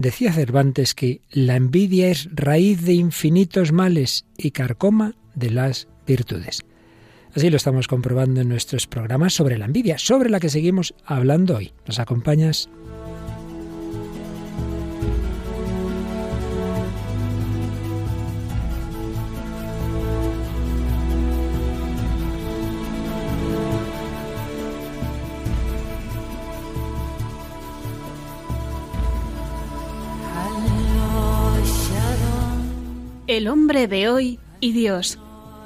Decía 0.00 0.32
Cervantes 0.32 0.94
que 0.94 1.20
la 1.30 1.56
envidia 1.56 2.08
es 2.08 2.30
raíz 2.32 2.86
de 2.86 2.94
infinitos 2.94 3.70
males 3.70 4.24
y 4.38 4.50
carcoma 4.50 5.14
de 5.34 5.50
las 5.50 5.88
virtudes. 6.06 6.62
Así 7.34 7.50
lo 7.50 7.58
estamos 7.58 7.86
comprobando 7.86 8.40
en 8.40 8.48
nuestros 8.48 8.86
programas 8.86 9.34
sobre 9.34 9.58
la 9.58 9.66
envidia, 9.66 9.98
sobre 9.98 10.30
la 10.30 10.40
que 10.40 10.48
seguimos 10.48 10.94
hablando 11.04 11.56
hoy. 11.56 11.74
¿Nos 11.86 11.98
acompañas? 11.98 12.70
El 33.30 33.46
hombre 33.46 33.86
de 33.86 34.08
hoy 34.08 34.40
y 34.58 34.72
Dios, 34.72 35.20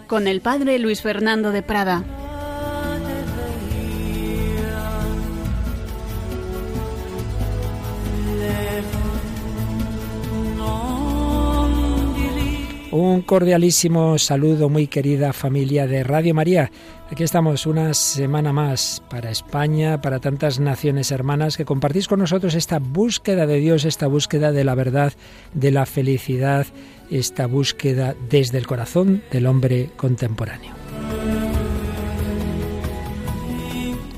con 0.07 0.29
el 0.29 0.43
padre 0.43 0.79
Luis 0.79 1.01
Fernando 1.01 1.51
de 1.51 1.63
Prada. 1.63 2.05
Un 12.91 13.23
cordialísimo 13.23 14.19
saludo, 14.19 14.69
muy 14.69 14.87
querida 14.87 15.33
familia 15.33 15.87
de 15.87 16.05
Radio 16.05 16.35
María. 16.35 16.71
Aquí 17.11 17.23
estamos 17.23 17.67
una 17.67 17.93
semana 17.95 18.53
más 18.53 19.03
para 19.09 19.31
España, 19.31 20.01
para 20.01 20.21
tantas 20.21 20.61
naciones 20.61 21.11
hermanas 21.11 21.57
que 21.57 21.65
compartís 21.65 22.09
con 22.09 22.21
nosotros 22.21 22.55
esta 22.55 22.79
búsqueda 22.79 23.47
de 23.47 23.57
Dios, 23.57 23.85
esta 23.85 24.07
búsqueda 24.07 24.53
de 24.53 24.65
la 24.65 24.75
verdad, 24.75 25.13
de 25.55 25.71
la 25.71 25.87
felicidad 25.87 26.67
esta 27.15 27.47
búsqueda 27.47 28.17
desde 28.29 28.59
el 28.59 28.67
corazón 28.67 29.23
del 29.31 29.47
hombre 29.47 29.91
contemporáneo. 29.97 30.75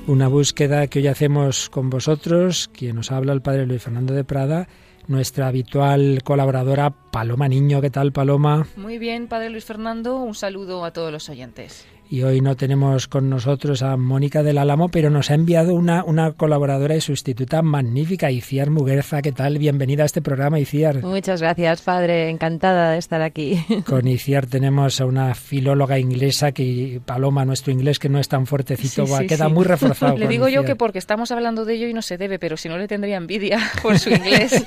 Una 0.06 0.28
búsqueda 0.28 0.86
que 0.86 1.00
hoy 1.00 1.08
hacemos 1.08 1.69
con 1.69 1.91
vosotros, 1.91 2.70
quien 2.72 2.97
nos 2.97 3.12
habla 3.12 3.33
el 3.33 3.42
padre 3.42 3.66
Luis 3.66 3.83
Fernando 3.83 4.14
de 4.14 4.25
Prada, 4.25 4.69
nuestra 5.08 5.48
habitual 5.48 6.20
colaboradora 6.25 6.91
Paloma 6.91 7.48
Niño. 7.48 7.80
¿Qué 7.80 7.91
tal, 7.91 8.12
Paloma? 8.12 8.66
Muy 8.77 8.98
bien, 8.98 9.28
padre 9.28 9.50
Luis 9.50 9.64
Fernando. 9.64 10.16
Un 10.16 10.34
saludo 10.34 10.84
a 10.84 10.92
todos 10.92 11.12
los 11.12 11.28
oyentes 11.28 11.86
y 12.09 12.23
hoy 12.23 12.41
no 12.41 12.57
tenemos 12.57 13.09
con 13.09 13.29
nosotros 13.29 13.83
a 13.83 13.97
Mónica 13.97 14.43
del 14.43 14.59
Álamo, 14.59 14.89
pero 14.89 15.11
nos 15.11 15.31
ha 15.31 15.35
enviado 15.35 15.75
una, 15.75 16.05
una 16.05 16.33
colaboradora 16.33 16.95
y 16.95 17.01
sustituta 17.01 17.62
magnífica, 17.62 18.31
Iciar 18.31 18.71
Muguerza. 18.71 19.23
¿Qué 19.23 19.33
tal? 19.33 19.59
Bienvenida 19.59 20.05
a 20.05 20.07
este 20.07 20.23
programa, 20.23 20.61
Iciar. 20.61 21.03
Muchas 21.03 21.41
gracias, 21.41 21.83
padre. 21.83 22.31
Encantada 22.31 22.93
de 22.93 22.99
estar 22.99 23.23
aquí. 23.23 23.65
Con 23.87 24.07
Iciar 24.07 24.47
tenemos 24.47 25.01
a 25.01 25.07
una 25.07 25.34
filóloga 25.34 25.99
inglesa 25.99 26.53
que, 26.53 27.01
Paloma, 27.05 27.45
nuestro 27.45 27.73
inglés 27.73 27.99
que 27.99 28.09
no 28.09 28.19
es 28.19 28.29
tan 28.29 28.47
fuertecito, 28.47 29.07
va, 29.07 29.25
queda 29.25 29.49
muy 29.49 29.65
reforzado. 29.65 30.17
le 30.19 30.29
digo 30.29 30.49
yo 30.49 30.65
que 30.65 30.77
porque 30.77 30.99
estamos 30.99 31.33
hablando 31.33 31.65
de 31.65 31.75
ello 31.75 31.89
y 31.89 31.95
no 31.95 32.03
se 32.03 32.19
debe, 32.19 32.39
pero 32.39 32.57
si 32.57 32.69
no 32.69 32.79
le 32.79 32.87
tendría 32.89 33.17
envidia 33.17 33.59
por 33.83 33.99
su 33.99 34.11
inglés. 34.11 34.65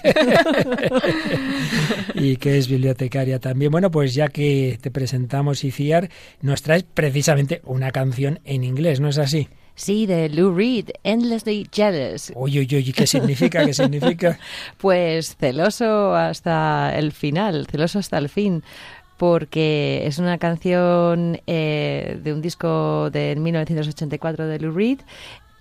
Y 2.20 2.38
que 2.38 2.58
es 2.58 2.68
bibliotecaria 2.68 3.40
también. 3.40 3.72
Bueno, 3.72 3.92
pues 3.92 4.14
ya 4.14 4.28
que 4.28 4.78
te 4.82 4.92
presentamos, 4.92 5.64
Iciar, 5.64 6.10
nos 6.42 6.62
traes 6.62 6.84
precisamente 6.84 7.62
una 7.66 7.92
canción 7.92 8.40
en 8.46 8.64
inglés, 8.64 9.00
¿no 9.00 9.10
es 9.10 9.18
así? 9.18 9.48
Sí, 9.76 10.06
de 10.06 10.28
Lou 10.28 10.54
Reed, 10.54 10.90
Endlessly 11.04 11.70
Jealous. 11.72 12.34
Oye, 12.36 12.60
oye, 12.60 12.78
oye, 12.78 12.92
¿qué 12.92 13.08
significa? 13.08 13.66
¿Qué 13.66 13.74
significa? 13.74 14.38
pues 14.78 15.38
celoso 15.38 16.14
hasta 16.16 16.94
el 16.98 17.14
final, 17.14 17.66
celoso 17.66 18.00
hasta 18.00 18.18
el 18.18 18.28
fin 18.28 18.62
porque 19.20 20.04
es 20.06 20.18
una 20.18 20.38
canción 20.38 21.42
eh, 21.46 22.18
de 22.24 22.34
un 22.34 22.42
disco 22.42 23.10
de 23.10 23.36
1984 23.36 24.48
de 24.48 24.60
Lou 24.60 24.72
Reed 24.72 25.00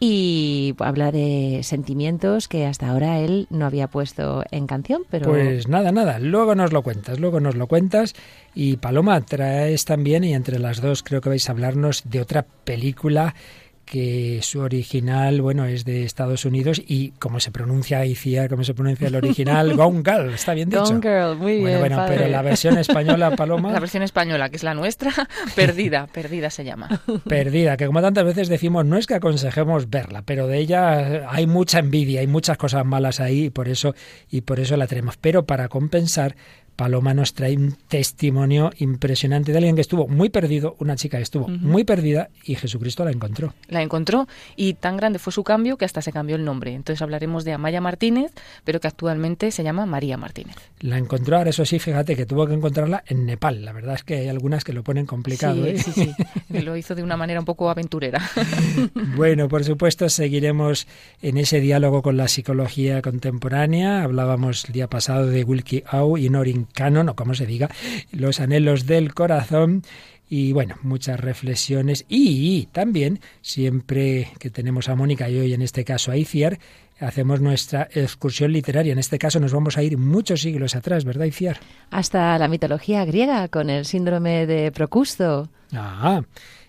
y 0.00 0.74
habla 0.78 1.10
de 1.10 1.60
sentimientos 1.62 2.46
que 2.46 2.66
hasta 2.66 2.88
ahora 2.88 3.18
él 3.18 3.46
no 3.50 3.66
había 3.66 3.88
puesto 3.88 4.44
en 4.50 4.66
canción, 4.66 5.02
pero... 5.10 5.26
Pues 5.26 5.68
nada, 5.68 5.90
nada, 5.90 6.18
luego 6.18 6.54
nos 6.54 6.72
lo 6.72 6.82
cuentas, 6.82 7.18
luego 7.18 7.40
nos 7.40 7.56
lo 7.56 7.66
cuentas. 7.66 8.14
Y 8.54 8.76
Paloma, 8.76 9.20
traes 9.22 9.84
también, 9.84 10.24
y 10.24 10.34
entre 10.34 10.58
las 10.58 10.80
dos 10.80 11.02
creo 11.02 11.20
que 11.20 11.30
vais 11.30 11.48
a 11.48 11.52
hablarnos 11.52 12.02
de 12.04 12.20
otra 12.20 12.46
película 12.64 13.34
que 13.88 14.40
su 14.42 14.60
original, 14.60 15.40
bueno, 15.40 15.64
es 15.64 15.84
de 15.84 16.04
Estados 16.04 16.44
Unidos 16.44 16.80
y 16.86 17.10
como 17.12 17.40
se 17.40 17.50
pronuncia 17.50 18.04
ICIA, 18.04 18.48
como 18.48 18.62
se 18.62 18.74
pronuncia 18.74 19.08
el 19.08 19.16
original, 19.16 19.74
Gone 19.76 20.02
Girl, 20.04 20.34
está 20.34 20.54
bien 20.54 20.68
dicho. 20.68 20.84
Gone 20.84 21.00
Girl, 21.00 21.36
muy 21.36 21.56
bien. 21.58 21.80
Bueno, 21.80 22.04
pero 22.06 22.28
la 22.28 22.42
versión 22.42 22.76
española, 22.78 23.30
Paloma. 23.36 23.72
La 23.72 23.80
versión 23.80 24.02
española, 24.02 24.50
que 24.50 24.56
es 24.56 24.62
la 24.62 24.74
nuestra, 24.74 25.12
perdida, 25.56 26.06
perdida 26.06 26.50
se 26.50 26.64
llama. 26.64 27.00
Perdida, 27.26 27.76
que 27.76 27.86
como 27.86 28.00
tantas 28.02 28.24
veces 28.24 28.48
decimos, 28.48 28.84
no 28.84 28.96
es 28.96 29.06
que 29.06 29.14
aconsejemos 29.14 29.88
verla, 29.88 30.22
pero 30.22 30.46
de 30.46 30.58
ella 30.58 31.28
hay 31.30 31.46
mucha 31.46 31.78
envidia, 31.78 32.20
hay 32.20 32.26
muchas 32.26 32.58
cosas 32.58 32.84
malas 32.84 33.20
ahí 33.20 33.44
y 33.44 33.50
por 33.50 33.68
eso, 33.68 33.94
y 34.30 34.42
por 34.42 34.60
eso 34.60 34.76
la 34.76 34.86
tenemos. 34.86 35.16
Pero 35.16 35.46
para 35.46 35.68
compensar, 35.68 36.36
Paloma 36.78 37.12
nos 37.12 37.34
trae 37.34 37.56
un 37.56 37.72
testimonio 37.88 38.70
impresionante 38.78 39.50
de 39.50 39.58
alguien 39.58 39.74
que 39.74 39.80
estuvo 39.80 40.06
muy 40.06 40.28
perdido, 40.28 40.76
una 40.78 40.94
chica 40.94 41.16
que 41.16 41.24
estuvo 41.24 41.48
muy 41.48 41.82
perdida 41.82 42.30
y 42.44 42.54
Jesucristo 42.54 43.04
la 43.04 43.10
encontró. 43.10 43.52
La 43.66 43.82
encontró 43.82 44.28
y 44.54 44.74
tan 44.74 44.96
grande 44.96 45.18
fue 45.18 45.32
su 45.32 45.42
cambio 45.42 45.76
que 45.76 45.84
hasta 45.84 46.02
se 46.02 46.12
cambió 46.12 46.36
el 46.36 46.44
nombre. 46.44 46.74
Entonces 46.74 47.02
hablaremos 47.02 47.44
de 47.44 47.52
Amaya 47.52 47.80
Martínez, 47.80 48.30
pero 48.62 48.78
que 48.78 48.86
actualmente 48.86 49.50
se 49.50 49.64
llama 49.64 49.86
María 49.86 50.16
Martínez. 50.16 50.54
La 50.78 50.98
encontró, 50.98 51.38
ahora 51.38 51.50
eso 51.50 51.64
sí, 51.64 51.80
fíjate 51.80 52.14
que 52.14 52.26
tuvo 52.26 52.46
que 52.46 52.54
encontrarla 52.54 53.02
en 53.08 53.26
Nepal. 53.26 53.64
La 53.64 53.72
verdad 53.72 53.96
es 53.96 54.04
que 54.04 54.14
hay 54.14 54.28
algunas 54.28 54.62
que 54.62 54.72
lo 54.72 54.84
ponen 54.84 55.04
complicado. 55.04 55.64
Sí, 55.64 55.70
¿eh? 55.70 55.78
sí, 55.78 55.90
sí. 55.92 56.62
lo 56.62 56.76
hizo 56.76 56.94
de 56.94 57.02
una 57.02 57.16
manera 57.16 57.40
un 57.40 57.46
poco 57.46 57.70
aventurera. 57.70 58.22
bueno, 59.16 59.48
por 59.48 59.64
supuesto, 59.64 60.08
seguiremos 60.08 60.86
en 61.22 61.38
ese 61.38 61.58
diálogo 61.58 62.02
con 62.02 62.16
la 62.16 62.28
psicología 62.28 63.02
contemporánea. 63.02 64.04
Hablábamos 64.04 64.66
el 64.66 64.74
día 64.74 64.86
pasado 64.86 65.26
de 65.26 65.42
Wilkie 65.42 65.82
Au 65.88 66.16
y 66.16 66.30
Norin 66.30 66.67
canon 66.74 67.08
o 67.08 67.16
como 67.16 67.34
se 67.34 67.46
diga, 67.46 67.70
los 68.12 68.40
anhelos 68.40 68.86
del 68.86 69.14
corazón 69.14 69.82
y 70.30 70.52
bueno, 70.52 70.76
muchas 70.82 71.18
reflexiones 71.18 72.04
y, 72.08 72.66
también 72.72 73.20
siempre 73.40 74.30
que 74.38 74.50
tenemos 74.50 74.88
a 74.88 74.94
Mónica 74.94 75.28
y 75.30 75.38
hoy 75.38 75.54
en 75.54 75.62
este 75.62 75.84
caso 75.84 76.12
a 76.12 76.16
Iciar, 76.16 76.58
hacemos 77.00 77.40
nuestra 77.40 77.88
excursión 77.92 78.52
literaria. 78.52 78.92
En 78.92 78.98
este 78.98 79.18
caso 79.18 79.40
nos 79.40 79.52
vamos 79.52 79.78
a 79.78 79.82
ir 79.82 79.96
muchos 79.96 80.42
siglos 80.42 80.74
atrás, 80.74 81.04
¿verdad, 81.04 81.24
Iciar? 81.24 81.60
Hasta 81.90 82.38
la 82.38 82.48
mitología 82.48 83.04
griega 83.04 83.48
con 83.48 83.70
el 83.70 83.84
síndrome 83.84 84.46
de 84.46 84.70
Procusto. 84.72 85.48
Ah, 85.72 86.22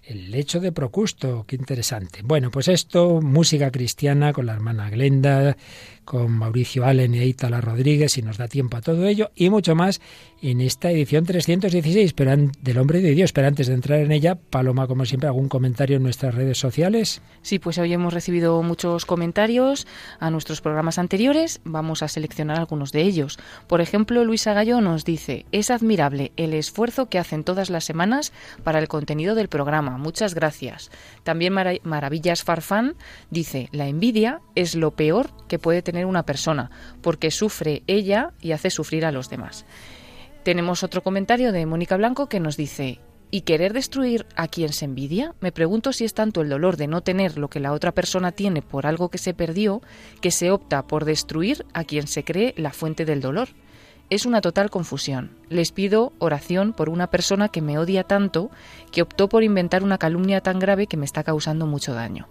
el 0.10 0.32
lecho 0.32 0.60
de 0.60 0.72
Procusto, 0.72 1.46
qué 1.48 1.56
interesante. 1.56 2.22
Bueno, 2.24 2.50
pues 2.50 2.68
esto, 2.68 3.22
música 3.22 3.70
cristiana 3.70 4.34
con 4.34 4.48
la 4.48 4.54
hermana 4.54 4.90
Glenda, 4.90 5.56
con 6.04 6.32
Mauricio 6.32 6.84
Allen 6.84 7.14
y 7.14 7.20
Aitala 7.20 7.62
Rodríguez, 7.62 8.14
si 8.14 8.24
nos 8.24 8.40
da 8.40 8.48
tiempo 8.48 8.78
a 8.78 8.82
todo 8.82 9.06
ello, 9.06 9.30
y 9.36 9.52
mucho 9.52 9.76
más 9.76 10.02
en 10.42 10.62
esta 10.62 10.90
edición 10.90 11.26
316 11.26 12.14
pero 12.14 12.36
del 12.36 12.78
Hombre 12.80 13.02
de 13.02 13.14
Dios. 13.14 13.34
Pero 13.34 13.48
antes 13.48 13.68
de 13.68 13.76
entrar 13.76 14.00
en 14.00 14.12
ella, 14.12 14.34
Paloma, 14.34 14.88
como 14.88 15.06
siempre, 15.06 15.28
algún 15.28 15.48
comentario 15.48 15.98
en 15.98 16.04
nuestras 16.04 16.34
redes 16.34 16.58
sociales. 16.58 17.22
Sí, 17.44 17.60
pues 17.60 17.78
hoy 17.78 17.94
hemos 17.94 18.12
recibido 18.12 18.64
muchos 18.64 19.06
comentarios 19.06 19.86
a 20.20 20.32
nuestros 20.32 20.62
programas 20.62 20.98
anteriores. 20.98 21.62
Vamos 21.64 22.02
a 22.02 22.08
seleccionar 22.08 22.58
algunos 22.58 22.92
de 22.92 23.04
ellos. 23.04 23.38
Por 23.68 23.80
ejemplo, 23.80 24.24
Luisa 24.26 24.54
Gallo 24.54 24.82
nos 24.82 25.06
dice, 25.06 25.46
es 25.52 25.70
admirable 25.70 26.32
el 26.38 26.56
esfuerzo 26.56 27.08
que 27.10 27.20
hacen 27.20 27.44
todas 27.44 27.70
las 27.70 27.84
semanas 27.84 28.34
para 28.64 28.80
el 28.80 28.88
contenido 28.88 29.36
del 29.36 29.48
programa. 29.48 29.99
Muchas 30.00 30.34
gracias. 30.34 30.90
También 31.24 31.54
Maravillas 31.54 32.44
Farfán 32.44 32.96
dice, 33.30 33.70
la 33.72 33.88
envidia 33.88 34.42
es 34.56 34.76
lo 34.76 34.92
peor 34.92 35.30
que 35.48 35.60
puede 35.60 35.82
tener 35.82 36.06
una 36.06 36.24
persona, 36.24 36.72
porque 37.02 37.32
sufre 37.32 37.84
ella 37.88 38.34
y 38.42 38.54
hace 38.54 38.70
sufrir 38.70 39.06
a 39.06 39.12
los 39.12 39.30
demás. 39.30 39.66
Tenemos 40.44 40.84
otro 40.84 41.04
comentario 41.04 41.52
de 41.52 41.66
Mónica 41.66 41.98
Blanco 41.98 42.28
que 42.28 42.40
nos 42.40 42.58
dice, 42.58 43.00
¿y 43.30 43.42
querer 43.42 43.74
destruir 43.74 44.26
a 44.36 44.48
quien 44.48 44.74
se 44.74 44.86
envidia? 44.86 45.36
Me 45.42 45.52
pregunto 45.52 45.94
si 45.94 46.06
es 46.06 46.14
tanto 46.14 46.42
el 46.42 46.50
dolor 46.50 46.78
de 46.78 46.88
no 46.88 47.02
tener 47.02 47.38
lo 47.38 47.50
que 47.50 47.60
la 47.60 47.74
otra 47.74 47.92
persona 47.92 48.32
tiene 48.32 48.62
por 48.62 48.88
algo 48.88 49.10
que 49.10 49.18
se 49.18 49.34
perdió, 49.34 49.82
que 50.22 50.32
se 50.32 50.50
opta 50.50 50.88
por 50.88 51.06
destruir 51.06 51.66
a 51.74 51.84
quien 51.84 52.08
se 52.08 52.24
cree 52.24 52.54
la 52.58 52.72
fuente 52.72 53.06
del 53.06 53.22
dolor. 53.22 53.50
Es 54.10 54.26
una 54.26 54.42
total 54.42 54.70
confusión. 54.70 55.32
Les 55.50 55.72
pido 55.72 56.14
oración 56.20 56.74
por 56.74 56.90
una 56.90 57.08
persona 57.08 57.50
que 57.50 57.62
me 57.62 57.78
odia 57.78 58.04
tanto 58.04 58.50
que 58.92 59.02
optó 59.02 59.30
por 59.30 59.44
inventar 59.44 59.84
una 59.84 59.98
calumnia 59.98 60.42
tan 60.42 60.60
grave 60.60 60.88
que 60.88 60.98
me 60.98 61.06
está 61.06 61.24
causando 61.24 61.68
mucho 61.68 61.94
daño 61.94 62.28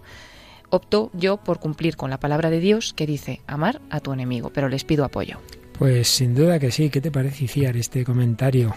opto 0.69 1.09
yo 1.13 1.37
por 1.37 1.59
cumplir 1.59 1.95
con 1.95 2.09
la 2.09 2.19
palabra 2.19 2.49
de 2.49 2.59
Dios 2.59 2.93
que 2.93 3.05
dice 3.05 3.41
amar 3.47 3.81
a 3.89 3.99
tu 3.99 4.13
enemigo, 4.13 4.51
pero 4.53 4.69
les 4.69 4.83
pido 4.83 5.03
apoyo. 5.03 5.39
Pues 5.77 6.07
sin 6.07 6.35
duda 6.35 6.59
que 6.59 6.71
sí. 6.71 6.89
¿Qué 6.89 7.01
te 7.01 7.11
parece, 7.11 7.47
Ciar, 7.47 7.77
este 7.77 8.03
comentario? 8.03 8.73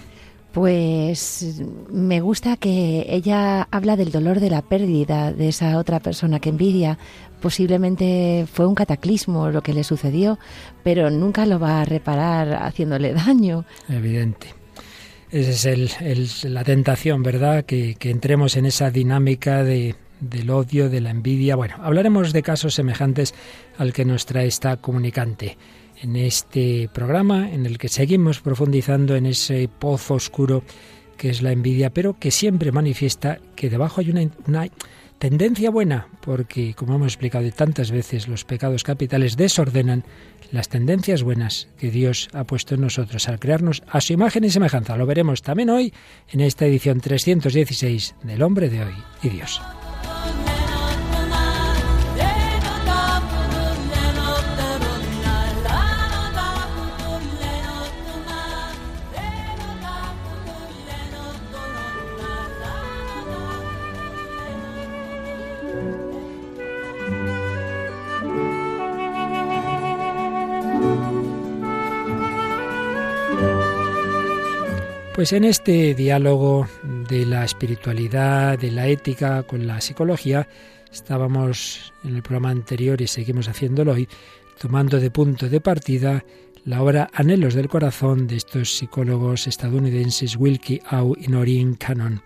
Pues 0.52 1.62
me 1.90 2.20
gusta 2.20 2.58
que 2.58 3.06
ella 3.08 3.66
habla 3.70 3.96
del 3.96 4.12
dolor 4.12 4.38
de 4.38 4.50
la 4.50 4.60
pérdida 4.60 5.32
de 5.32 5.48
esa 5.48 5.78
otra 5.78 5.98
persona 6.00 6.40
que 6.40 6.50
envidia. 6.50 6.98
Posiblemente 7.40 8.46
fue 8.52 8.66
un 8.66 8.74
cataclismo 8.74 9.48
lo 9.50 9.62
que 9.62 9.72
le 9.72 9.82
sucedió, 9.82 10.38
pero 10.82 11.10
nunca 11.10 11.46
lo 11.46 11.58
va 11.58 11.80
a 11.80 11.84
reparar 11.84 12.52
haciéndole 12.62 13.14
daño. 13.14 13.64
Evidente. 13.88 14.48
Esa 15.30 15.70
es 15.70 16.44
la 16.44 16.62
tentación, 16.62 17.22
¿verdad? 17.22 17.64
Que, 17.64 17.94
que 17.94 18.10
entremos 18.10 18.56
en 18.58 18.66
esa 18.66 18.90
dinámica 18.90 19.64
de, 19.64 19.94
del 20.20 20.50
odio, 20.50 20.88
de 20.88 21.00
la 21.00 21.10
envidia. 21.10 21.56
Bueno, 21.56 21.76
hablaremos 21.80 22.32
de 22.34 22.42
casos 22.42 22.74
semejantes 22.74 23.34
al 23.78 23.94
que 23.94 24.04
nos 24.04 24.26
trae 24.26 24.46
esta 24.46 24.76
comunicante 24.76 25.56
en 26.02 26.16
este 26.16 26.90
programa 26.92 27.50
en 27.50 27.64
el 27.64 27.78
que 27.78 27.88
seguimos 27.88 28.40
profundizando 28.40 29.16
en 29.16 29.26
ese 29.26 29.68
pozo 29.68 30.14
oscuro 30.14 30.62
que 31.16 31.30
es 31.30 31.40
la 31.40 31.52
envidia, 31.52 31.90
pero 31.90 32.18
que 32.18 32.30
siempre 32.30 32.72
manifiesta 32.72 33.38
que 33.54 33.70
debajo 33.70 34.00
hay 34.00 34.10
una, 34.10 34.68
tendencia 35.18 35.70
buena, 35.70 36.08
porque 36.20 36.74
como 36.74 36.96
hemos 36.96 37.12
explicado 37.12 37.48
tantas 37.52 37.92
veces, 37.92 38.26
los 38.26 38.44
pecados 38.44 38.82
capitales 38.82 39.36
desordenan 39.36 40.02
las 40.50 40.68
tendencias 40.68 41.22
buenas 41.22 41.68
que 41.78 41.92
Dios 41.92 42.28
ha 42.32 42.42
puesto 42.42 42.74
en 42.74 42.80
nosotros 42.80 43.28
al 43.28 43.38
crearnos 43.38 43.84
a 43.86 44.00
su 44.00 44.14
imagen 44.14 44.42
y 44.42 44.50
semejanza. 44.50 44.96
Lo 44.96 45.06
veremos 45.06 45.42
también 45.42 45.70
hoy 45.70 45.94
en 46.32 46.40
esta 46.40 46.66
edición 46.66 47.00
316 47.00 48.16
del 48.24 48.42
Hombre 48.42 48.68
de 48.68 48.82
Hoy 48.82 48.94
y 49.22 49.28
Dios. 49.28 49.62
Pues 75.14 75.34
en 75.34 75.44
este 75.44 75.94
diálogo 75.94 76.66
de 76.82 77.26
la 77.26 77.44
espiritualidad, 77.44 78.58
de 78.58 78.70
la 78.70 78.88
ética 78.88 79.42
con 79.42 79.66
la 79.66 79.78
psicología, 79.82 80.48
estábamos 80.90 81.92
en 82.02 82.16
el 82.16 82.22
programa 82.22 82.48
anterior 82.48 82.98
y 83.02 83.06
seguimos 83.06 83.46
haciéndolo 83.46 83.92
hoy, 83.92 84.08
tomando 84.58 84.98
de 84.98 85.10
punto 85.10 85.50
de 85.50 85.60
partida 85.60 86.24
la 86.64 86.82
obra 86.82 87.10
Anhelos 87.12 87.52
del 87.52 87.68
Corazón 87.68 88.26
de 88.26 88.36
estos 88.36 88.78
psicólogos 88.78 89.46
estadounidenses 89.46 90.36
Wilkie 90.36 90.80
Au 90.88 91.14
y 91.20 91.28
Noreen 91.28 91.74
Cannon. 91.74 92.22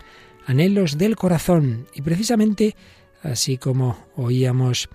Anhelos 0.46 0.96
del 0.96 1.16
Corazón. 1.16 1.88
Y 1.92 2.02
precisamente, 2.02 2.76
así 3.20 3.58
como 3.58 3.98
oíamos 4.14 4.88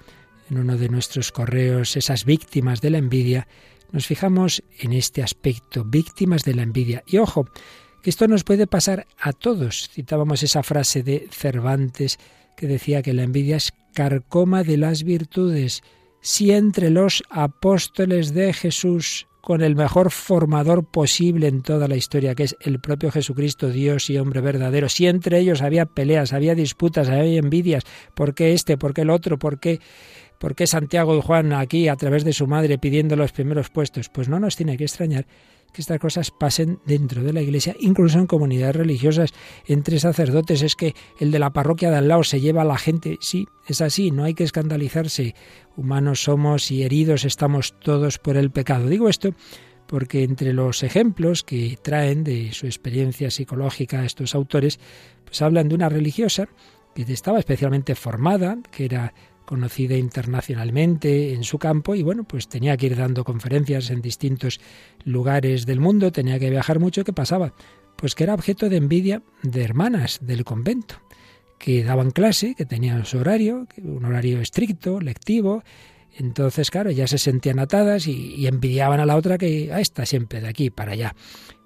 en 0.50 0.60
uno 0.60 0.78
de 0.78 0.88
nuestros 0.88 1.34
correos 1.34 1.98
esas 1.98 2.24
víctimas 2.24 2.80
de 2.80 2.92
la 2.92 3.00
envidia, 3.00 3.48
nos 3.92 4.08
fijamos 4.08 4.64
en 4.80 4.94
este 4.94 5.24
aspecto, 5.24 5.84
víctimas 5.84 6.44
de 6.44 6.56
la 6.56 6.64
envidia. 6.64 7.04
Y 7.06 7.18
ojo, 7.18 7.48
esto 8.04 8.28
nos 8.28 8.44
puede 8.44 8.68
pasar 8.68 9.06
a 9.20 9.34
todos. 9.34 9.90
Citábamos 9.90 10.44
esa 10.44 10.64
frase 10.64 11.04
de 11.04 11.28
Cervantes 11.32 12.18
que 12.58 12.68
decía 12.68 13.02
que 13.02 13.14
la 13.14 13.24
envidia 13.24 13.58
es 13.58 13.74
carcoma 13.94 14.64
de 14.64 14.78
las 14.78 15.04
virtudes. 15.04 15.84
Si 16.22 16.52
entre 16.52 16.90
los 16.90 17.24
apóstoles 17.30 18.34
de 18.34 18.54
Jesús, 18.54 19.28
con 19.42 19.62
el 19.62 19.76
mejor 19.76 20.12
formador 20.12 20.86
posible 20.86 21.48
en 21.48 21.62
toda 21.62 21.88
la 21.88 21.96
historia, 21.96 22.36
que 22.36 22.44
es 22.44 22.56
el 22.62 22.80
propio 22.80 23.12
Jesucristo, 23.12 23.70
Dios 23.70 24.10
y 24.10 24.18
hombre 24.18 24.40
verdadero, 24.40 24.88
si 24.88 25.08
entre 25.08 25.40
ellos 25.40 25.62
había 25.62 25.88
peleas, 25.88 26.32
había 26.32 26.56
disputas, 26.56 27.10
había 27.10 27.40
envidias, 27.40 27.84
¿por 28.16 28.36
qué 28.36 28.54
este, 28.54 28.78
por 28.78 28.94
qué 28.94 29.02
el 29.02 29.10
otro, 29.10 29.40
por 29.40 29.60
qué, 29.60 29.80
por 30.42 30.56
qué 30.56 30.66
Santiago 30.66 31.16
y 31.16 31.22
Juan 31.22 31.54
aquí 31.54 31.88
a 31.88 31.96
través 31.96 32.26
de 32.26 32.34
su 32.34 32.48
madre 32.48 32.80
pidiendo 32.80 33.16
los 33.16 33.32
primeros 33.32 33.70
puestos? 33.70 34.10
Pues 34.10 34.28
no 34.28 34.40
nos 34.40 34.56
tiene 34.56 34.76
que 34.76 34.86
extrañar 34.86 35.28
que 35.72 35.82
estas 35.82 36.00
cosas 36.00 36.32
pasen 36.32 36.80
dentro 36.84 37.22
de 37.22 37.32
la 37.32 37.44
iglesia, 37.44 37.76
incluso 37.80 38.18
en 38.18 38.26
comunidades 38.26 38.76
religiosas, 38.76 39.34
entre 39.68 40.00
sacerdotes. 40.00 40.64
Es 40.64 40.76
que 40.76 40.96
el 41.20 41.30
de 41.30 41.38
la 41.38 41.54
parroquia 41.54 41.92
de 41.92 41.98
al 41.98 42.08
lado 42.08 42.24
se 42.24 42.42
lleva 42.42 42.64
a 42.64 42.66
la 42.66 42.80
gente. 42.80 43.20
Sí, 43.22 43.46
es 43.68 43.82
así, 43.82 44.10
no 44.10 44.24
hay 44.24 44.34
que 44.34 44.44
escandalizarse. 44.44 45.36
Humanos 45.78 46.24
somos 46.24 46.72
y 46.72 46.82
heridos 46.82 47.24
estamos 47.24 47.80
todos 47.80 48.18
por 48.18 48.36
el 48.36 48.50
pecado. 48.50 48.88
Digo 48.88 49.10
esto 49.10 49.36
porque 49.86 50.24
entre 50.24 50.54
los 50.54 50.82
ejemplos 50.82 51.44
que 51.44 51.78
traen 51.84 52.24
de 52.24 52.52
su 52.52 52.66
experiencia 52.66 53.30
psicológica 53.30 54.06
estos 54.06 54.34
autores, 54.34 54.80
pues 55.24 55.40
hablan 55.44 55.70
de 55.70 55.76
una 55.76 55.88
religiosa 55.88 56.50
que 56.96 57.04
estaba 57.04 57.40
especialmente 57.40 57.96
formada, 57.96 58.58
que 58.72 58.86
era 58.86 59.14
conocida 59.46 59.96
internacionalmente 59.96 61.34
en 61.34 61.44
su 61.44 61.60
campo 61.60 61.96
y 61.96 62.04
bueno, 62.04 62.24
pues 62.24 62.48
tenía 62.48 62.78
que 62.78 62.88
ir 62.88 62.96
dando 62.96 63.24
conferencias 63.24 63.90
en 63.90 64.02
distintos 64.02 64.60
lugares 65.04 65.66
del 65.66 65.80
mundo, 65.80 66.12
tenía 66.12 66.40
que 66.40 66.50
viajar 66.50 66.80
mucho. 66.80 67.04
¿Qué 67.04 67.14
pasaba? 67.14 67.54
Pues 67.96 68.16
que 68.16 68.24
era 68.24 68.34
objeto 68.34 68.70
de 68.70 68.78
envidia 68.78 69.24
de 69.44 69.64
hermanas 69.64 70.20
del 70.22 70.44
convento, 70.44 70.96
que 71.60 71.84
daban 71.84 72.12
clase, 72.12 72.56
que 72.56 72.66
tenían 72.66 73.06
su 73.06 73.20
horario, 73.20 73.68
un 73.78 74.06
horario 74.06 74.42
estricto, 74.42 75.00
lectivo, 75.00 75.64
entonces, 76.18 76.70
claro, 76.72 76.92
ya 76.92 77.08
se 77.08 77.18
sentían 77.18 77.60
atadas 77.60 78.08
y, 78.08 78.46
envidiaban 78.48 79.00
a 79.00 79.06
la 79.06 79.16
otra 79.16 79.38
que 79.38 79.72
a 79.72 79.80
esta 79.80 80.06
siempre 80.06 80.42
de 80.42 80.48
aquí 80.48 80.70
para 80.70 80.92
allá. 80.92 81.16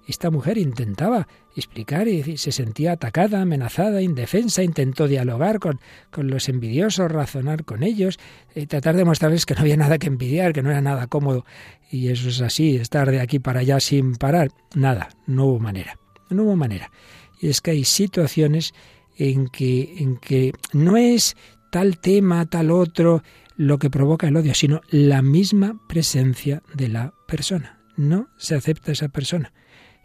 Esta 0.06 0.30
mujer 0.30 0.56
intentaba 0.56 1.26
explicar 1.56 2.06
y 2.06 2.36
se 2.36 2.52
sentía 2.52 2.92
atacada, 2.92 3.42
amenazada, 3.42 4.02
indefensa, 4.02 4.62
intentó 4.62 5.08
dialogar 5.08 5.58
con, 5.58 5.80
con 6.10 6.28
los 6.28 6.48
envidiosos, 6.48 7.10
razonar 7.10 7.64
con 7.64 7.82
ellos, 7.82 8.18
eh, 8.54 8.66
tratar 8.66 8.96
de 8.96 9.04
mostrarles 9.04 9.46
que 9.46 9.54
no 9.54 9.62
había 9.62 9.76
nada 9.76 9.98
que 9.98 10.06
envidiar, 10.06 10.52
que 10.52 10.62
no 10.62 10.70
era 10.70 10.80
nada 10.80 11.08
cómodo. 11.08 11.44
Y 11.90 12.08
eso 12.08 12.28
es 12.28 12.40
así, 12.40 12.76
estar 12.76 13.10
de 13.10 13.20
aquí 13.20 13.40
para 13.40 13.60
allá 13.60 13.80
sin 13.80 14.14
parar. 14.14 14.50
Nada, 14.74 15.08
no 15.26 15.46
hubo 15.46 15.58
manera, 15.58 15.98
no 16.30 16.44
hubo 16.44 16.56
manera. 16.56 16.92
Y 17.40 17.48
es 17.48 17.60
que 17.60 17.72
hay 17.72 17.84
situaciones 17.84 18.74
en 19.16 19.48
que, 19.48 19.96
en 19.98 20.18
que 20.18 20.52
no 20.72 20.96
es 20.96 21.36
tal 21.70 21.98
tema, 21.98 22.46
tal 22.46 22.70
otro, 22.70 23.22
lo 23.56 23.78
que 23.78 23.90
provoca 23.90 24.28
el 24.28 24.36
odio, 24.36 24.54
sino 24.54 24.82
la 24.88 25.22
misma 25.22 25.80
presencia 25.88 26.62
de 26.74 26.88
la 26.88 27.14
persona. 27.26 27.80
No 27.96 28.28
se 28.36 28.54
acepta 28.54 28.92
esa 28.92 29.08
persona. 29.08 29.52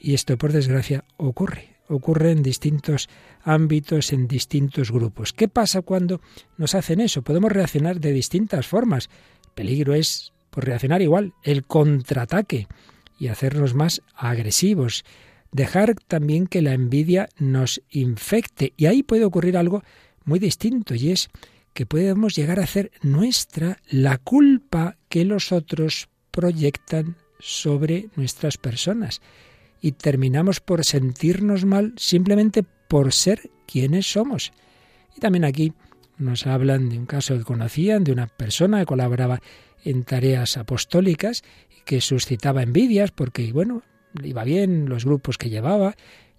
Y 0.04 0.16
esto, 0.16 0.36
por 0.38 0.52
desgracia, 0.52 1.06
ocurre. 1.18 1.76
Ocurre 1.88 2.32
en 2.32 2.42
distintos 2.42 3.08
ámbitos, 3.44 4.14
en 4.14 4.28
distintos 4.28 4.92
grupos. 4.92 5.32
¿Qué 5.32 5.48
pasa 5.48 5.82
cuando 5.82 6.22
nos 6.58 6.74
hacen 6.74 7.02
eso? 7.02 7.22
Podemos 7.22 7.52
reaccionar 7.52 8.00
de 8.00 8.12
distintas 8.12 8.66
formas. 8.66 9.10
El 9.44 9.52
peligro 9.52 9.94
es 9.94 10.34
por 10.50 10.66
reaccionar 10.66 11.02
igual, 11.02 11.34
el 11.44 11.66
contraataque 11.66 12.68
y 13.20 13.28
hacernos 13.28 13.76
más 13.76 14.02
agresivos. 14.16 15.06
Dejar 15.52 15.94
también 16.08 16.48
que 16.48 16.62
la 16.64 16.74
envidia 16.74 17.30
nos 17.38 17.82
infecte. 17.92 18.74
Y 18.78 18.88
ahí 18.88 19.04
puede 19.04 19.26
ocurrir 19.26 19.56
algo 19.56 19.84
muy 20.26 20.40
distinto 20.40 20.96
y 20.96 21.12
es 21.12 21.30
que 21.74 21.86
podemos 21.86 22.36
llegar 22.36 22.60
a 22.60 22.64
hacer 22.64 22.92
nuestra 23.04 23.78
la 23.90 24.18
culpa 24.18 24.98
que 25.10 25.26
los 25.26 25.52
otros 25.52 26.10
proyectan 26.32 27.18
sobre 27.40 28.08
nuestras 28.16 28.58
personas 28.58 29.22
y 29.82 29.94
terminamos 29.94 30.60
por 30.60 30.86
sentirnos 30.86 31.66
mal 31.66 31.94
simplemente 31.98 32.64
por 32.88 33.14
ser 33.14 33.50
quienes 33.66 34.12
somos. 34.12 34.54
Y 35.18 35.20
también 35.20 35.44
aquí 35.44 35.74
nos 36.18 36.46
hablan 36.46 36.90
de 36.90 37.00
un 37.00 37.06
caso 37.06 37.38
que 37.38 37.44
conocían, 37.44 38.04
de 38.04 38.12
una 38.12 38.28
persona 38.28 38.80
que 38.80 38.86
colaboraba 38.86 39.42
en 39.84 40.04
tareas 40.04 40.58
apostólicas 40.58 41.44
y 41.76 41.82
que 41.84 42.00
suscitaba 42.00 42.62
envidias 42.62 43.12
porque, 43.12 43.52
bueno, 43.52 43.82
iba 44.24 44.44
bien 44.44 44.88
los 44.88 45.06
grupos 45.06 45.38
que 45.38 45.50
llevaba, 45.50 45.96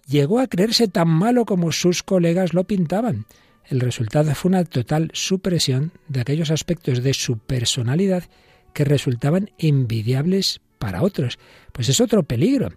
llegó 0.07 0.39
a 0.39 0.47
creerse 0.47 0.87
tan 0.87 1.09
malo 1.09 1.45
como 1.45 1.71
sus 1.71 2.01
colegas 2.01 2.53
lo 2.53 2.63
pintaban. 2.63 3.25
El 3.65 3.81
resultado 3.81 4.33
fue 4.35 4.49
una 4.49 4.63
total 4.63 5.09
supresión 5.13 5.91
de 6.07 6.21
aquellos 6.21 6.51
aspectos 6.51 7.03
de 7.03 7.13
su 7.13 7.37
personalidad 7.37 8.23
que 8.73 8.85
resultaban 8.85 9.51
envidiables 9.57 10.61
para 10.79 11.01
otros. 11.01 11.39
Pues 11.71 11.89
es 11.89 12.01
otro 12.01 12.23
peligro 12.23 12.69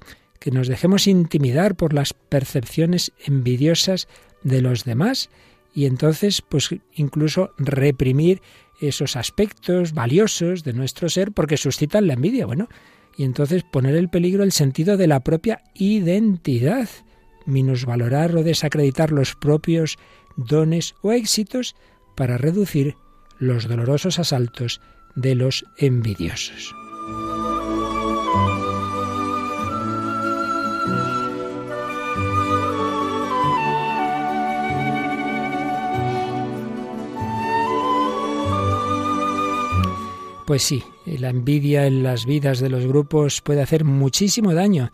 que 0.47 0.53
nos 0.53 0.69
dejemos 0.69 1.09
intimidar 1.09 1.75
por 1.75 1.93
las 1.93 2.13
percepciones 2.13 3.11
envidiosas 3.27 4.07
de 4.45 4.63
los 4.63 4.85
demás 4.85 5.29
y 5.75 5.87
entonces 5.87 6.41
pues 6.41 6.71
incluso 6.95 7.51
reprimir 7.59 8.43
esos 8.81 9.17
aspectos 9.17 9.93
valiosos 9.93 10.63
de 10.63 10.73
nuestro 10.73 11.09
ser 11.09 11.33
porque 11.33 11.57
suscitan 11.57 12.07
la 12.07 12.13
envidia, 12.13 12.47
bueno, 12.47 12.69
y 13.17 13.25
entonces 13.25 13.65
poner 13.65 13.97
en 13.97 14.09
peligro 14.09 14.45
el 14.45 14.53
sentido 14.53 14.97
de 14.97 15.09
la 15.09 15.19
propia 15.19 15.65
identidad, 15.75 16.89
minusvalorar 17.45 18.37
o 18.37 18.45
desacreditar 18.45 19.11
los 19.11 19.35
propios 19.35 19.99
dones 20.37 20.95
o 21.03 21.11
éxitos 21.11 21.75
para 22.15 22.39
reducir 22.39 22.95
los 23.41 23.67
dolorosos 23.67 24.21
asaltos 24.21 24.81
de 25.17 25.35
los 25.35 25.65
envidiosos. 25.77 26.73
Pues 40.47 40.63
sí, 40.63 40.81
la 41.07 41.31
envidia 41.31 41.89
en 41.89 42.05
las 42.05 42.25
vidas 42.25 42.61
de 42.61 42.69
los 42.69 42.87
grupos 42.87 43.41
puede 43.41 43.63
hacer 43.63 43.83
muchísimo 43.85 44.55
daño 44.55 44.93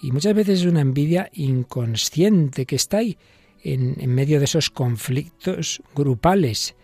y 0.00 0.10
muchas 0.10 0.32
veces 0.32 0.60
es 0.60 0.66
una 0.66 0.80
envidia 0.80 1.28
inconsciente 1.34 2.64
que 2.64 2.76
está 2.76 2.98
ahí 2.98 3.18
en, 3.62 3.94
medio 4.14 4.38
de 4.38 4.46
esos 4.46 4.70
conflictos 4.70 5.82
grupales. 5.94 6.76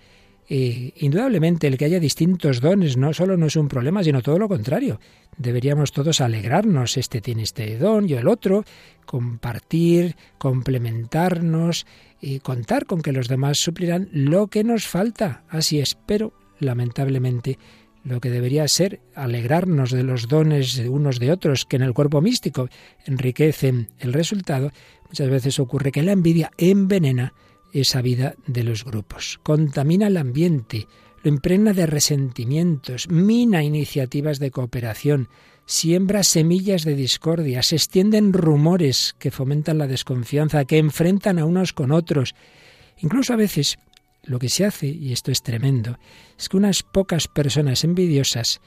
Eh, 0.47 0.93
indudablemente 0.97 1.67
el 1.67 1.79
que 1.79 1.87
haya 1.87 1.99
distintos 1.99 2.61
dones 2.61 2.99
no 2.99 3.15
solo 3.15 3.39
no 3.39 3.47
es 3.47 3.57
un 3.57 3.69
problema, 3.69 4.05
sino 4.05 4.21
todo 4.21 4.39
lo 4.39 4.47
contrario. 4.47 5.01
Deberíamos 5.39 5.91
todos 5.91 6.21
alegrarnos, 6.21 6.99
este 6.99 7.23
tiene 7.23 7.45
este 7.45 7.79
don, 7.79 8.07
yo 8.07 8.19
el 8.19 8.29
otro, 8.29 8.65
compartir, 9.07 10.17
complementarnos 10.37 11.87
y 12.21 12.41
contar 12.41 12.85
con 12.85 13.01
que 13.01 13.13
los 13.13 13.29
demás 13.29 13.59
suplirán 13.59 14.11
lo 14.13 14.49
que 14.49 14.65
nos 14.65 14.87
falta. 14.87 15.45
Así 15.49 15.81
es, 15.81 15.97
pero 16.07 16.35
lamentablemente 16.59 17.59
lo 18.05 18.21
que 18.21 18.31
debería 18.31 18.67
ser 18.69 19.01
alegrarnos 19.15 19.91
de 19.91 20.03
los 20.03 20.29
dones 20.29 20.77
de 20.77 20.89
unos 20.89 21.19
de 21.19 21.31
otros 21.31 21.65
que 21.65 21.77
en 21.77 21.83
el 21.83 21.95
cuerpo 21.95 22.21
místico 22.21 22.69
enriquecen 23.07 23.91
el 23.99 24.13
resultado, 24.13 24.71
muchas 25.09 25.31
veces 25.31 25.59
ocurre 25.59 25.93
que 25.93 26.03
la 26.03 26.13
envidia 26.13 26.51
envenena 26.57 27.35
esa 27.73 28.03
vida 28.03 28.35
de 28.47 28.65
los 28.65 28.85
grupos, 28.85 29.41
contamina 29.43 30.09
el 30.09 30.17
ambiente, 30.17 30.87
lo 31.23 31.31
impregna 31.31 31.73
de 31.73 31.87
resentimientos, 31.87 33.09
mina 33.09 33.63
iniciativas 33.63 34.39
de 34.39 34.51
cooperación, 34.51 35.29
siembra 35.65 36.23
semillas 36.23 36.85
de 36.85 36.97
discordia, 36.97 37.63
se 37.63 37.77
extienden 37.77 38.33
rumores 38.33 39.15
que 39.19 39.31
fomentan 39.31 39.79
la 39.79 39.87
desconfianza, 39.87 40.65
que 40.65 40.79
enfrentan 40.79 41.39
a 41.39 41.47
unos 41.47 41.73
con 41.73 41.93
otros. 41.93 42.35
Incluso 42.99 43.33
a 43.33 43.37
veces 43.37 43.79
lo 44.23 44.39
que 44.39 44.49
se 44.49 44.65
hace, 44.65 44.87
y 44.87 45.13
esto 45.13 45.31
es 45.31 45.43
tremendo, 45.43 45.99
es 46.39 46.49
que 46.49 46.57
unas 46.57 46.83
pocas 46.83 47.29
personas 47.29 47.85
envidiosas 47.85 48.61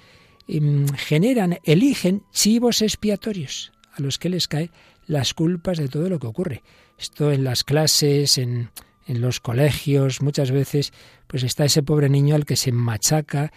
em, 0.47 0.87
generan, 0.89 1.59
eligen 1.63 2.23
chivos 2.31 2.81
expiatorios 2.81 3.71
a 3.93 4.01
los 4.01 4.19
que 4.19 4.29
les 4.29 4.47
caen 4.47 4.71
las 5.07 5.33
culpas 5.33 5.77
de 5.77 5.87
todo 5.87 6.09
lo 6.09 6.19
que 6.19 6.27
ocurre. 6.27 6.63
Esto 6.97 7.31
en 7.31 7.43
las 7.43 7.63
clases, 7.63 8.37
en, 8.37 8.69
en 9.07 9.21
los 9.21 9.39
colegios, 9.39 10.21
muchas 10.21 10.51
veces, 10.51 10.91
pues 11.27 11.43
está 11.43 11.65
ese 11.65 11.83
pobre 11.83 12.09
niño 12.09 12.35
al 12.35 12.45
que 12.45 12.55
se 12.55 12.71
machaca, 12.71 13.51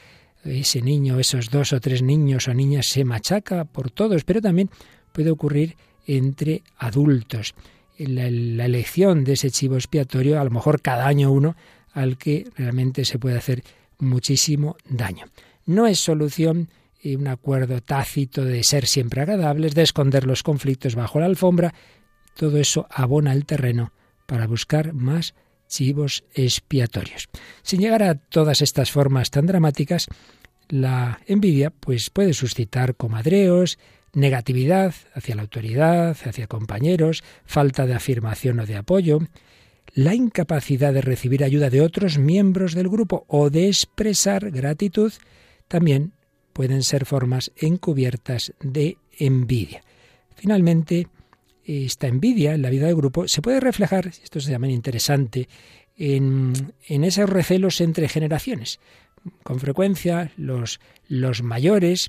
ese 0.45 0.83
niño, 0.83 1.19
esos 1.19 1.51
dos 1.51 1.73
o 1.73 1.81
tres 1.81 2.03
niños 2.03 2.49
o 2.49 2.55
niñas 2.55 2.87
se 2.87 3.05
machaca 3.05 3.65
por 3.65 3.91
todos, 3.91 4.25
pero 4.25 4.41
también 4.41 4.71
puede 5.13 5.31
ocurrir 5.31 5.77
entre 6.07 6.63
adultos. 6.77 7.55
La, 7.99 8.31
la, 8.31 8.65
elección 8.67 9.25
de 9.25 9.33
ese 9.33 9.51
chivo 9.51 9.75
expiatorio, 9.75 10.41
a 10.41 10.45
lo 10.45 10.51
mejor 10.51 10.81
cada 10.81 11.09
año 11.09 11.33
uno, 11.33 11.57
al 11.99 12.17
que 12.17 12.49
realmente 12.57 13.05
se 13.05 13.19
puede 13.19 13.37
hacer 13.37 13.63
muchísimo 13.99 14.77
daño. 14.89 15.27
No 15.67 15.87
es 15.87 15.99
solución 15.99 16.71
eh, 17.03 17.17
un 17.17 17.27
acuerdo 17.27 17.81
tácito 17.81 18.45
de 18.45 18.63
ser 18.63 18.87
siempre 18.87 19.23
agradables, 19.23 19.75
de 19.75 19.83
esconder 19.83 20.27
los 20.27 20.43
conflictos 20.43 20.95
bajo 20.95 21.19
la 21.19 21.27
alfombra. 21.27 21.75
Todo 22.35 22.59
eso 22.59 22.87
abona 22.91 23.33
el 23.33 23.45
terreno 23.47 23.93
para 24.27 24.47
buscar 24.47 24.93
más 24.93 25.35
chivos 25.67 26.25
expiatorios. 26.35 27.29
Sin 27.63 27.81
llegar 27.81 28.03
a 28.03 28.15
todas 28.15 28.63
estas 28.63 28.91
formas 28.91 29.31
tan 29.31 29.47
dramáticas, 29.47 30.07
la 30.69 31.21
envidia 31.27 31.71
pues 31.71 32.11
puede 32.11 32.33
suscitar 32.33 32.95
comadreos, 32.95 33.79
negatividad 34.13 34.95
hacia 35.15 35.35
la 35.35 35.43
autoridad, 35.43 36.17
hacia 36.25 36.47
compañeros, 36.47 37.25
falta 37.45 37.87
de 37.87 37.95
afirmación 37.95 38.61
o 38.61 38.67
de 38.67 38.77
apoyo, 38.77 39.21
la 39.99 40.15
incapacidad 40.15 40.95
de 40.95 41.01
recibir 41.01 41.43
ayuda 41.43 41.71
de 41.71 41.81
otros 41.81 42.19
miembros 42.19 42.73
del 42.73 42.89
grupo 42.89 43.25
o 43.27 43.51
de 43.51 43.67
expresar 43.67 44.53
gratitud 44.53 45.13
también 45.67 46.13
pueden 46.53 46.85
ser 46.85 47.05
formas 47.05 47.51
encubiertas 47.57 48.53
de 48.61 48.97
envidia. 49.19 49.83
Finalmente, 50.37 51.09
esta 51.65 52.07
envidia 52.07 52.55
en 52.55 52.63
la 52.63 52.71
vida 52.71 52.87
del 52.87 52.95
grupo 52.95 53.27
se 53.27 53.43
puede 53.43 53.59
reflejar, 53.59 54.07
esto 54.07 54.41
se 54.41 54.53
llama 54.53 54.69
interesante, 54.69 55.49
en, 55.97 56.53
en 56.87 57.03
esos 57.03 57.29
recelos 57.29 57.81
entre 57.81 58.09
generaciones. 58.09 58.79
Con 59.43 59.59
frecuencia 59.59 60.31
los, 60.37 60.79
los 61.09 61.43
mayores, 61.43 62.09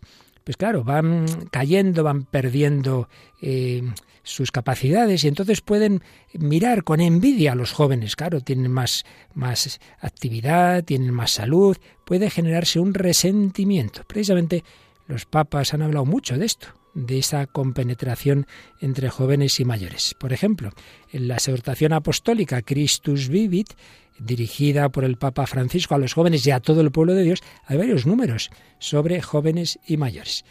pues 0.50 0.58
claro, 0.58 0.84
van 0.84 1.27
cayendo, 1.51 2.03
van 2.03 2.24
perdiendo 2.24 3.08
eh, 3.39 3.84
sus 4.24 4.50
capacidades 4.50 5.24
y 5.24 5.27
entonces 5.27 5.62
pueden 5.62 6.01
mirar 6.34 6.84
con 6.84 7.01
envidia 7.01 7.51
a 7.51 7.56
los 7.56 7.72
jóvenes. 7.72 8.15
Claro, 8.15 8.41
tienen 8.41 8.72
más, 8.72 9.06
más 9.36 9.79
actividad, 10.00 10.84
tienen 10.84 11.13
más 11.13 11.29
salud, 11.29 11.77
puede 12.03 12.32
generarse 12.32 12.79
un 12.79 12.96
resentimiento. 12.96 14.01
Precisamente 14.08 14.63
los 15.06 15.27
papas 15.27 15.75
han 15.75 15.84
hablado 15.84 16.06
mucho 16.06 16.36
de 16.36 16.48
esto, 16.48 16.70
de 16.96 17.20
esa 17.20 17.46
compenetración 17.46 18.48
entre 18.82 19.10
jóvenes 19.10 19.60
y 19.60 19.65
mayores. 19.65 20.15
Por 20.20 20.34
ejemplo, 20.34 20.72
en 21.12 21.27
la 21.27 21.36
exhortación 21.36 21.94
apostólica 21.94 22.63
Christus 22.63 23.29
Vivit, 23.29 23.74
dirigida 24.19 24.89
por 24.89 25.03
el 25.03 25.17
Papa 25.17 25.47
Francisco 25.47 25.95
a 25.95 25.97
los 25.97 26.13
jóvenes 26.13 26.45
y 26.45 26.51
a 26.51 26.59
todo 26.59 26.81
el 26.81 26.91
pueblo 26.91 27.13
de 27.13 27.23
Dios, 27.23 27.41
hay 27.65 27.77
varios 27.77 28.05
números 28.05 28.49
sobre 28.79 29.21
jóvenes 29.21 29.79
y 29.88 29.97
mayores. 29.97 30.45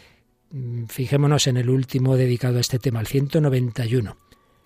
Mm, 0.51 0.85
fijémonos 0.85 1.47
en 1.47 1.57
el 1.57 1.69
último 1.69 2.17
dedicado 2.17 2.57
a 2.57 2.61
este 2.61 2.79
tema, 2.79 2.99
el 2.99 3.07
191. 3.07 4.17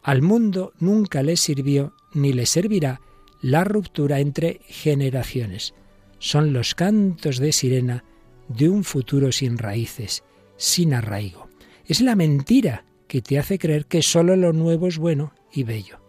Al 0.01 0.21
mundo 0.21 0.73
nunca 0.79 1.23
le 1.23 1.37
sirvió 1.37 1.93
ni 2.13 2.33
le 2.33 2.45
servirá 2.45 3.01
la 3.41 3.63
ruptura 3.63 4.19
entre 4.19 4.61
generaciones. 4.67 5.73
Son 6.19 6.53
los 6.53 6.75
cantos 6.75 7.39
de 7.39 7.51
sirena 7.51 8.03
de 8.47 8.69
un 8.69 8.83
futuro 8.83 9.31
sin 9.31 9.57
raíces, 9.57 10.23
sin 10.57 10.93
arraigo. 10.93 11.49
Es 11.85 12.01
la 12.01 12.15
mentira 12.15 12.85
que 13.07 13.21
te 13.21 13.37
hace 13.37 13.59
creer 13.59 13.85
que 13.85 14.01
solo 14.01 14.35
lo 14.35 14.53
nuevo 14.53 14.87
es 14.87 14.97
bueno 14.97 15.33
y 15.51 15.63
bello. 15.63 16.02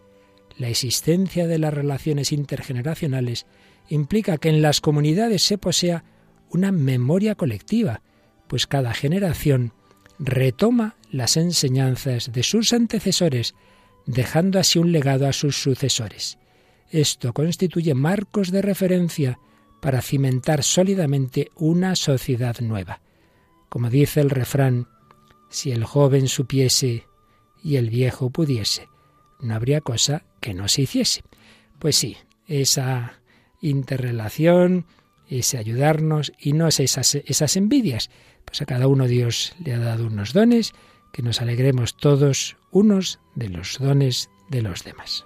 La 0.57 0.69
existencia 0.69 1.47
de 1.47 1.59
las 1.59 1.73
relaciones 1.73 2.31
intergeneracionales 2.31 3.45
implica 3.89 4.37
que 4.37 4.49
en 4.49 4.61
las 4.61 4.81
comunidades 4.81 5.43
se 5.43 5.57
posea 5.57 6.03
una 6.49 6.71
memoria 6.71 7.35
colectiva, 7.35 8.01
pues 8.47 8.67
cada 8.67 8.93
generación 8.93 9.73
retoma 10.17 10.95
las 11.11 11.37
enseñanzas 11.37 12.31
de 12.31 12.43
sus 12.43 12.71
antecesores, 12.73 13.55
dejando 14.05 14.59
así 14.59 14.79
un 14.79 14.91
legado 14.91 15.27
a 15.27 15.33
sus 15.33 15.61
sucesores. 15.61 16.37
Esto 16.89 17.33
constituye 17.33 17.93
marcos 17.93 18.51
de 18.51 18.61
referencia 18.61 19.39
para 19.81 20.01
cimentar 20.01 20.63
sólidamente 20.63 21.49
una 21.55 21.95
sociedad 21.95 22.59
nueva. 22.61 23.01
Como 23.69 23.89
dice 23.89 24.21
el 24.21 24.29
refrán, 24.29 24.87
si 25.49 25.71
el 25.71 25.83
joven 25.83 26.27
supiese 26.27 27.05
y 27.63 27.75
el 27.75 27.89
viejo 27.89 28.29
pudiese, 28.29 28.87
no 29.39 29.55
habría 29.55 29.81
cosa 29.81 30.23
que 30.39 30.53
no 30.53 30.67
se 30.67 30.83
hiciese. 30.83 31.23
Pues 31.79 31.97
sí, 31.97 32.17
esa 32.47 33.19
interrelación, 33.61 34.85
ese 35.27 35.57
ayudarnos 35.57 36.33
y 36.39 36.53
no 36.53 36.67
esas, 36.67 37.15
esas 37.15 37.55
envidias, 37.57 38.09
pues 38.45 38.61
a 38.61 38.65
cada 38.65 38.87
uno 38.87 39.07
Dios 39.07 39.53
le 39.63 39.73
ha 39.73 39.79
dado 39.79 40.07
unos 40.07 40.33
dones, 40.33 40.73
que 41.11 41.23
nos 41.23 41.41
alegremos 41.41 41.95
todos 41.95 42.57
unos 42.71 43.19
de 43.35 43.49
los 43.49 43.79
dones 43.79 44.29
de 44.49 44.61
los 44.61 44.83
demás. 44.83 45.23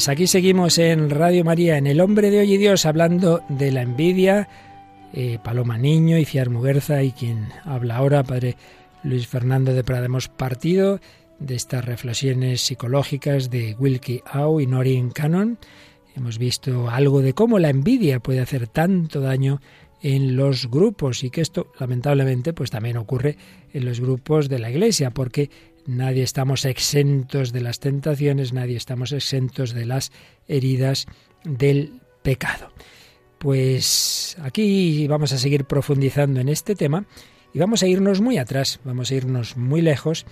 Pues 0.00 0.08
aquí 0.08 0.26
seguimos 0.26 0.78
en 0.78 1.10
Radio 1.10 1.44
María, 1.44 1.76
en 1.76 1.86
El 1.86 2.00
Hombre 2.00 2.30
de 2.30 2.38
Hoy 2.38 2.54
y 2.54 2.56
Dios, 2.56 2.86
hablando 2.86 3.42
de 3.50 3.70
la 3.70 3.82
envidia. 3.82 4.48
Eh, 5.12 5.38
Paloma 5.44 5.76
Niño 5.76 6.16
y 6.16 6.24
Ciar 6.24 6.48
Muguerza 6.48 7.02
y 7.02 7.12
quien 7.12 7.48
habla 7.66 7.98
ahora, 7.98 8.22
Padre 8.22 8.56
Luis 9.02 9.26
Fernando 9.26 9.74
de 9.74 9.84
Prada. 9.84 10.06
Hemos 10.06 10.28
partido 10.28 11.00
de 11.38 11.54
estas 11.54 11.84
reflexiones 11.84 12.62
psicológicas 12.62 13.50
de 13.50 13.76
Wilkie 13.78 14.22
Au 14.24 14.58
y 14.58 14.66
Noreen 14.66 15.10
Cannon. 15.10 15.58
Hemos 16.16 16.38
visto 16.38 16.88
algo 16.88 17.20
de 17.20 17.34
cómo 17.34 17.58
la 17.58 17.68
envidia 17.68 18.20
puede 18.20 18.40
hacer 18.40 18.68
tanto 18.68 19.20
daño 19.20 19.60
en 20.00 20.34
los 20.34 20.70
grupos 20.70 21.24
y 21.24 21.30
que 21.30 21.42
esto 21.42 21.72
lamentablemente 21.78 22.54
pues 22.54 22.70
también 22.70 22.96
ocurre 22.96 23.36
en 23.74 23.84
los 23.84 24.00
grupos 24.00 24.48
de 24.48 24.60
la 24.60 24.70
iglesia 24.70 25.10
porque 25.10 25.50
nadie 25.86 26.22
estamos 26.22 26.64
exentos 26.64 27.52
de 27.52 27.60
las 27.60 27.80
tentaciones, 27.80 28.52
nadie 28.52 28.76
estamos 28.76 29.12
exentos 29.12 29.72
de 29.74 29.86
las 29.86 30.12
heridas 30.48 31.06
del 31.44 32.00
pecado. 32.22 32.70
Pues 33.38 34.36
aquí 34.42 35.06
vamos 35.08 35.32
a 35.32 35.38
seguir 35.38 35.64
profundizando 35.64 36.40
en 36.40 36.48
este 36.48 36.74
tema 36.74 37.06
y 37.54 37.58
vamos 37.58 37.82
a 37.82 37.86
irnos 37.86 38.20
muy 38.20 38.38
atrás, 38.38 38.80
vamos 38.84 39.10
a 39.10 39.14
irnos 39.14 39.56
muy 39.56 39.80
lejos 39.80 40.26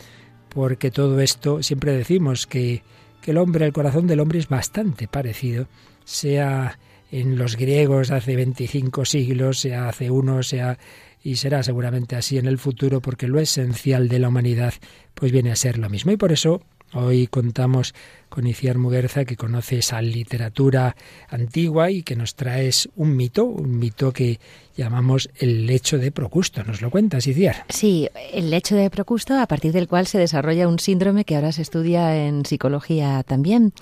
porque 0.49 0.91
todo 0.91 1.21
esto 1.21 1.63
siempre 1.63 1.93
decimos 1.93 2.47
que, 2.47 2.83
que 3.23 3.31
el 3.31 3.39
hombre, 3.39 3.67
el 3.67 3.73
corazón 3.73 4.07
del 4.07 4.21
hombre 4.21 4.39
es 4.39 4.49
bastante 4.49 5.09
parecido, 5.09 5.69
sea 6.05 6.79
en 7.11 7.39
los 7.39 7.57
griegos 7.57 8.11
hace 8.11 8.37
25 8.37 9.05
siglos, 9.05 9.61
sea 9.61 9.89
hace 9.89 10.11
uno, 10.11 10.43
sea 10.43 10.79
y 11.23 11.37
será 11.37 11.63
seguramente 11.63 12.17
así 12.17 12.39
en 12.39 12.47
el 12.47 12.59
futuro 12.59 13.01
porque 13.01 13.29
lo 13.29 13.41
esencial 13.41 14.09
de 14.09 14.19
la 14.19 14.29
humanidad 14.29 14.75
pues 15.15 15.33
viene 15.33 15.51
a 15.51 15.57
ser 15.57 15.79
lo 15.79 15.91
mismo 15.91 16.13
y 16.13 16.17
por 16.17 16.33
eso 16.33 16.63
hoy 16.95 17.27
contamos 17.27 17.95
con 18.29 18.47
Iciar 18.47 18.79
Muguerza 18.79 19.25
que 19.25 19.37
conoce 19.37 19.79
esa 19.79 20.01
literatura 20.01 20.97
antigua 21.29 21.91
y 21.91 22.03
que 22.03 22.17
nos 22.17 22.35
trae 22.35 22.71
un 22.97 23.17
mito, 23.17 23.45
un 23.45 23.79
mito 23.79 24.13
que 24.13 24.39
llamamos 24.77 25.31
el 25.37 25.67
lecho 25.67 25.99
de 25.99 26.13
Procusto. 26.13 26.63
¿Nos 26.65 26.81
lo 26.81 26.91
cuentas, 26.91 27.27
Iciar? 27.27 27.65
Sí, 27.69 28.09
el 28.33 28.51
lecho 28.51 28.77
de 28.77 28.91
Procusto 28.91 29.39
a 29.39 29.47
partir 29.47 29.73
del 29.73 29.89
cual 29.89 30.07
se 30.07 30.19
desarrolla 30.19 30.69
un 30.69 30.79
síndrome 30.79 31.25
que 31.25 31.37
ahora 31.37 31.53
se 31.53 31.63
estudia 31.63 32.27
en 32.27 32.45
psicología 32.45 33.23
también. 33.23 33.73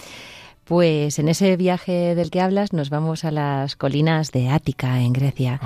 Pues 0.65 1.21
en 1.21 1.29
ese 1.29 1.57
viaje 1.57 2.17
del 2.17 2.31
que 2.31 2.41
hablas 2.41 2.73
nos 2.73 2.91
vamos 2.91 3.25
a 3.25 3.31
las 3.31 3.77
colinas 3.77 4.33
de 4.33 4.49
Ática, 4.49 5.01
en 5.01 5.13
Grecia. 5.13 5.61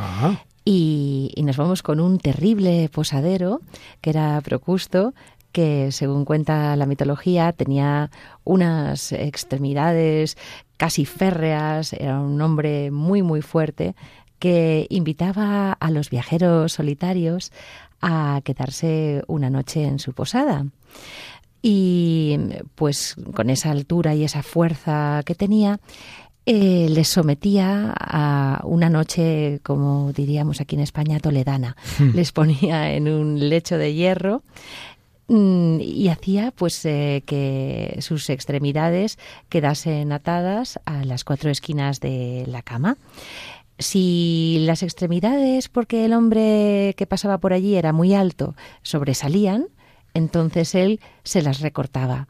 Y, 0.64 1.32
nos 1.42 1.56
vamos 1.56 1.82
con 1.82 2.00
un 2.00 2.18
terrible 2.18 2.88
posadero, 2.92 3.60
que 4.00 4.10
era 4.10 4.40
Procusto, 4.42 5.14
que 5.52 5.90
según 5.90 6.24
cuenta 6.24 6.76
la 6.76 6.86
mitología 6.86 7.52
tenía 7.52 8.10
unas 8.44 9.12
extremidades 9.12 10.36
casi 10.76 11.04
férreas, 11.04 11.92
era 11.92 12.20
un 12.20 12.40
hombre 12.40 12.90
muy 12.90 13.22
muy 13.22 13.42
fuerte 13.42 13.94
que 14.38 14.86
invitaba 14.88 15.72
a 15.72 15.90
los 15.90 16.08
viajeros 16.08 16.72
solitarios 16.72 17.52
a 18.00 18.40
quedarse 18.44 19.22
una 19.26 19.50
noche 19.50 19.84
en 19.84 19.98
su 19.98 20.12
posada. 20.12 20.66
Y 21.62 22.38
pues 22.74 23.16
con 23.34 23.50
esa 23.50 23.70
altura 23.70 24.14
y 24.14 24.24
esa 24.24 24.42
fuerza 24.42 25.22
que 25.26 25.34
tenía, 25.34 25.78
eh, 26.52 26.88
les 26.88 27.07
sometía 27.07 27.95
a 27.97 28.62
una 28.64 28.90
noche, 28.90 29.61
como 29.62 30.12
diríamos 30.12 30.61
aquí 30.61 30.75
en 30.75 30.83
España, 30.83 31.21
toledana. 31.21 31.76
Hmm. 31.97 32.11
Les 32.12 32.33
ponía 32.33 32.92
en 32.92 33.07
un 33.07 33.49
lecho 33.49 33.78
de 33.78 33.95
hierro 33.95 34.42
mm, 35.28 35.78
y 35.80 36.09
hacía 36.09 36.50
pues 36.50 36.85
eh, 36.87 37.23
que 37.25 37.99
sus 38.00 38.28
extremidades 38.30 39.16
quedasen 39.49 40.11
atadas 40.11 40.80
a 40.87 41.04
las 41.04 41.23
cuatro 41.23 41.50
esquinas 41.50 42.00
de 42.00 42.42
la 42.49 42.62
cama. 42.62 42.97
Si 43.78 44.64
las 44.66 44.83
extremidades, 44.83 45.69
porque 45.69 46.04
el 46.04 46.12
hombre 46.12 46.97
que 46.97 47.07
pasaba 47.07 47.38
por 47.38 47.52
allí 47.52 47.76
era 47.76 47.92
muy 47.92 48.12
alto, 48.12 48.57
sobresalían, 48.83 49.66
entonces 50.14 50.75
él 50.75 50.99
se 51.23 51.42
las 51.42 51.61
recortaba. 51.61 52.26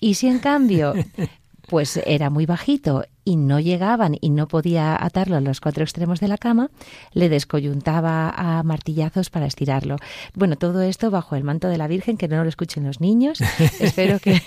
Y 0.00 0.14
si 0.14 0.26
en 0.26 0.40
cambio 0.40 0.92
pues 1.68 2.00
era 2.04 2.30
muy 2.30 2.46
bajito 2.46 3.04
y 3.24 3.36
no 3.36 3.60
llegaban 3.60 4.16
y 4.20 4.30
no 4.30 4.46
podía 4.46 5.02
atarlo 5.02 5.36
a 5.36 5.40
los 5.40 5.60
cuatro 5.60 5.82
extremos 5.82 6.20
de 6.20 6.28
la 6.28 6.38
cama, 6.38 6.70
le 7.12 7.28
descoyuntaba 7.28 8.30
a 8.30 8.62
martillazos 8.62 9.30
para 9.30 9.46
estirarlo. 9.46 9.96
Bueno, 10.34 10.56
todo 10.56 10.82
esto 10.82 11.10
bajo 11.10 11.36
el 11.36 11.44
manto 11.44 11.68
de 11.68 11.78
la 11.78 11.88
Virgen, 11.88 12.16
que 12.16 12.28
no 12.28 12.42
lo 12.42 12.48
escuchen 12.48 12.84
los 12.84 13.00
niños. 13.00 13.40
Espero 13.80 14.18
que 14.18 14.40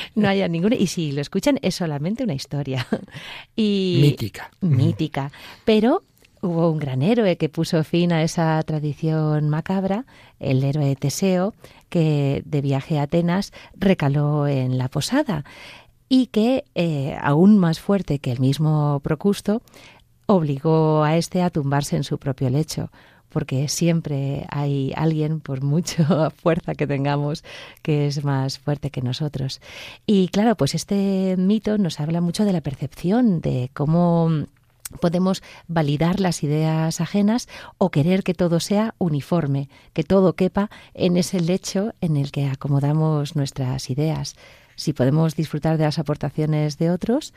no 0.14 0.28
haya 0.28 0.48
ninguna. 0.48 0.76
Y 0.76 0.86
si 0.88 1.12
lo 1.12 1.20
escuchan, 1.20 1.58
es 1.62 1.74
solamente 1.74 2.24
una 2.24 2.34
historia. 2.34 2.86
Y, 3.56 3.98
mítica. 4.02 4.50
Mítica. 4.60 5.32
Pero 5.64 6.02
hubo 6.42 6.70
un 6.70 6.78
gran 6.78 7.02
héroe 7.02 7.36
que 7.36 7.48
puso 7.48 7.82
fin 7.84 8.12
a 8.12 8.22
esa 8.22 8.62
tradición 8.62 9.48
macabra, 9.48 10.04
el 10.38 10.64
héroe 10.64 10.96
Teseo, 10.96 11.54
que 11.88 12.42
de 12.44 12.60
viaje 12.60 12.98
a 12.98 13.02
Atenas 13.02 13.52
recaló 13.74 14.46
en 14.46 14.78
la 14.78 14.88
posada 14.88 15.44
y 16.12 16.26
que, 16.26 16.64
eh, 16.74 17.16
aún 17.22 17.56
más 17.56 17.78
fuerte 17.78 18.18
que 18.18 18.32
el 18.32 18.40
mismo 18.40 19.00
Procusto, 19.02 19.62
obligó 20.26 21.04
a 21.04 21.16
éste 21.16 21.40
a 21.40 21.50
tumbarse 21.50 21.96
en 21.96 22.02
su 22.02 22.18
propio 22.18 22.50
lecho, 22.50 22.90
porque 23.28 23.68
siempre 23.68 24.44
hay 24.50 24.92
alguien, 24.96 25.38
por 25.40 25.62
mucha 25.62 26.30
fuerza 26.42 26.74
que 26.74 26.88
tengamos, 26.88 27.44
que 27.82 28.08
es 28.08 28.24
más 28.24 28.58
fuerte 28.58 28.90
que 28.90 29.02
nosotros. 29.02 29.60
Y 30.04 30.28
claro, 30.28 30.56
pues 30.56 30.74
este 30.74 31.36
mito 31.38 31.78
nos 31.78 32.00
habla 32.00 32.20
mucho 32.20 32.44
de 32.44 32.52
la 32.52 32.60
percepción, 32.60 33.40
de 33.40 33.70
cómo 33.72 34.46
podemos 35.00 35.44
validar 35.68 36.18
las 36.18 36.42
ideas 36.42 37.00
ajenas 37.00 37.48
o 37.78 37.90
querer 37.90 38.24
que 38.24 38.34
todo 38.34 38.58
sea 38.58 38.96
uniforme, 38.98 39.68
que 39.92 40.02
todo 40.02 40.34
quepa 40.34 40.70
en 40.92 41.16
ese 41.16 41.38
lecho 41.38 41.94
en 42.00 42.16
el 42.16 42.32
que 42.32 42.46
acomodamos 42.46 43.36
nuestras 43.36 43.90
ideas. 43.90 44.34
Si 44.80 44.94
podemos 44.94 45.36
disfrutar 45.36 45.76
de 45.76 45.84
las 45.84 45.98
aportaciones 45.98 46.78
de 46.78 46.90
otros 46.90 47.34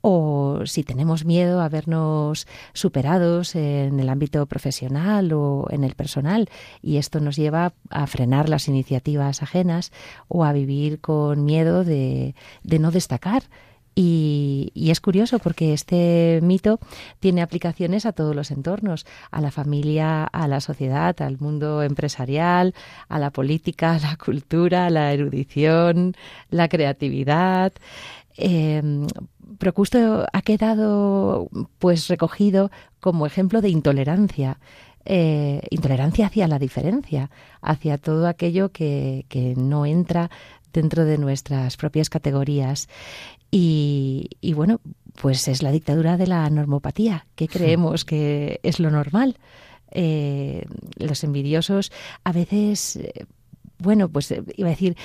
o 0.00 0.60
si 0.64 0.84
tenemos 0.84 1.24
miedo 1.24 1.60
a 1.60 1.68
vernos 1.68 2.46
superados 2.72 3.56
en 3.56 3.98
el 3.98 4.08
ámbito 4.08 4.46
profesional 4.46 5.32
o 5.32 5.66
en 5.70 5.82
el 5.82 5.96
personal. 5.96 6.48
Y 6.82 6.98
esto 6.98 7.18
nos 7.18 7.34
lleva 7.34 7.72
a 7.90 8.06
frenar 8.06 8.48
las 8.48 8.68
iniciativas 8.68 9.42
ajenas 9.42 9.90
o 10.28 10.44
a 10.44 10.52
vivir 10.52 11.00
con 11.00 11.44
miedo 11.44 11.82
de, 11.82 12.36
de 12.62 12.78
no 12.78 12.92
destacar 12.92 13.42
y, 13.94 14.72
es 14.90 15.00
curioso 15.00 15.38
porque 15.38 15.72
este 15.72 16.40
mito 16.42 16.78
tiene 17.20 17.42
aplicaciones 17.42 18.06
a 18.06 18.12
todos 18.12 18.34
los 18.34 18.50
entornos, 18.50 19.06
a 19.30 19.40
la 19.40 19.50
familia, 19.50 20.24
a 20.24 20.48
la 20.48 20.60
sociedad, 20.60 21.20
al 21.22 21.38
mundo 21.38 21.82
empresarial, 21.82 22.74
a 23.08 23.18
la 23.18 23.30
política, 23.30 23.94
a 23.94 23.98
la 23.98 24.16
cultura, 24.16 24.86
a 24.86 24.90
la 24.90 25.12
erudición, 25.12 26.14
la 26.50 26.68
creatividad. 26.68 27.72
Eh, 28.36 28.82
Procusto 29.58 30.26
ha 30.32 30.42
quedado 30.42 31.48
pues 31.78 32.08
recogido 32.08 32.70
como 33.00 33.26
ejemplo 33.26 33.60
de 33.60 33.68
intolerancia. 33.68 34.58
Eh, 35.04 35.60
intolerancia 35.70 36.26
hacia 36.26 36.48
la 36.48 36.58
diferencia, 36.58 37.30
hacia 37.60 37.98
todo 37.98 38.26
aquello 38.26 38.70
que, 38.72 39.26
que 39.28 39.54
no 39.54 39.84
entra 39.84 40.30
dentro 40.72 41.04
de 41.04 41.18
nuestras 41.18 41.76
propias 41.76 42.10
categorías. 42.10 42.88
Y, 43.56 44.52
bueno, 44.54 44.80
pues 45.14 45.46
es 45.46 45.62
la 45.62 45.70
dictadura 45.70 46.16
de 46.16 46.26
la 46.26 46.50
normopatía, 46.50 47.26
que 47.36 47.46
creemos 47.46 48.04
que 48.04 48.58
es 48.64 48.80
lo 48.80 48.90
normal. 48.90 49.36
Eh, 49.92 50.64
los 50.96 51.22
envidiosos 51.22 51.92
a 52.24 52.32
veces, 52.32 52.96
eh, 52.96 53.26
bueno, 53.78 54.08
pues 54.08 54.32
eh, 54.32 54.42
iba 54.56 54.66
a 54.66 54.72
decir, 54.72 54.96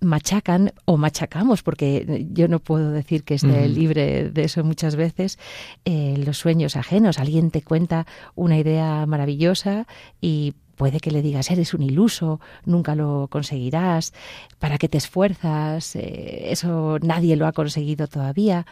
machacan 0.00 0.74
o 0.84 0.98
machacamos, 0.98 1.62
porque 1.62 2.26
yo 2.30 2.46
no 2.46 2.58
puedo 2.58 2.90
decir 2.90 3.24
que 3.24 3.36
esté 3.36 3.68
libre 3.70 4.28
de 4.28 4.44
eso 4.44 4.62
muchas 4.64 4.96
veces, 4.96 5.38
los 5.86 6.36
sueños 6.36 6.76
ajenos. 6.76 7.18
Alguien 7.18 7.50
te 7.50 7.62
cuenta 7.62 8.06
una 8.34 8.58
idea 8.58 9.06
maravillosa 9.06 9.86
y 10.20 10.52
Puede 10.76 11.00
que 11.00 11.10
le 11.10 11.22
digas, 11.22 11.50
eres 11.50 11.74
un 11.74 11.82
iluso, 11.82 12.40
nunca 12.64 12.94
lo 12.94 13.28
conseguirás, 13.30 14.12
¿para 14.58 14.78
qué 14.78 14.88
te 14.88 14.98
esfuerzas? 14.98 15.96
Eh, 15.96 16.50
eso 16.50 16.98
nadie 17.00 17.36
lo 17.36 17.46
ha 17.46 17.52
conseguido 17.52 18.06
todavía. 18.06 18.66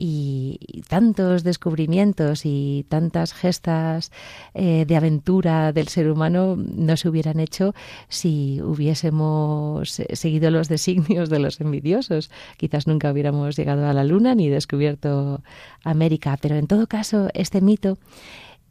Y, 0.00 0.82
tantos 0.88 1.42
descubrimientos 1.42 2.42
y 2.44 2.86
tantas 2.88 3.34
gestas 3.34 4.12
eh, 4.54 4.84
de 4.86 4.96
aventura 4.96 5.72
del 5.72 5.88
ser 5.88 6.08
humano 6.08 6.54
no 6.56 6.96
se 6.96 7.08
hubieran 7.08 7.40
hecho 7.40 7.74
si 8.08 8.60
hubiésemos 8.62 10.00
seguido 10.12 10.52
los 10.52 10.68
designios 10.68 11.30
de 11.30 11.40
los 11.40 11.60
envidiosos. 11.60 12.30
Quizás 12.56 12.86
nunca 12.86 13.10
hubiéramos 13.10 13.56
llegado 13.56 13.86
a 13.88 13.92
la 13.92 14.04
luna 14.04 14.36
ni 14.36 14.48
descubierto 14.48 15.42
América. 15.82 16.38
Pero 16.40 16.56
en 16.56 16.68
todo 16.68 16.86
caso, 16.86 17.28
este 17.34 17.60
mito 17.60 17.98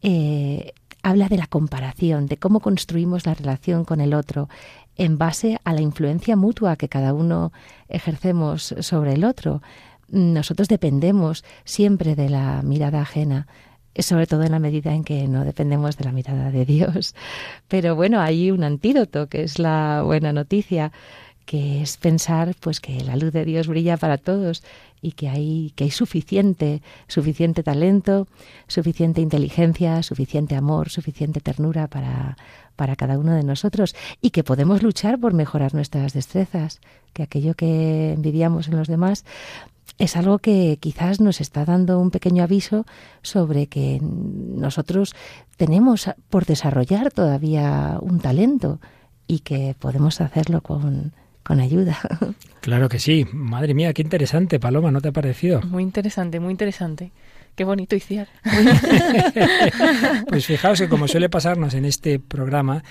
eh, 0.02 0.74
habla 1.08 1.30
de 1.30 1.38
la 1.38 1.48
comparación, 1.48 2.26
de 2.26 2.36
cómo 2.36 2.60
construimos 2.60 3.26
la 3.26 3.34
relación 3.34 3.86
con 3.86 4.02
el 4.02 4.14
otro 4.14 4.50
en 4.98 5.18
base 5.18 5.58
a 5.64 5.72
la 5.72 5.80
influencia 5.80 6.36
mutua 6.36 6.76
que 6.76 6.90
cada 6.90 7.14
uno 7.14 7.54
ejercemos 7.88 8.76
sobre 8.82 9.14
el 9.14 9.24
otro. 9.24 9.62
Nosotros 10.10 10.68
dependemos 10.68 11.46
siempre 11.64 12.16
de 12.16 12.30
la 12.30 12.62
mirada 12.62 13.00
ajena, 13.00 13.48
sobre 13.98 14.28
todo 14.28 14.44
en 14.44 14.52
la 14.52 14.60
medida 14.60 14.94
en 14.94 15.06
que 15.06 15.30
no 15.30 15.46
dependemos 15.46 15.96
de 15.96 16.04
la 16.04 16.12
mirada 16.12 16.52
de 16.52 16.66
Dios. 16.66 17.16
Pero 17.70 17.96
bueno, 17.96 18.20
hay 18.20 18.52
un 18.52 18.66
antídoto 18.66 19.28
que 19.28 19.44
es 19.44 19.60
la 19.60 20.02
buena 20.04 20.34
noticia 20.34 20.92
que 21.48 21.82
es 21.82 21.96
pensar 21.96 22.56
pues 22.60 22.82
que 22.82 23.00
la 23.06 23.16
luz 23.16 23.32
de 23.32 23.46
Dios 23.46 23.68
brilla 23.68 23.96
para 23.96 24.18
todos 24.18 24.64
y 25.02 25.14
que 25.14 25.30
hay, 25.30 25.72
que 25.78 25.86
hay 25.86 25.92
suficiente, 25.92 26.82
suficiente 27.08 27.64
talento, 27.64 28.28
suficiente 28.68 29.22
inteligencia, 29.22 30.04
suficiente 30.04 30.56
amor, 30.56 30.90
suficiente 30.90 31.40
ternura 31.40 31.88
para, 31.88 32.36
para 32.76 32.98
cada 32.98 33.18
uno 33.18 33.34
de 33.34 33.44
nosotros 33.44 33.96
y 34.22 34.32
que 34.32 34.44
podemos 34.44 34.84
luchar 34.84 35.20
por 35.20 35.34
mejorar 35.34 35.74
nuestras 35.74 36.12
destrezas, 36.12 36.82
que 37.14 37.24
aquello 37.24 37.54
que 37.54 38.12
envidiamos 38.12 38.68
en 38.68 38.76
los 38.76 38.90
demás 38.90 39.24
es 40.00 40.18
algo 40.18 40.40
que 40.40 40.78
quizás 40.82 41.22
nos 41.22 41.40
está 41.40 41.64
dando 41.64 41.98
un 41.98 42.12
pequeño 42.12 42.44
aviso 42.44 42.86
sobre 43.22 43.68
que 43.68 44.00
nosotros 44.02 45.16
tenemos 45.56 46.10
por 46.30 46.46
desarrollar 46.46 47.10
todavía 47.14 48.00
un 48.02 48.20
talento 48.20 48.82
y 49.28 49.40
que 49.40 49.78
podemos 49.80 50.20
hacerlo 50.20 50.60
con, 50.60 51.14
con 51.48 51.62
ayuda. 51.62 51.98
Claro 52.60 52.90
que 52.90 53.00
sí. 53.00 53.26
Madre 53.32 53.74
mía, 53.74 53.94
qué 53.94 54.02
interesante, 54.02 54.60
Paloma, 54.60 54.92
¿no 54.92 55.00
te 55.00 55.08
ha 55.08 55.12
parecido? 55.14 55.62
Muy 55.62 55.84
interesante, 55.84 56.42
muy 56.42 56.52
interesante. 56.52 57.14
Qué 57.56 57.64
bonito 57.64 57.96
Iciar. 57.96 58.28
pues 60.28 60.46
fijaos 60.46 60.78
que 60.78 60.90
como 60.90 61.08
suele 61.08 61.30
pasarnos 61.30 61.74
en 61.76 61.86
este 61.86 62.20
programa, 62.20 62.84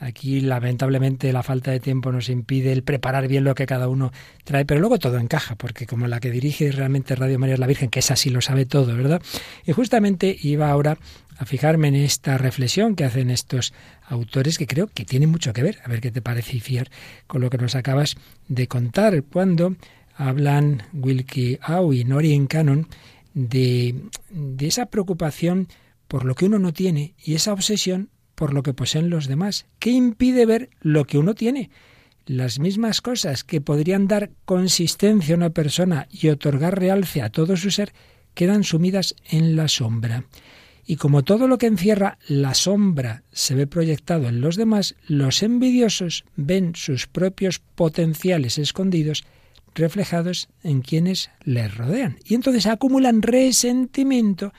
Aquí, 0.00 0.40
lamentablemente, 0.40 1.32
la 1.32 1.44
falta 1.44 1.70
de 1.70 1.78
tiempo 1.78 2.10
nos 2.10 2.28
impide 2.28 2.72
el 2.72 2.82
preparar 2.82 3.28
bien 3.28 3.44
lo 3.44 3.54
que 3.54 3.64
cada 3.64 3.88
uno 3.88 4.12
trae, 4.42 4.64
pero 4.64 4.80
luego 4.80 4.98
todo 4.98 5.18
encaja, 5.18 5.54
porque 5.54 5.86
como 5.86 6.08
la 6.08 6.18
que 6.18 6.30
dirige 6.30 6.72
realmente 6.72 7.14
Radio 7.14 7.38
María 7.38 7.54
es 7.54 7.60
la 7.60 7.68
Virgen, 7.68 7.90
que 7.90 8.00
es 8.00 8.10
así, 8.10 8.28
lo 8.28 8.40
sabe 8.40 8.66
todo, 8.66 8.96
¿verdad? 8.96 9.22
Y 9.64 9.72
justamente 9.72 10.36
iba 10.42 10.68
ahora 10.68 10.98
a 11.38 11.44
fijarme 11.44 11.88
en 11.88 11.96
esta 11.96 12.38
reflexión 12.38 12.94
que 12.96 13.04
hacen 13.04 13.30
estos 13.30 13.72
autores 14.06 14.58
que 14.58 14.66
creo 14.66 14.86
que 14.86 15.04
tiene 15.04 15.26
mucho 15.26 15.52
que 15.52 15.62
ver, 15.62 15.78
a 15.84 15.88
ver 15.88 16.00
qué 16.00 16.10
te 16.10 16.22
parece, 16.22 16.60
Fiar, 16.60 16.90
con 17.26 17.40
lo 17.40 17.50
que 17.50 17.58
nos 17.58 17.74
acabas 17.74 18.16
de 18.48 18.68
contar, 18.68 19.22
cuando 19.24 19.76
hablan 20.16 20.82
Wilkie 20.92 21.58
Au 21.62 21.92
y 21.92 22.04
Norien 22.04 22.46
Cannon 22.46 22.88
de, 23.34 23.94
de 24.30 24.66
esa 24.66 24.86
preocupación 24.86 25.68
por 26.08 26.24
lo 26.24 26.34
que 26.34 26.46
uno 26.46 26.58
no 26.58 26.72
tiene 26.72 27.14
y 27.22 27.34
esa 27.34 27.52
obsesión 27.52 28.10
por 28.34 28.52
lo 28.52 28.62
que 28.62 28.74
poseen 28.74 29.10
los 29.10 29.26
demás. 29.26 29.66
¿Qué 29.78 29.90
impide 29.90 30.46
ver 30.46 30.70
lo 30.80 31.04
que 31.04 31.18
uno 31.18 31.34
tiene? 31.34 31.70
Las 32.26 32.58
mismas 32.58 33.00
cosas 33.00 33.44
que 33.44 33.60
podrían 33.60 34.08
dar 34.08 34.30
consistencia 34.44 35.34
a 35.34 35.38
una 35.38 35.50
persona 35.50 36.08
y 36.10 36.28
otorgar 36.28 36.78
realce 36.78 37.22
a 37.22 37.30
todo 37.30 37.56
su 37.56 37.70
ser 37.70 37.92
quedan 38.34 38.64
sumidas 38.64 39.14
en 39.28 39.56
la 39.56 39.68
sombra. 39.68 40.24
Y 40.86 40.96
como 40.96 41.22
todo 41.22 41.48
lo 41.48 41.58
que 41.58 41.66
encierra 41.66 42.18
la 42.28 42.54
sombra 42.54 43.22
se 43.32 43.54
ve 43.54 43.66
proyectado 43.66 44.28
en 44.28 44.40
los 44.40 44.56
demás, 44.56 44.96
los 45.06 45.42
envidiosos 45.42 46.24
ven 46.36 46.74
sus 46.74 47.06
propios 47.06 47.58
potenciales 47.58 48.58
escondidos 48.58 49.24
reflejados 49.74 50.48
en 50.62 50.82
quienes 50.82 51.30
les 51.44 51.74
rodean. 51.74 52.18
Y 52.24 52.34
entonces 52.34 52.66
acumulan 52.66 53.22
resentimiento 53.22 54.52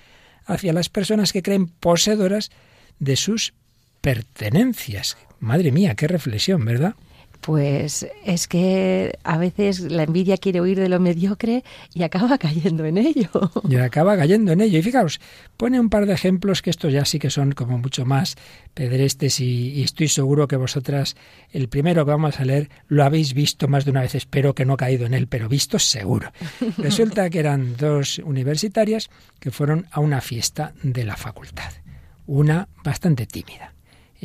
hacia 0.46 0.74
las 0.74 0.90
personas 0.90 1.32
que 1.32 1.42
creen 1.42 1.68
poseedoras 1.68 2.52
de 3.00 3.16
sus 3.16 3.54
pertenencias. 4.02 5.18
Madre 5.40 5.72
mía, 5.72 5.96
qué 5.96 6.08
reflexión, 6.08 6.66
¿verdad? 6.66 6.96
Pues 7.42 8.08
es 8.24 8.48
que 8.48 9.18
a 9.24 9.38
veces 9.38 9.80
la 9.80 10.04
envidia 10.04 10.38
quiere 10.38 10.62
huir 10.62 10.80
de 10.80 10.90
lo 10.90 11.00
mediocre 11.00 11.64
y 11.94 12.04
acaba 12.04 12.38
cayendo 12.40 12.86
en 12.86 12.98
ello. 12.98 13.30
Y 13.70 13.76
acaba 13.76 14.18
cayendo 14.18 14.52
en 14.52 14.62
ello. 14.62 14.80
Y 14.80 14.82
fijaos, 14.82 15.20
pone 15.58 15.80
un 15.80 15.90
par 15.90 16.06
de 16.06 16.14
ejemplos 16.14 16.62
que 16.62 16.70
estos 16.70 16.92
ya 16.92 17.06
sí 17.06 17.20
que 17.20 17.30
son 17.30 17.52
como 17.52 17.78
mucho 17.78 18.06
más 18.06 18.36
pedrestes 18.74 19.40
y, 19.40 19.70
y, 19.74 19.84
estoy 19.84 20.08
seguro 20.08 20.48
que 20.48 20.56
vosotras, 20.56 21.16
el 21.52 21.70
primero 21.70 22.06
que 22.06 22.12
vamos 22.12 22.40
a 22.40 22.46
leer, 22.46 22.70
lo 22.88 23.04
habéis 23.04 23.34
visto 23.34 23.68
más 23.68 23.86
de 23.86 23.92
una 23.92 24.02
vez. 24.02 24.16
Espero 24.16 24.56
que 24.56 24.66
no 24.66 24.74
ha 24.74 24.78
caído 24.78 25.06
en 25.06 25.14
él, 25.14 25.28
pero 25.28 25.48
visto 25.48 25.80
seguro. 25.80 26.32
Resulta 26.78 27.30
que 27.30 27.40
eran 27.40 27.78
dos 27.78 28.20
universitarias 28.20 29.10
que 29.40 29.52
fueron 29.52 29.88
a 29.92 30.00
una 30.00 30.22
fiesta 30.22 30.74
de 30.82 31.06
la 31.06 31.16
facultad. 31.16 31.72
Una 32.28 32.68
bastante 32.84 33.28
tímida 33.28 33.75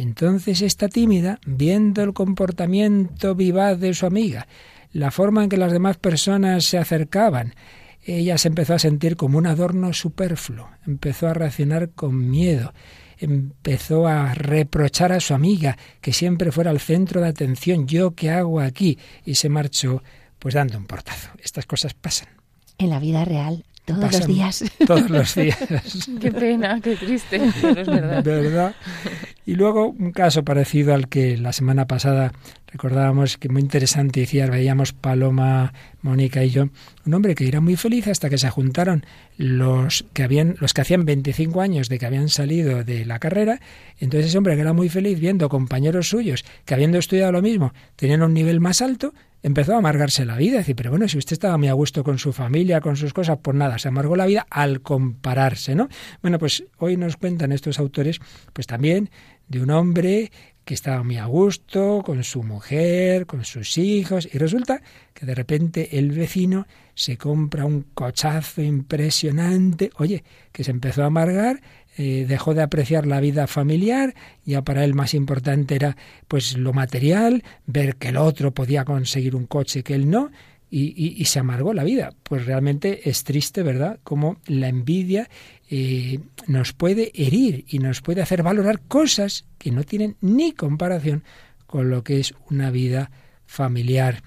entonces 0.01 0.63
esta 0.63 0.89
tímida, 0.89 1.39
viendo 1.45 2.03
el 2.03 2.13
comportamiento 2.13 3.35
vivaz 3.35 3.79
de 3.79 3.93
su 3.95 4.07
amiga, 4.07 4.47
la 4.93 5.11
forma 5.11 5.43
en 5.43 5.49
que 5.49 5.57
las 5.57 5.73
demás 5.73 5.99
personas 5.99 6.65
se 6.65 6.79
acercaban, 6.79 7.55
ella 8.03 8.39
se 8.39 8.49
empezó 8.49 8.75
a 8.75 8.79
sentir 8.79 9.17
como 9.17 9.39
un 9.39 9.47
adorno 9.47 9.93
superfluo, 9.93 10.69
empezó 10.87 11.29
a 11.29 11.35
reaccionar 11.35 11.91
con 11.91 12.31
miedo, 12.31 12.73
empezó 13.19 14.07
a 14.07 14.33
reprochar 14.35 15.13
a 15.13 15.21
su 15.21 15.35
amiga 15.35 15.77
que 16.01 16.13
siempre 16.13 16.51
fuera 16.51 16.71
el 16.71 16.81
centro 16.81 17.21
de 17.21 17.29
atención, 17.29 17.87
yo 17.87 18.15
qué 18.15 18.31
hago 18.31 18.61
aquí, 18.61 18.99
y 19.25 19.35
se 19.35 19.51
marchó 19.51 20.03
pues 20.39 20.55
dando 20.55 20.79
un 20.79 20.87
portazo. 20.87 21.29
Estas 21.43 21.67
cosas 21.67 21.93
pasan. 21.93 22.29
En 22.79 22.89
la 22.89 22.99
vida 22.99 23.27
real 23.27 23.65
todos 23.95 24.13
los 24.13 24.27
días. 24.27 24.65
Todos 24.87 25.11
los 25.11 25.35
días. 25.35 25.59
qué 26.21 26.33
pena, 26.33 26.81
qué 26.81 26.97
triste, 26.97 27.41
pero 27.61 27.81
es 27.81 27.87
verdad. 27.87 28.25
¿Verdad? 28.25 28.75
Y 29.47 29.55
luego 29.55 29.89
un 29.89 30.13
caso 30.13 30.45
parecido 30.45 30.95
al 30.95 31.09
que 31.09 31.37
la 31.37 31.53
semana 31.53 31.87
pasada 31.87 32.33
recordábamos 32.67 33.37
que 33.37 33.49
muy 33.49 33.63
interesante, 33.63 34.21
decía, 34.21 34.47
veíamos 34.47 34.93
Paloma, 34.93 35.73
Mónica 36.03 36.45
y 36.45 36.51
yo, 36.51 36.69
un 37.07 37.15
hombre 37.15 37.35
que 37.35 37.47
era 37.47 37.61
muy 37.61 37.77
feliz 37.77 38.09
hasta 38.09 38.31
que 38.31 38.39
se 38.39 38.51
juntaron 38.51 39.05
los 39.37 40.05
que 40.13 40.23
habían, 40.23 40.57
los 40.61 40.75
que 40.75 40.81
hacían 40.81 41.05
25 41.05 41.61
años 41.61 41.89
de 41.89 41.99
que 41.99 42.07
habían 42.07 42.29
salido 42.29 42.85
de 42.85 43.05
la 43.05 43.19
carrera, 43.19 43.61
entonces 43.99 44.29
ese 44.29 44.39
hombre 44.39 44.55
que 44.55 44.63
era 44.63 44.73
muy 44.73 44.89
feliz 44.89 45.21
viendo 45.21 45.49
compañeros 45.49 46.09
suyos 46.09 46.45
que 46.65 46.75
habiendo 46.75 46.99
estudiado 46.99 47.33
lo 47.33 47.43
mismo 47.43 47.73
tenían 47.97 48.23
un 48.23 48.35
nivel 48.35 48.61
más 48.61 48.83
alto, 48.83 49.13
empezó 49.43 49.75
a 49.75 49.79
amargarse 49.79 50.25
la 50.25 50.37
vida. 50.37 50.59
Decir, 50.59 50.77
pero 50.77 50.91
bueno, 50.91 51.09
si 51.09 51.19
usted 51.19 51.35
estaba 51.35 51.57
muy 51.59 51.69
a 51.69 51.73
gusto 51.73 52.05
con 52.05 52.19
su 52.19 52.33
familia, 52.33 52.81
con 52.81 52.97
sus 52.97 53.13
cosas, 53.13 53.39
pues 53.43 53.57
nada, 53.57 53.79
se 53.79 53.89
amargó 53.89 54.17
la 54.17 54.27
vida 54.27 54.47
al 54.51 54.83
compararse, 54.83 55.75
¿no? 55.75 55.89
Bueno, 56.23 56.39
pues 56.39 56.65
hoy 56.79 56.97
nos 56.97 57.17
cuentan 57.17 57.53
estos 57.53 57.79
autores, 57.79 58.21
pues 58.53 58.67
también 58.67 59.11
de 59.49 59.61
un 59.61 59.71
hombre 59.71 60.31
que 60.71 60.75
estaba 60.75 61.03
muy 61.03 61.17
a 61.17 61.25
gusto 61.25 62.01
con 62.07 62.23
su 62.23 62.45
mujer, 62.45 63.27
con 63.27 63.45
sus 63.45 63.77
hijos, 63.77 64.29
y 64.33 64.39
resulta 64.39 64.81
que 65.13 65.27
de 65.27 65.35
repente 65.35 65.99
el 65.99 66.13
vecino 66.13 66.69
se 66.95 67.17
compra 67.17 67.65
un 67.65 67.87
cochazo 67.93 68.63
impresionante, 68.63 69.91
oye, 69.97 70.23
que 70.53 70.63
se 70.63 70.71
empezó 70.71 71.03
a 71.03 71.07
amargar, 71.07 71.61
eh, 71.99 72.25
dejó 72.29 72.55
de 72.55 72.63
apreciar 72.63 73.05
la 73.05 73.19
vida 73.19 73.49
familiar, 73.49 74.15
ya 74.45 74.63
para 74.63 74.85
él 74.85 74.95
más 74.95 75.13
importante 75.13 75.75
era 75.75 75.97
pues 76.29 76.57
lo 76.57 76.73
material, 76.73 77.43
ver 77.67 77.97
que 77.97 78.11
el 78.11 78.17
otro 78.17 78.55
podía 78.55 78.85
conseguir 78.85 79.35
un 79.35 79.47
coche 79.47 79.83
que 79.83 79.97
él 79.97 80.09
no, 80.09 80.31
y, 80.71 81.25
se 81.25 81.41
amargó 81.41 81.75
la 81.75 81.85
vida. 81.85 82.13
Pues 82.23 82.47
realmente 82.47 83.09
es 83.09 83.25
triste, 83.25 83.63
¿verdad? 83.65 83.99
Como 84.05 84.37
la 84.47 84.69
envidia 84.69 85.29
eh, 85.73 86.19
nos 86.49 86.73
puede 86.73 87.13
herir 87.15 87.65
y 87.69 87.79
nos 87.79 88.01
puede 88.01 88.23
hacer 88.23 88.43
valorar 88.43 88.81
cosas 88.81 89.47
que 89.57 89.71
no 89.71 89.85
tienen 89.85 90.17
ni 90.21 90.51
comparación 90.53 91.23
con 91.69 91.91
lo 91.91 92.03
que 92.03 92.19
es 92.19 92.35
una 92.51 92.73
vida 92.73 93.13
familiar. 93.47 94.23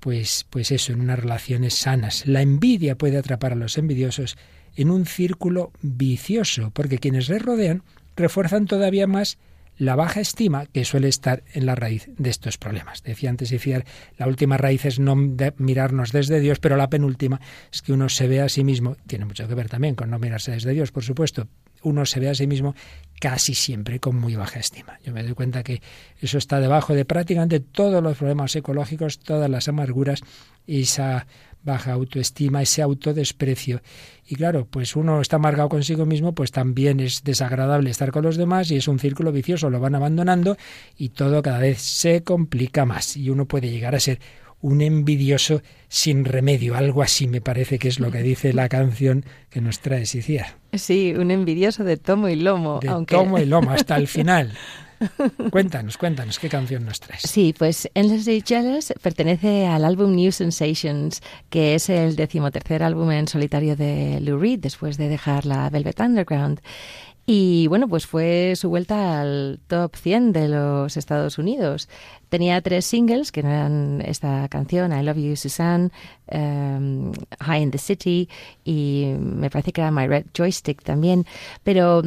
Pues, 0.00 0.46
pues 0.48 0.70
eso, 0.70 0.92
en 0.92 1.00
unas 1.00 1.18
relaciones 1.18 1.74
sanas. 1.74 2.26
La 2.26 2.40
envidia 2.40 2.96
puede 2.96 3.18
atrapar 3.18 3.52
a 3.52 3.56
los 3.56 3.76
envidiosos 3.76 4.38
en 4.74 4.90
un 4.90 5.04
círculo 5.04 5.72
vicioso, 5.82 6.70
porque 6.72 6.98
quienes 6.98 7.28
les 7.28 7.42
rodean 7.42 7.82
refuerzan 8.16 8.64
todavía 8.66 9.06
más 9.06 9.36
la 9.78 9.96
baja 9.96 10.20
estima 10.20 10.66
que 10.66 10.84
suele 10.84 11.08
estar 11.08 11.42
en 11.52 11.66
la 11.66 11.74
raíz 11.74 12.08
de 12.16 12.30
estos 12.30 12.58
problemas. 12.58 13.02
Decía 13.02 13.30
antes 13.30 13.50
decía, 13.50 13.84
la 14.16 14.26
última 14.26 14.56
raíz 14.56 14.84
es 14.84 14.98
no 14.98 15.16
mirarnos 15.16 16.12
desde 16.12 16.40
Dios, 16.40 16.58
pero 16.58 16.76
la 16.76 16.88
penúltima 16.88 17.40
es 17.72 17.82
que 17.82 17.92
uno 17.92 18.08
se 18.08 18.26
ve 18.28 18.40
a 18.40 18.48
sí 18.48 18.64
mismo, 18.64 18.96
tiene 19.06 19.24
mucho 19.24 19.46
que 19.46 19.54
ver 19.54 19.68
también 19.68 19.94
con 19.94 20.10
no 20.10 20.18
mirarse 20.18 20.52
desde 20.52 20.72
Dios, 20.72 20.92
por 20.92 21.04
supuesto, 21.04 21.48
uno 21.82 22.04
se 22.06 22.20
ve 22.20 22.28
a 22.28 22.34
sí 22.34 22.46
mismo 22.46 22.74
casi 23.20 23.54
siempre 23.54 24.00
con 24.00 24.16
muy 24.16 24.34
baja 24.34 24.58
estima. 24.58 24.98
Yo 25.04 25.12
me 25.12 25.22
doy 25.22 25.34
cuenta 25.34 25.62
que 25.62 25.82
eso 26.20 26.38
está 26.38 26.60
debajo 26.60 26.94
de 26.94 27.04
prácticamente 27.04 27.60
todos 27.60 28.02
los 28.02 28.16
problemas 28.16 28.54
ecológicos, 28.56 29.18
todas 29.18 29.48
las 29.48 29.68
amarguras, 29.68 30.20
esa 30.66 31.26
baja 31.66 31.92
autoestima, 31.92 32.62
ese 32.62 32.80
autodesprecio. 32.80 33.82
Y 34.26 34.36
claro, 34.36 34.66
pues 34.70 34.96
uno 34.96 35.20
está 35.20 35.36
amargado 35.36 35.68
consigo 35.68 36.06
mismo, 36.06 36.32
pues 36.32 36.52
también 36.52 37.00
es 37.00 37.24
desagradable 37.24 37.90
estar 37.90 38.12
con 38.12 38.24
los 38.24 38.36
demás 38.36 38.70
y 38.70 38.76
es 38.76 38.88
un 38.88 38.98
círculo 38.98 39.32
vicioso, 39.32 39.68
lo 39.68 39.80
van 39.80 39.96
abandonando 39.96 40.56
y 40.96 41.10
todo 41.10 41.42
cada 41.42 41.58
vez 41.58 41.82
se 41.82 42.22
complica 42.22 42.86
más 42.86 43.16
y 43.16 43.30
uno 43.30 43.46
puede 43.46 43.68
llegar 43.68 43.94
a 43.94 44.00
ser 44.00 44.20
un 44.60 44.80
envidioso 44.80 45.62
sin 45.88 46.24
remedio, 46.24 46.76
algo 46.76 47.02
así 47.02 47.28
me 47.28 47.40
parece 47.40 47.78
que 47.78 47.88
es 47.88 48.00
lo 48.00 48.10
que 48.10 48.22
dice 48.22 48.52
la 48.52 48.68
canción 48.68 49.24
que 49.50 49.60
nos 49.60 49.80
trae 49.80 50.06
Sicilia. 50.06 50.56
Sí, 50.72 51.14
un 51.16 51.30
envidioso 51.30 51.84
de 51.84 51.96
tomo 51.96 52.28
y 52.28 52.36
lomo. 52.36 52.80
De 52.80 53.04
tomo 53.06 53.38
y 53.38 53.44
lomo, 53.44 53.70
hasta 53.70 53.96
el 53.96 54.08
final. 54.08 54.52
cuéntanos, 55.50 55.98
cuéntanos, 55.98 56.38
¿qué 56.38 56.48
canción 56.48 56.84
nos? 56.84 57.00
Sí, 57.18 57.54
pues 57.56 57.90
Endlessly 57.94 58.42
Jealous 58.46 58.92
pertenece 59.02 59.66
al 59.66 59.84
álbum 59.84 60.14
New 60.14 60.32
Sensations, 60.32 61.22
que 61.50 61.74
es 61.74 61.88
el 61.88 62.16
decimotercer 62.16 62.82
álbum 62.82 63.10
en 63.10 63.28
solitario 63.28 63.76
de 63.76 64.20
Lou 64.20 64.38
Reed 64.38 64.60
después 64.60 64.96
de 64.96 65.08
dejar 65.08 65.46
la 65.46 65.68
Velvet 65.70 66.00
Underground. 66.00 66.60
Y 67.28 67.66
bueno, 67.66 67.88
pues 67.88 68.06
fue 68.06 68.54
su 68.54 68.68
vuelta 68.68 69.20
al 69.20 69.58
top 69.66 69.96
100 69.96 70.32
de 70.32 70.46
los 70.46 70.96
Estados 70.96 71.38
Unidos. 71.38 71.88
Tenía 72.28 72.60
tres 72.60 72.84
singles, 72.86 73.32
que 73.32 73.40
eran 73.40 74.00
esta 74.06 74.46
canción, 74.48 74.92
I 74.96 75.02
Love 75.02 75.16
You, 75.16 75.36
Suzanne, 75.36 75.90
um, 76.30 77.12
High 77.40 77.62
in 77.62 77.70
the 77.72 77.78
City, 77.78 78.28
y 78.64 79.14
me 79.18 79.50
parece 79.50 79.72
que 79.72 79.80
era 79.80 79.90
My 79.90 80.06
Red 80.06 80.26
Joystick 80.34 80.84
también. 80.84 81.26
Pero 81.64 82.02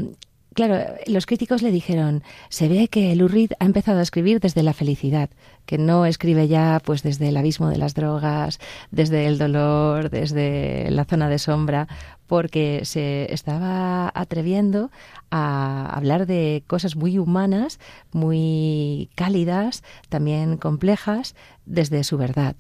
claro, 0.54 0.96
los 1.08 1.26
críticos 1.26 1.62
le 1.62 1.72
dijeron, 1.72 2.24
se 2.50 2.68
ve 2.68 2.88
que 2.88 3.16
Lou 3.16 3.30
ha 3.60 3.66
empezado 3.66 4.00
a 4.00 4.04
escribir 4.04 4.40
desde 4.40 4.64
la 4.64 4.74
felicidad, 4.74 5.30
que 5.66 5.78
no 5.78 6.06
escribe 6.06 6.48
ya 6.48 6.82
pues 6.84 7.04
desde 7.04 7.30
el 7.30 7.38
abismo 7.38 7.70
de 7.70 7.78
las 7.78 7.94
drogas, 7.94 8.60
desde 8.92 9.28
el 9.28 9.38
dolor, 9.38 10.10
desde 10.10 10.90
la 10.92 11.06
zona 11.06 11.30
de 11.30 11.40
sombra, 11.40 11.88
porque 12.28 12.82
se 12.84 13.32
estaba 13.34 14.12
atreviendo 14.14 14.92
a 15.32 15.90
hablar 15.96 16.26
de 16.26 16.64
cosas 16.68 16.96
muy 16.96 17.18
humanas, 17.18 17.80
muy 18.12 19.10
cálidas, 19.16 19.84
también 20.10 20.58
complejas, 20.58 21.36
desde 21.66 22.04
su 22.04 22.18
verdad. 22.18 22.56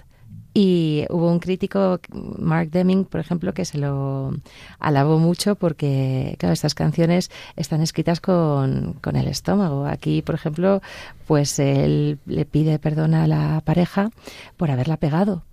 Y 0.53 1.05
hubo 1.09 1.31
un 1.31 1.39
crítico, 1.39 1.99
Mark 2.11 2.71
Deming, 2.71 3.05
por 3.05 3.19
ejemplo, 3.19 3.53
que 3.53 3.65
se 3.65 3.77
lo 3.77 4.33
alabó 4.79 5.19
mucho 5.19 5.55
porque, 5.55 6.35
claro, 6.39 6.53
estas 6.53 6.73
canciones 6.73 7.29
están 7.55 7.81
escritas 7.81 8.19
con, 8.19 8.93
con 9.01 9.15
el 9.15 9.27
estómago. 9.27 9.85
Aquí, 9.85 10.21
por 10.21 10.35
ejemplo, 10.35 10.81
pues 11.27 11.59
él 11.59 12.19
le 12.25 12.45
pide 12.45 12.79
perdón 12.79 13.13
a 13.13 13.27
la 13.27 13.61
pareja 13.63 14.09
por 14.57 14.71
haberla 14.71 14.97
pegado, 14.97 15.43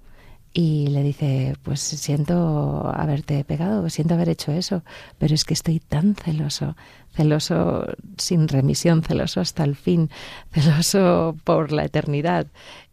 y 0.59 0.87
le 0.87 1.03
dice, 1.03 1.55
pues 1.63 1.81
siento 1.81 2.91
haberte 2.95 3.45
pegado, 3.45 3.91
siento 3.91 4.15
haber 4.15 4.31
hecho 4.31 4.53
eso, 4.53 4.83
pero 5.19 5.35
es 5.35 5.45
que 5.45 5.53
estoy 5.53 5.81
tan 5.81 6.15
celoso, 6.15 6.77
celoso 7.15 7.85
sin 8.17 8.49
remisión, 8.49 9.03
celoso 9.03 9.43
hasta 9.43 9.65
el 9.65 9.77
fin, 9.77 10.09
celoso 10.53 11.37
por 11.45 11.73
la 11.73 11.85
eternidad. 11.85 12.47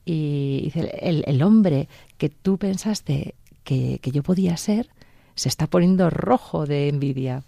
Y 0.05 0.61
dice, 0.63 0.99
el, 1.01 1.23
el 1.27 1.41
hombre 1.43 1.87
que 2.17 2.29
tú 2.29 2.57
pensaste 2.57 3.35
que, 3.63 3.99
que, 4.01 4.11
yo 4.11 4.23
podía 4.23 4.57
ser, 4.57 4.89
se 5.35 5.49
está 5.49 5.67
poniendo 5.67 6.09
rojo 6.09 6.65
de 6.65 6.89
envidia. 6.89 7.43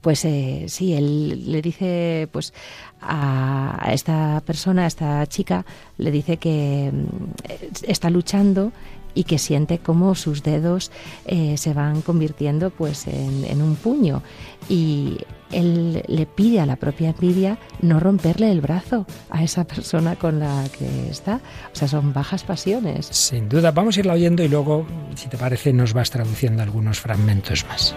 Pues 0.00 0.24
eh, 0.24 0.66
sí, 0.68 0.92
él 0.94 1.50
le 1.50 1.62
dice, 1.62 2.28
pues 2.30 2.52
a, 3.00 3.88
esta 3.92 4.42
persona, 4.44 4.84
a 4.84 4.86
esta 4.86 5.26
chica, 5.26 5.64
le 5.98 6.10
dice 6.10 6.36
que 6.36 6.90
mm, 6.92 7.50
está 7.86 8.10
luchando 8.10 8.72
y 9.16 9.24
que 9.24 9.38
siente 9.38 9.78
cómo 9.78 10.14
sus 10.14 10.44
dedos 10.44 10.92
eh, 11.24 11.56
se 11.56 11.74
van 11.74 12.02
convirtiendo 12.02 12.70
pues 12.70 13.08
en, 13.08 13.62
un 13.62 13.74
puño 13.74 14.22
y 14.68 15.18
él 15.50 16.04
le 16.06 16.26
pide 16.26 16.60
a 16.60 16.66
la 16.66 16.76
propia 16.76 17.10
envidia 17.10 17.58
no 17.80 17.98
romperle 17.98 18.52
el 18.52 18.60
brazo 18.60 19.06
a 19.30 19.42
esa 19.42 19.64
persona 19.64 20.16
con 20.16 20.38
la 20.38 20.64
que 20.76 21.08
está. 21.08 21.40
O 21.72 21.76
sea, 21.76 21.88
son 21.88 22.12
bajas 22.12 22.44
pasiones. 22.44 23.06
Sin 23.06 23.48
duda, 23.48 23.70
vamos 23.70 23.96
a 23.96 24.00
irla 24.00 24.12
oyendo 24.12 24.42
y 24.42 24.48
luego, 24.48 24.86
si 25.14 25.28
te 25.28 25.38
parece, 25.38 25.72
nos 25.72 25.94
vas 25.94 26.10
traduciendo 26.10 26.62
algunos 26.62 27.00
fragmentos 27.00 27.64
más. 27.66 27.94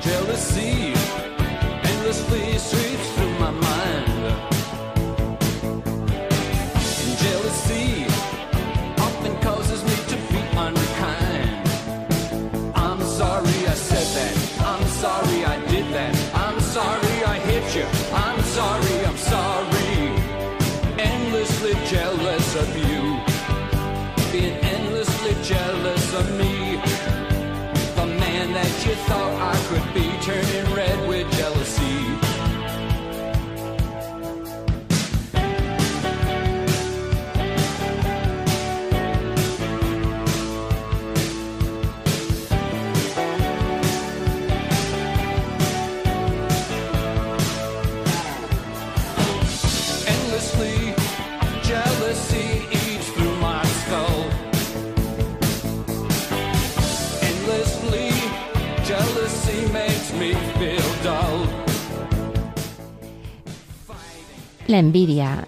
La 64.70 64.78
envidia 64.78 65.48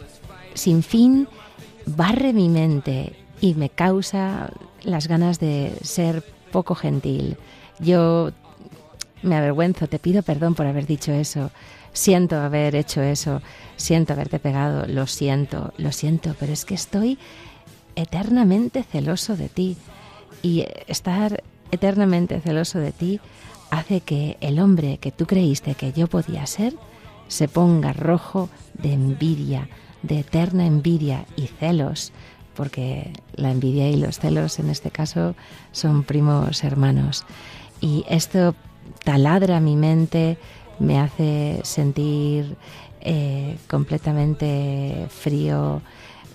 sin 0.56 0.82
fin 0.82 1.28
barre 1.86 2.34
mi 2.34 2.50
mente 2.50 3.16
y 3.40 3.54
me 3.54 3.70
causa 3.70 4.50
las 4.82 5.08
ganas 5.08 5.40
de 5.40 5.76
ser 5.84 6.24
poco 6.52 6.74
gentil. 6.74 7.38
Yo 7.78 8.32
me 9.22 9.36
avergüenzo, 9.36 9.86
te 9.86 10.00
pido 10.00 10.24
perdón 10.24 10.56
por 10.56 10.66
haber 10.66 10.88
dicho 10.88 11.12
eso. 11.12 11.52
Siento 11.94 12.38
haber 12.38 12.74
hecho 12.74 13.04
eso, 13.04 13.44
siento 13.76 14.14
haberte 14.14 14.40
pegado, 14.40 14.88
lo 14.88 15.06
siento, 15.06 15.72
lo 15.78 15.92
siento, 15.92 16.36
pero 16.40 16.52
es 16.52 16.66
que 16.66 16.74
estoy 16.74 17.20
eternamente 17.96 18.82
celoso 18.82 19.38
de 19.38 19.50
ti. 19.50 19.78
Y 20.42 20.66
estar 20.88 21.44
eternamente 21.70 22.42
celoso 22.42 22.80
de 22.80 22.92
ti 22.92 23.20
hace 23.70 24.02
que 24.02 24.38
el 24.42 24.60
hombre 24.60 24.98
que 24.98 25.12
tú 25.12 25.28
creíste 25.28 25.76
que 25.76 25.94
yo 25.94 26.08
podía 26.08 26.48
ser 26.48 26.74
se 27.32 27.48
ponga 27.48 27.94
rojo 27.94 28.50
de 28.74 28.92
envidia, 28.92 29.70
de 30.04 30.20
eterna 30.20 30.66
envidia 30.66 31.26
y 31.38 31.48
celos, 31.48 32.12
porque 32.58 33.14
la 33.36 33.52
envidia 33.52 33.90
y 33.90 33.96
los 33.96 34.20
celos 34.20 34.60
en 34.60 34.70
este 34.70 34.92
caso 34.92 35.34
son 35.72 36.04
primos 36.04 36.66
hermanos. 36.66 37.24
Y 37.80 38.04
esto 38.10 38.54
taladra 39.06 39.62
mi 39.62 39.78
mente, 39.78 40.38
me 40.80 41.00
hace 41.00 41.62
sentir 41.64 42.58
eh, 43.00 43.58
completamente 43.70 45.08
frío. 45.10 45.82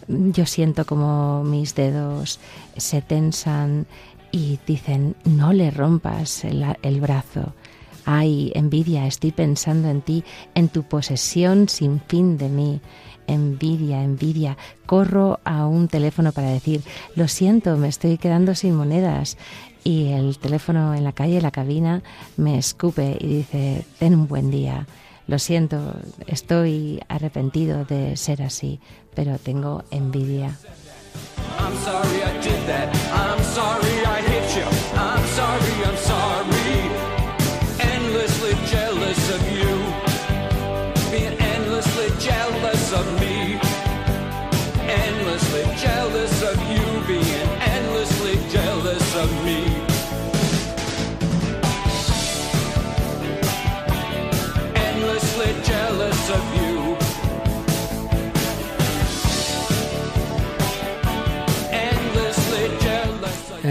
Yo 0.09 0.46
siento 0.46 0.87
como 0.87 1.44
mis 1.44 1.74
dedos 1.74 2.40
se 2.78 3.02
tensan 3.02 3.87
y 4.32 4.59
dicen, 4.66 5.14
no 5.24 5.52
le 5.52 5.70
rompas 5.70 6.42
el 6.44 7.00
brazo, 7.02 7.52
Ay, 8.08 8.52
envidia, 8.54 9.04
estoy 9.08 9.32
pensando 9.32 9.88
en 9.88 10.00
ti, 10.00 10.22
en 10.54 10.68
tu 10.68 10.84
posesión 10.84 11.68
sin 11.68 12.00
fin 12.00 12.38
de 12.38 12.48
mí. 12.48 12.80
Envidia, 13.26 14.04
envidia. 14.04 14.56
Corro 14.86 15.40
a 15.42 15.66
un 15.66 15.88
teléfono 15.88 16.30
para 16.30 16.48
decir, 16.48 16.82
lo 17.16 17.26
siento, 17.26 17.76
me 17.76 17.88
estoy 17.88 18.16
quedando 18.16 18.54
sin 18.54 18.76
monedas. 18.76 19.36
Y 19.82 20.12
el 20.12 20.38
teléfono 20.38 20.94
en 20.94 21.02
la 21.02 21.10
calle, 21.10 21.40
la 21.40 21.50
cabina, 21.50 22.04
me 22.36 22.56
escupe 22.58 23.16
y 23.20 23.26
dice, 23.26 23.84
ten 23.98 24.14
un 24.14 24.28
buen 24.28 24.52
día. 24.52 24.86
Lo 25.26 25.40
siento, 25.40 25.96
estoy 26.28 27.00
arrepentido 27.08 27.84
de 27.84 28.16
ser 28.16 28.42
así, 28.42 28.78
pero 29.16 29.38
tengo 29.38 29.82
envidia. 29.90 30.56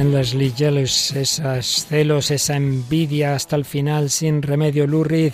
Endlessly 0.05 0.53
Jealous, 0.55 1.15
esas 1.15 1.87
celos, 1.87 2.29
esa 2.29 2.55
envidia 2.55 3.33
hasta 3.33 3.55
el 3.55 3.65
final 3.65 4.11
sin 4.11 4.43
remedio, 4.43 4.85
Lurid. 4.85 5.33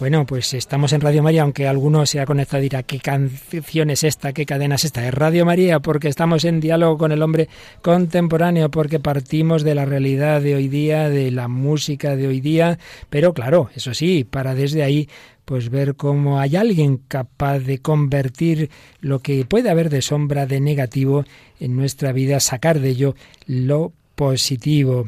Bueno, 0.00 0.26
pues 0.26 0.54
estamos 0.54 0.92
en 0.92 1.00
Radio 1.00 1.22
María, 1.22 1.42
aunque 1.42 1.68
alguno 1.68 2.04
se 2.04 2.18
ha 2.18 2.26
conectado 2.26 2.58
y 2.58 2.64
dirá, 2.64 2.82
¿qué 2.82 2.98
canción 2.98 3.90
es 3.90 4.02
esta? 4.02 4.32
¿Qué 4.32 4.44
cadena 4.44 4.74
es 4.74 4.84
esta? 4.84 5.06
Es 5.06 5.14
Radio 5.14 5.46
María, 5.46 5.78
porque 5.78 6.08
estamos 6.08 6.44
en 6.44 6.58
diálogo 6.58 6.98
con 6.98 7.12
el 7.12 7.22
hombre 7.22 7.48
contemporáneo, 7.80 8.72
porque 8.72 8.98
partimos 8.98 9.62
de 9.62 9.76
la 9.76 9.84
realidad 9.84 10.42
de 10.42 10.56
hoy 10.56 10.66
día, 10.66 11.08
de 11.08 11.30
la 11.30 11.46
música 11.46 12.16
de 12.16 12.26
hoy 12.26 12.40
día, 12.40 12.76
pero 13.10 13.32
claro, 13.32 13.70
eso 13.76 13.94
sí, 13.94 14.24
para 14.24 14.56
desde 14.56 14.82
ahí 14.82 15.08
pues 15.44 15.70
ver 15.70 15.94
cómo 15.94 16.40
hay 16.40 16.56
alguien 16.56 16.98
capaz 17.08 17.60
de 17.60 17.78
convertir 17.78 18.68
lo 19.00 19.20
que 19.20 19.44
puede 19.44 19.70
haber 19.70 19.90
de 19.90 20.02
sombra, 20.02 20.44
de 20.44 20.60
negativo 20.60 21.24
en 21.60 21.76
nuestra 21.76 22.10
vida, 22.12 22.40
sacar 22.40 22.80
de 22.80 22.88
ello 22.90 23.14
lo 23.46 23.92
positivo. 24.18 25.04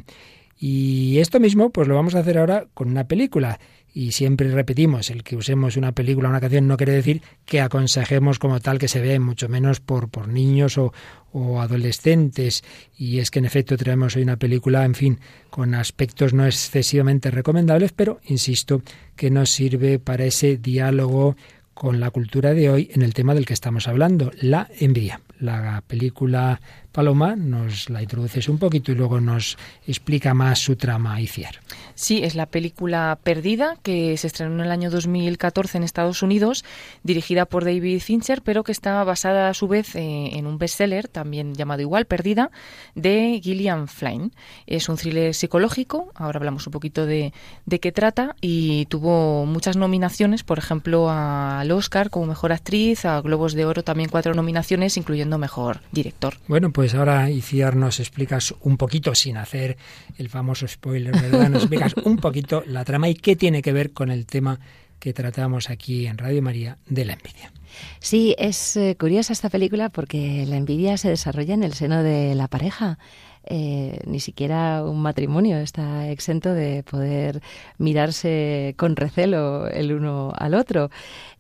Y 0.57 1.19
esto 1.19 1.41
mismo, 1.41 1.71
pues 1.71 1.89
lo 1.89 1.97
vamos 1.97 2.15
a 2.15 2.21
hacer 2.21 2.39
ahora 2.39 2.67
con 2.75 2.89
una 2.89 3.09
película 3.09 3.59
y 3.93 4.13
siempre 4.13 4.49
repetimos, 4.49 5.11
el 5.11 5.25
que 5.25 5.35
usemos 5.35 5.77
una 5.77 5.91
película 5.91 6.29
o 6.29 6.31
una 6.31 6.41
canción 6.41 6.69
no 6.69 6.77
quiere 6.77 6.93
decir 6.93 7.23
que 7.45 7.61
aconsejemos 7.61 8.39
como 8.39 8.61
tal 8.61 8.79
que 8.79 8.87
se 8.87 9.01
vea, 9.01 9.19
mucho 9.19 9.49
menos 9.49 9.81
por, 9.81 10.09
por 10.11 10.29
niños 10.29 10.79
o, 10.79 10.93
o 11.33 11.61
adolescentes. 11.61 12.63
Y 12.97 13.19
es 13.19 13.33
que 13.33 13.41
en 13.41 13.47
efecto 13.47 13.77
traemos 13.77 14.15
hoy 14.15 14.23
una 14.23 14.37
película, 14.37 14.85
en 14.85 14.95
fin, 14.95 15.19
con 15.51 15.75
aspectos 15.75 16.33
no 16.33 16.47
excesivamente 16.47 17.33
recomendables, 17.33 17.91
pero 17.91 18.21
insisto 18.27 18.83
que 19.17 19.31
nos 19.31 19.51
sirve 19.51 19.99
para 19.99 20.25
ese 20.25 20.57
diálogo 20.57 21.35
con 21.75 21.99
la 21.99 22.11
cultura 22.11 22.55
de 22.55 22.71
hoy 22.71 22.91
en 22.95 23.03
el 23.03 23.13
tema 23.13 23.35
del 23.35 23.47
que 23.47 23.55
estamos 23.55 23.89
hablando, 23.89 24.31
la 24.41 24.69
envidia. 24.79 25.21
La 25.41 25.83
película 25.87 26.61
Paloma 26.93 27.37
nos 27.37 27.89
la 27.89 28.03
introduces 28.03 28.49
un 28.49 28.59
poquito 28.59 28.91
y 28.91 28.95
luego 28.97 29.21
nos 29.21 29.57
explica 29.87 30.35
más 30.35 30.59
su 30.59 30.77
trama 30.77 31.21
y 31.21 31.27
cierre. 31.27 31.61
Sí, 31.95 32.23
es 32.23 32.35
la 32.35 32.47
película 32.47 33.19
Perdida 33.23 33.77
que 33.83 34.17
se 34.17 34.27
estrenó 34.27 34.55
en 34.55 34.61
el 34.61 34.73
año 34.73 34.91
2014 34.91 35.79
en 35.79 35.85
Estados 35.85 36.23
Unidos, 36.23 36.65
dirigida 37.03 37.47
por 37.47 37.65
David 37.65 38.01
Fincher, 38.01 38.43
pero 38.43 38.65
que 38.65 38.73
está 38.73 39.05
basada 39.05 39.49
a 39.49 39.55
su 39.55 39.69
vez 39.69 39.95
eh, 39.95 40.31
en 40.33 40.47
un 40.47 40.59
bestseller 40.59 41.07
también 41.07 41.55
llamado 41.55 41.81
igual 41.81 42.07
Perdida 42.07 42.51
de 42.95 43.41
Gillian 43.43 43.87
Flynn. 43.87 44.33
Es 44.67 44.89
un 44.89 44.97
thriller 44.97 45.35
psicológico, 45.35 46.11
ahora 46.15 46.39
hablamos 46.39 46.67
un 46.67 46.73
poquito 46.73 47.07
de, 47.07 47.33
de 47.67 47.81
qué 47.81 47.93
trata 47.93 48.35
y 48.41 48.87
tuvo 48.87 49.47
muchas 49.47 49.77
nominaciones, 49.77 50.43
por 50.43 50.59
ejemplo 50.59 51.09
al 51.11 51.71
Oscar 51.71 52.11
como 52.11 52.27
mejor 52.27 52.53
actriz, 52.53 53.05
a 53.05 53.21
Globos 53.21 53.55
de 53.55 53.65
Oro 53.65 53.85
también 53.85 54.11
cuatro 54.11 54.35
nominaciones, 54.35 54.97
incluyendo 54.97 55.30
mejor 55.39 55.81
director. 55.93 56.35
Bueno, 56.47 56.71
pues 56.73 56.81
pues 56.91 56.99
ahora, 56.99 57.31
Iciar, 57.31 57.77
nos 57.77 58.01
explicas 58.01 58.53
un 58.63 58.77
poquito, 58.77 59.15
sin 59.15 59.37
hacer 59.37 59.77
el 60.19 60.29
famoso 60.29 60.67
spoiler, 60.67 61.13
¿verdad? 61.13 61.49
Nos 61.51 61.63
explicas 61.63 61.95
un 62.05 62.17
poquito 62.17 62.65
la 62.67 62.85
trama 62.85 63.09
y 63.09 63.15
qué 63.15 63.37
tiene 63.37 63.63
que 63.63 63.73
ver 63.73 63.93
con 63.93 64.11
el 64.11 64.27
tema 64.27 64.59
que 64.99 65.13
tratamos 65.13 65.71
aquí 65.71 66.07
en 66.07 66.19
Radio 66.19 66.43
María 66.43 66.79
de 66.89 67.05
la 67.05 67.13
envidia. 67.13 67.53
Sí, 68.01 68.35
es 68.39 68.77
eh, 68.77 68.97
curiosa 68.99 69.33
esta 69.33 69.51
película 69.51 69.89
porque 69.89 70.45
la 70.49 70.57
envidia 70.57 70.97
se 70.97 71.11
desarrolla 71.11 71.55
en 71.55 71.63
el 71.63 71.75
seno 71.75 72.03
de 72.03 72.35
la 72.35 72.49
pareja. 72.49 72.99
Eh, 73.45 74.01
ni 74.05 74.21
siquiera 74.21 74.83
un 74.85 75.01
matrimonio 75.01 75.59
está 75.59 76.09
exento 76.11 76.53
de 76.53 76.83
poder 76.83 77.41
mirarse 77.79 78.75
con 78.77 78.97
recelo 78.97 79.69
el 79.69 79.93
uno 79.93 80.33
al 80.37 80.55
otro. 80.55 80.91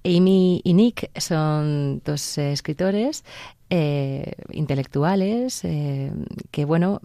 Amy 0.04 0.60
y 0.64 0.74
Nick 0.74 1.10
son 1.18 2.02
dos 2.04 2.38
eh, 2.38 2.52
escritores 2.52 3.24
eh, 3.72 4.32
intelectuales, 4.50 5.64
eh, 5.64 6.10
que 6.50 6.64
bueno, 6.64 7.00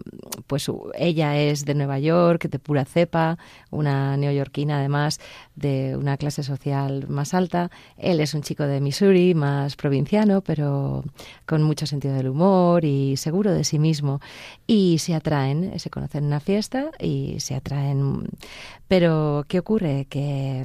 pues 0.48 0.68
ella 0.98 1.36
es 1.38 1.64
de 1.64 1.74
Nueva 1.74 2.00
York, 2.00 2.48
de 2.48 2.58
pura 2.58 2.84
cepa, 2.84 3.38
una 3.70 4.16
neoyorquina 4.16 4.78
además 4.78 5.20
de 5.54 5.96
una 5.96 6.16
clase 6.16 6.42
social 6.42 7.06
más 7.08 7.34
alta. 7.34 7.70
Él 7.96 8.18
es 8.18 8.34
un 8.34 8.42
chico 8.42 8.64
de 8.64 8.80
Missouri, 8.80 9.32
más 9.32 9.76
provinciano, 9.76 10.40
pero 10.40 11.04
con 11.46 11.62
mucho 11.62 11.86
sentido 11.86 12.14
del 12.14 12.28
humor 12.28 12.84
y 12.84 13.16
seguro 13.16 13.52
de 13.52 13.62
sí 13.62 13.78
mismo. 13.78 14.20
Y 14.66 14.98
se 14.98 15.14
atraen, 15.14 15.78
se 15.78 15.90
conocen 15.90 16.24
en 16.24 16.26
una 16.26 16.40
fiesta 16.40 16.90
y 16.98 17.38
se 17.38 17.54
atraen. 17.54 18.28
Pero, 18.88 19.44
¿qué 19.46 19.60
ocurre? 19.60 20.06
Que 20.10 20.64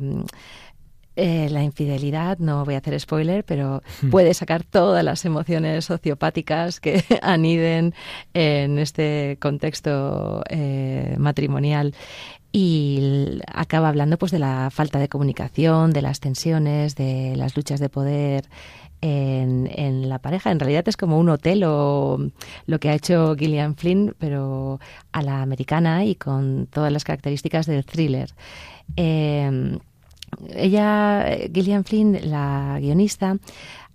eh, 1.18 1.50
la 1.50 1.62
infidelidad, 1.62 2.38
no 2.40 2.64
voy 2.64 2.76
a 2.76 2.78
hacer 2.78 2.98
spoiler, 3.00 3.44
pero 3.44 3.84
hmm. 4.02 4.10
puede 4.10 4.34
sacar 4.34 4.64
todas 4.64 5.04
las 5.04 5.26
emociones 5.26 5.86
sociopáticas 5.86 6.80
que 6.80 7.04
aniden 7.22 7.94
en 8.34 8.80
este 8.80 9.38
contexto 9.42 10.42
eh, 10.50 11.16
matrimonial 11.18 11.94
y 12.54 13.40
acaba 13.48 13.90
hablando 13.90 14.18
pues 14.18 14.32
de 14.32 14.40
la 14.40 14.70
falta 14.72 15.00
de 15.00 15.10
comunicación, 15.10 15.92
de 15.92 16.02
las 16.02 16.22
tensiones, 16.22 16.96
de 16.96 17.36
las 17.36 17.58
luchas 17.58 17.80
de 17.82 17.90
poder 17.90 18.50
en, 19.02 19.70
en, 19.74 20.08
la 20.08 20.20
pareja. 20.20 20.52
En 20.52 20.60
realidad 20.60 20.88
es 20.88 20.96
como 20.96 21.18
un 21.18 21.30
hotel 21.30 21.64
o 21.66 22.20
lo 22.66 22.80
que 22.80 22.90
ha 22.90 22.94
hecho 22.94 23.36
Gillian 23.36 23.76
Flynn, 23.76 24.16
pero 24.18 24.80
a 25.12 25.22
la 25.22 25.42
americana 25.42 26.06
y 26.06 26.16
con 26.16 26.68
todas 26.68 26.92
las 26.92 27.04
características 27.04 27.66
del 27.66 27.86
thriller. 27.86 28.34
Eh, 28.96 29.78
ella, 30.54 31.26
Gillian 31.54 31.84
Flynn, 31.84 32.18
la 32.30 32.78
guionista, 32.80 33.38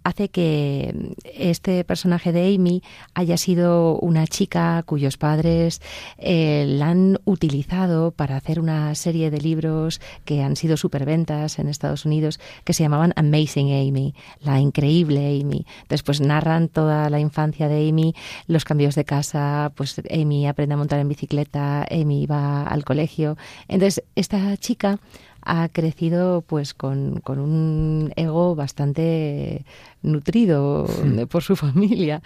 hace 0.06 0.28
que 0.28 1.14
este 1.24 1.82
personaje 1.82 2.30
de 2.30 2.54
Amy 2.54 2.80
haya 3.14 3.36
sido 3.36 3.98
una 3.98 4.28
chica 4.28 4.84
cuyos 4.86 5.16
padres 5.16 5.82
eh, 6.16 6.64
la 6.68 6.90
han 6.90 7.18
utilizado 7.24 8.12
para 8.12 8.36
hacer 8.36 8.60
una 8.60 8.94
serie 8.94 9.32
de 9.32 9.40
libros 9.40 10.00
que 10.24 10.44
han 10.44 10.54
sido 10.54 10.76
superventas 10.76 11.58
en 11.58 11.66
Estados 11.66 12.04
Unidos 12.04 12.38
que 12.62 12.72
se 12.72 12.84
llamaban 12.84 13.14
Amazing 13.16 13.72
Amy, 13.72 14.14
la 14.42 14.60
increíble 14.60 15.40
Amy. 15.40 15.66
Pues 16.04 16.20
narran 16.20 16.68
toda 16.68 17.10
la 17.10 17.18
infancia 17.18 17.66
de 17.66 17.88
Amy, 17.88 18.14
los 18.46 18.64
cambios 18.64 18.94
de 18.94 19.04
casa, 19.04 19.72
pues 19.74 20.00
Amy 20.08 20.46
aprende 20.46 20.74
a 20.74 20.78
montar 20.78 21.00
en 21.00 21.08
bicicleta, 21.08 21.84
Amy 21.90 22.26
va 22.26 22.62
al 22.62 22.84
colegio. 22.84 23.36
Entonces, 23.66 24.04
esta 24.14 24.56
chica 24.56 25.00
ha 25.46 25.68
crecido 25.68 26.42
pues 26.42 26.74
con, 26.74 27.22
un 27.24 28.12
ego 28.16 28.56
bastante 28.56 29.64
nutrido 30.02 30.86
por 31.30 31.42
su 31.42 31.56
familia. 31.56 32.20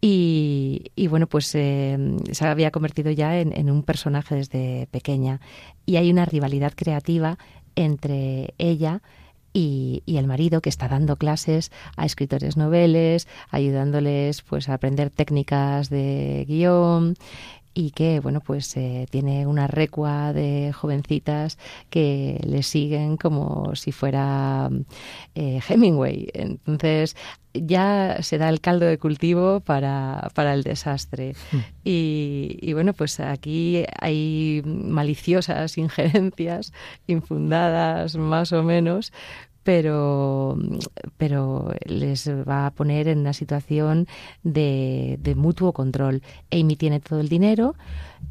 Y, 0.00 1.08
bueno, 1.08 1.26
pues 1.26 1.52
eh, 1.56 1.98
se 2.30 2.46
había 2.46 2.70
convertido 2.70 3.10
ya 3.10 3.40
en, 3.40 3.70
un 3.70 3.82
personaje 3.82 4.36
desde 4.36 4.86
pequeña. 4.92 5.40
Y 5.86 5.96
hay 5.96 6.10
una 6.10 6.24
rivalidad 6.24 6.72
creativa 6.76 7.38
entre 7.74 8.54
ella 8.58 9.02
y, 9.52 10.02
y, 10.06 10.18
el 10.18 10.26
marido 10.26 10.60
que 10.60 10.68
está 10.68 10.88
dando 10.88 11.16
clases 11.16 11.72
a 11.96 12.04
escritores 12.04 12.56
noveles, 12.56 13.26
ayudándoles 13.50 14.42
pues 14.42 14.68
a 14.68 14.74
aprender 14.74 15.10
técnicas 15.10 15.88
de 15.88 16.44
guion 16.46 17.16
y 17.78 17.92
que 17.92 18.18
bueno 18.18 18.40
pues 18.40 18.76
eh, 18.76 19.06
tiene 19.08 19.46
una 19.46 19.68
recua 19.68 20.32
de 20.32 20.72
jovencitas 20.72 21.58
que 21.90 22.40
le 22.44 22.64
siguen 22.64 23.16
como 23.16 23.76
si 23.76 23.92
fuera 23.92 24.68
eh, 25.36 25.60
Hemingway 25.68 26.28
entonces 26.34 27.14
ya 27.54 28.18
se 28.20 28.36
da 28.36 28.48
el 28.48 28.60
caldo 28.60 28.86
de 28.86 28.98
cultivo 28.98 29.60
para, 29.60 30.30
para 30.34 30.54
el 30.54 30.62
desastre. 30.62 31.34
Hmm. 31.50 31.58
Y, 31.82 32.58
y, 32.60 32.72
bueno, 32.74 32.92
pues 32.92 33.18
aquí 33.20 33.84
hay 34.00 34.62
maliciosas 34.64 35.78
injerencias, 35.78 36.72
infundadas 37.06 38.16
más 38.16 38.52
o 38.52 38.62
menos, 38.62 39.12
pero, 39.68 40.56
pero 41.18 41.74
les 41.84 42.26
va 42.26 42.64
a 42.64 42.70
poner 42.70 43.06
en 43.06 43.18
una 43.18 43.34
situación 43.34 44.06
de, 44.42 45.18
mutuo 45.36 45.74
control. 45.74 46.22
Amy 46.50 46.74
tiene 46.76 47.00
todo 47.00 47.20
el 47.20 47.28
dinero, 47.28 47.74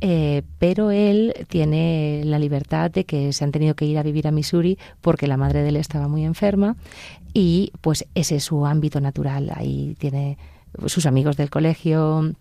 eh, 0.01 0.41
pero 0.57 0.89
él 0.89 1.35
tiene 1.47 2.23
la 2.25 2.39
libertad 2.39 2.89
de 2.89 3.05
que 3.05 3.33
se 3.33 3.43
han 3.43 3.51
tenido 3.51 3.75
que 3.75 3.85
ir 3.85 3.99
a 3.99 4.01
vivir 4.01 4.27
a 4.27 4.31
Missouri 4.31 4.79
porque 4.99 5.27
la 5.27 5.37
madre 5.37 5.61
de 5.61 5.69
él 5.69 5.75
estaba 5.75 6.07
muy 6.07 6.25
enferma 6.25 6.75
y 7.35 7.71
pues 7.81 8.07
ese 8.15 8.37
es 8.37 8.43
su 8.43 8.65
ámbito 8.65 8.99
natural. 8.99 9.51
Ahí 9.53 9.95
tiene 9.99 10.39
sus 10.87 11.05
amigos 11.05 11.37
del 11.37 11.51
colegio, 11.51 12.33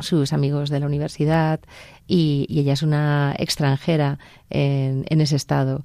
sus 0.00 0.32
amigos 0.32 0.70
de 0.70 0.80
la 0.80 0.86
universidad 0.86 1.60
y, 2.08 2.48
ella 2.50 2.72
es 2.72 2.82
una 2.82 3.32
extranjera 3.38 4.18
en, 4.50 5.04
en 5.08 5.20
ese 5.20 5.36
estado. 5.36 5.84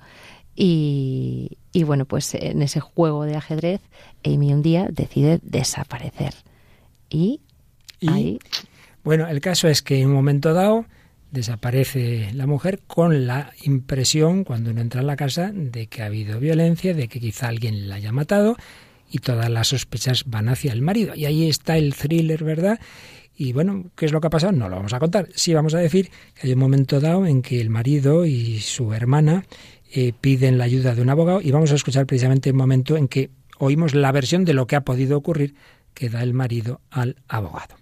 Y, 0.55 1.57
bueno, 1.83 2.05
pues 2.05 2.33
en 2.33 2.61
ese 2.61 2.79
juego 2.79 3.25
de 3.25 3.35
ajedrez, 3.35 3.81
Amy 4.23 4.53
un 4.53 4.61
día 4.61 4.87
decide 4.89 5.39
desaparecer. 5.43 6.33
Y, 7.09 7.41
ahí... 8.07 8.39
Bueno, 9.03 9.27
el 9.27 9.41
caso 9.41 9.67
es 9.67 9.81
que 9.81 9.99
en 9.99 10.07
un 10.07 10.13
momento 10.13 10.53
dado 10.53 10.85
desaparece 11.31 12.31
la 12.33 12.47
mujer 12.47 12.79
con 12.87 13.27
la 13.27 13.51
impresión, 13.61 14.43
cuando 14.43 14.71
uno 14.71 14.81
entra 14.81 15.01
en 15.01 15.07
la 15.07 15.15
casa, 15.15 15.51
de 15.53 15.87
que 15.87 16.01
ha 16.01 16.05
habido 16.05 16.39
violencia, 16.39 16.93
de 16.93 17.07
que 17.07 17.19
quizá 17.19 17.49
alguien 17.49 17.89
la 17.89 17.95
haya 17.95 18.11
matado 18.11 18.55
y 19.11 19.19
todas 19.19 19.49
las 19.49 19.67
sospechas 19.67 20.23
van 20.25 20.49
hacia 20.49 20.71
el 20.71 20.81
marido. 20.81 21.13
Y 21.13 21.25
ahí 21.25 21.49
está 21.49 21.77
el 21.77 21.93
thriller, 21.93 22.43
¿verdad? 22.43 22.79
Y 23.37 23.51
bueno, 23.51 23.91
¿qué 23.95 24.05
es 24.05 24.13
lo 24.13 24.21
que 24.21 24.27
ha 24.27 24.29
pasado? 24.29 24.53
No 24.53 24.69
lo 24.69 24.77
vamos 24.77 24.93
a 24.93 24.99
contar. 24.99 25.27
Sí 25.35 25.53
vamos 25.53 25.73
a 25.73 25.79
decir 25.79 26.09
que 26.33 26.47
hay 26.47 26.53
un 26.53 26.59
momento 26.59 27.01
dado 27.01 27.25
en 27.25 27.41
que 27.41 27.59
el 27.59 27.69
marido 27.69 28.25
y 28.25 28.59
su 28.61 28.93
hermana 28.93 29.45
eh, 29.97 30.11
piden 30.19 30.57
la 30.57 30.65
ayuda 30.65 30.93
de 30.93 31.01
un 31.01 31.09
abogado 31.09 31.39
y 31.41 31.51
vamos 31.51 31.71
a 31.71 31.75
escuchar 31.75 32.05
precisamente 32.05 32.49
el 32.49 32.55
momento 32.55 32.97
en 32.97 33.07
que 33.07 33.29
oímos 33.57 33.95
la 33.95 34.11
versión 34.11 34.43
de 34.43 34.53
lo 34.53 34.67
que 34.67 34.75
ha 34.75 34.81
podido 34.81 35.17
ocurrir 35.17 35.55
que 35.93 36.09
da 36.09 36.21
el 36.21 36.33
marido 36.33 36.81
al 36.91 37.15
abogado. 37.29 37.77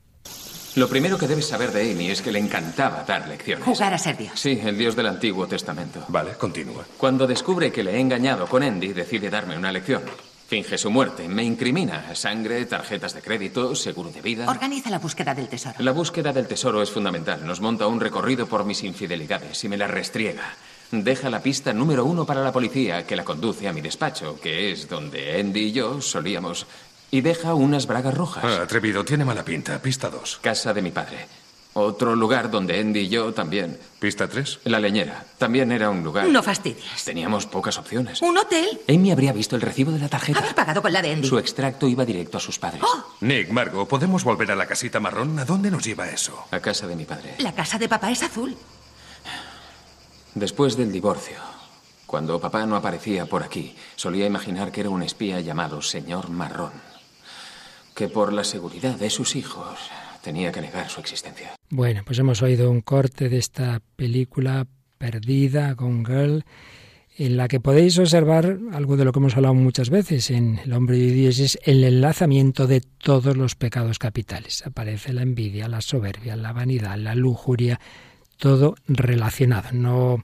Lo 0.76 0.88
primero 0.88 1.18
que 1.18 1.28
debes 1.28 1.48
saber 1.48 1.72
de 1.72 1.92
Amy 1.92 2.12
es 2.12 2.22
que 2.22 2.32
le 2.32 2.38
encantaba 2.38 3.04
dar 3.04 3.28
lecciones. 3.28 3.66
Jugar 3.66 3.96
a 3.96 3.98
ser 3.98 4.16
Dios. 4.16 4.40
Sí, 4.40 4.60
el 4.64 4.78
Dios 4.78 4.96
del 4.96 5.08
Antiguo 5.08 5.48
Testamento. 5.48 6.06
Vale, 6.08 6.34
continúa. 6.34 6.86
Cuando 6.98 7.26
descubre 7.26 7.72
que 7.72 7.84
le 7.84 7.96
he 7.96 8.00
engañado 8.00 8.46
con 8.46 8.62
Andy, 8.62 8.94
decide 8.94 9.32
darme 9.32 9.58
una 9.58 9.72
lección. 9.72 10.04
Finge 10.48 10.78
su 10.78 10.92
muerte, 10.92 11.28
me 11.28 11.44
incrimina 11.44 12.14
sangre, 12.14 12.64
tarjetas 12.68 13.16
de 13.16 13.22
crédito, 13.22 13.74
seguro 13.74 14.12
de 14.12 14.22
vida. 14.22 14.48
Organiza 14.48 14.92
la 14.92 15.00
búsqueda 15.00 15.34
del 15.34 15.48
tesoro. 15.48 15.76
La 15.80 15.92
búsqueda 15.92 16.32
del 16.32 16.46
tesoro 16.46 16.84
es 16.84 16.92
fundamental. 16.92 17.44
Nos 17.44 17.60
monta 17.60 17.88
un 17.88 18.00
recorrido 18.00 18.46
por 18.46 18.64
mis 18.64 18.84
infidelidades 18.84 19.64
y 19.64 19.68
me 19.68 19.78
la 19.78 19.88
restriega. 19.88 20.54
Deja 20.94 21.28
la 21.32 21.42
pista 21.42 21.74
número 21.74 22.06
uno 22.06 22.24
para 22.24 22.44
la 22.44 22.52
policía, 22.52 23.08
que 23.08 23.16
la 23.16 23.24
conduce 23.24 23.68
a 23.68 23.74
mi 23.74 23.82
despacho, 23.82 24.40
que 24.40 24.72
es 24.72 24.88
donde 24.88 25.40
Andy 25.40 25.62
y 25.62 25.72
yo 25.72 26.00
solíamos. 26.02 26.68
Y 27.10 27.22
deja 27.22 27.56
unas 27.56 27.88
bragas 27.88 28.14
rojas. 28.14 28.44
Ah, 28.46 28.62
atrevido, 28.62 29.04
tiene 29.04 29.26
mala 29.26 29.44
pinta. 29.44 29.82
Pista 29.82 30.12
2. 30.12 30.38
Casa 30.44 30.72
de 30.72 30.84
mi 30.84 30.92
padre. 30.92 31.26
Otro 31.74 32.16
lugar 32.16 32.52
donde 32.52 32.80
Andy 32.80 33.00
y 33.00 33.10
yo 33.10 33.34
también. 33.34 33.80
¿Pista 33.98 34.28
3? 34.28 34.60
La 34.66 34.80
leñera. 34.80 35.26
También 35.40 35.72
era 35.72 35.90
un 35.90 36.04
lugar. 36.04 36.28
No 36.28 36.44
fastidies. 36.44 37.04
Teníamos 37.04 37.48
pocas 37.48 37.76
opciones. 37.80 38.22
¿Un 38.22 38.38
hotel? 38.38 38.80
Amy 38.88 39.10
habría 39.10 39.34
visto 39.34 39.56
el 39.56 39.64
recibo 39.64 39.92
de 39.92 39.98
la 39.98 40.10
tarjeta. 40.10 40.38
Haber 40.38 40.54
pagado 40.54 40.84
con 40.84 40.94
la 40.94 41.02
de 41.02 41.12
Andy. 41.12 41.28
Su 41.28 41.40
extracto 41.40 41.88
iba 41.88 42.06
directo 42.06 42.38
a 42.38 42.40
sus 42.40 42.60
padres. 42.60 42.84
¡Oh! 42.84 43.16
Nick, 43.22 43.50
Margo, 43.50 43.88
¿podemos 43.88 44.24
volver 44.24 44.52
a 44.52 44.56
la 44.56 44.68
casita 44.68 45.00
marrón? 45.00 45.40
¿A 45.40 45.46
dónde 45.46 45.72
nos 45.72 45.84
lleva 45.84 46.08
eso? 46.08 46.46
A 46.52 46.60
casa 46.60 46.86
de 46.86 46.96
mi 46.96 47.06
padre. 47.06 47.34
La 47.40 47.56
casa 47.56 47.80
de 47.80 47.90
papá 47.90 48.12
es 48.12 48.22
azul. 48.22 48.56
Después 50.36 50.76
del 50.76 50.92
divorcio, 50.92 51.38
cuando 52.08 52.40
papá 52.40 52.66
no 52.66 52.76
aparecía 52.76 53.28
por 53.28 53.44
aquí, 53.44 53.76
solía 53.96 54.26
imaginar 54.26 54.72
que 54.72 54.82
era 54.82 54.90
un 54.90 55.04
espía 55.04 55.40
llamado 55.42 55.82
señor 55.82 56.30
Marrón, 56.30 56.72
que 57.94 58.08
por 58.08 58.34
la 58.34 58.44
seguridad 58.44 58.96
de 58.96 59.12
sus 59.12 59.36
hijos 59.36 59.78
tenía 60.24 60.52
que 60.52 60.62
negar 60.62 60.90
su 60.90 61.02
existencia. 61.02 61.54
Bueno, 61.70 62.02
pues 62.04 62.18
hemos 62.18 62.42
oído 62.42 62.72
un 62.72 62.82
corte 62.82 63.30
de 63.30 63.38
esta 63.38 63.80
película 63.96 64.66
perdida 64.98 65.76
con 65.76 66.04
Girl, 66.04 66.46
en 67.16 67.38
la 67.38 67.48
que 67.48 67.60
podéis 67.60 68.00
observar 68.00 68.58
algo 68.72 68.98
de 68.98 69.06
lo 69.06 69.12
que 69.12 69.20
hemos 69.20 69.36
hablado 69.36 69.54
muchas 69.54 69.92
veces 69.92 70.32
en 70.32 70.60
El 70.66 70.74
hombre 70.74 70.98
de 70.98 71.12
Dios, 71.12 71.38
es 71.38 71.60
el 71.64 71.84
enlazamiento 71.84 72.66
de 72.66 72.82
todos 72.82 73.38
los 73.38 73.56
pecados 73.56 74.00
capitales. 74.00 74.66
Aparece 74.66 75.14
la 75.14 75.22
envidia, 75.22 75.68
la 75.68 75.82
soberbia, 75.82 76.36
la 76.36 76.54
vanidad, 76.54 76.98
la 76.98 77.14
lujuria, 77.14 77.80
todo 78.44 78.76
relacionado. 78.90 79.70
No 79.72 80.22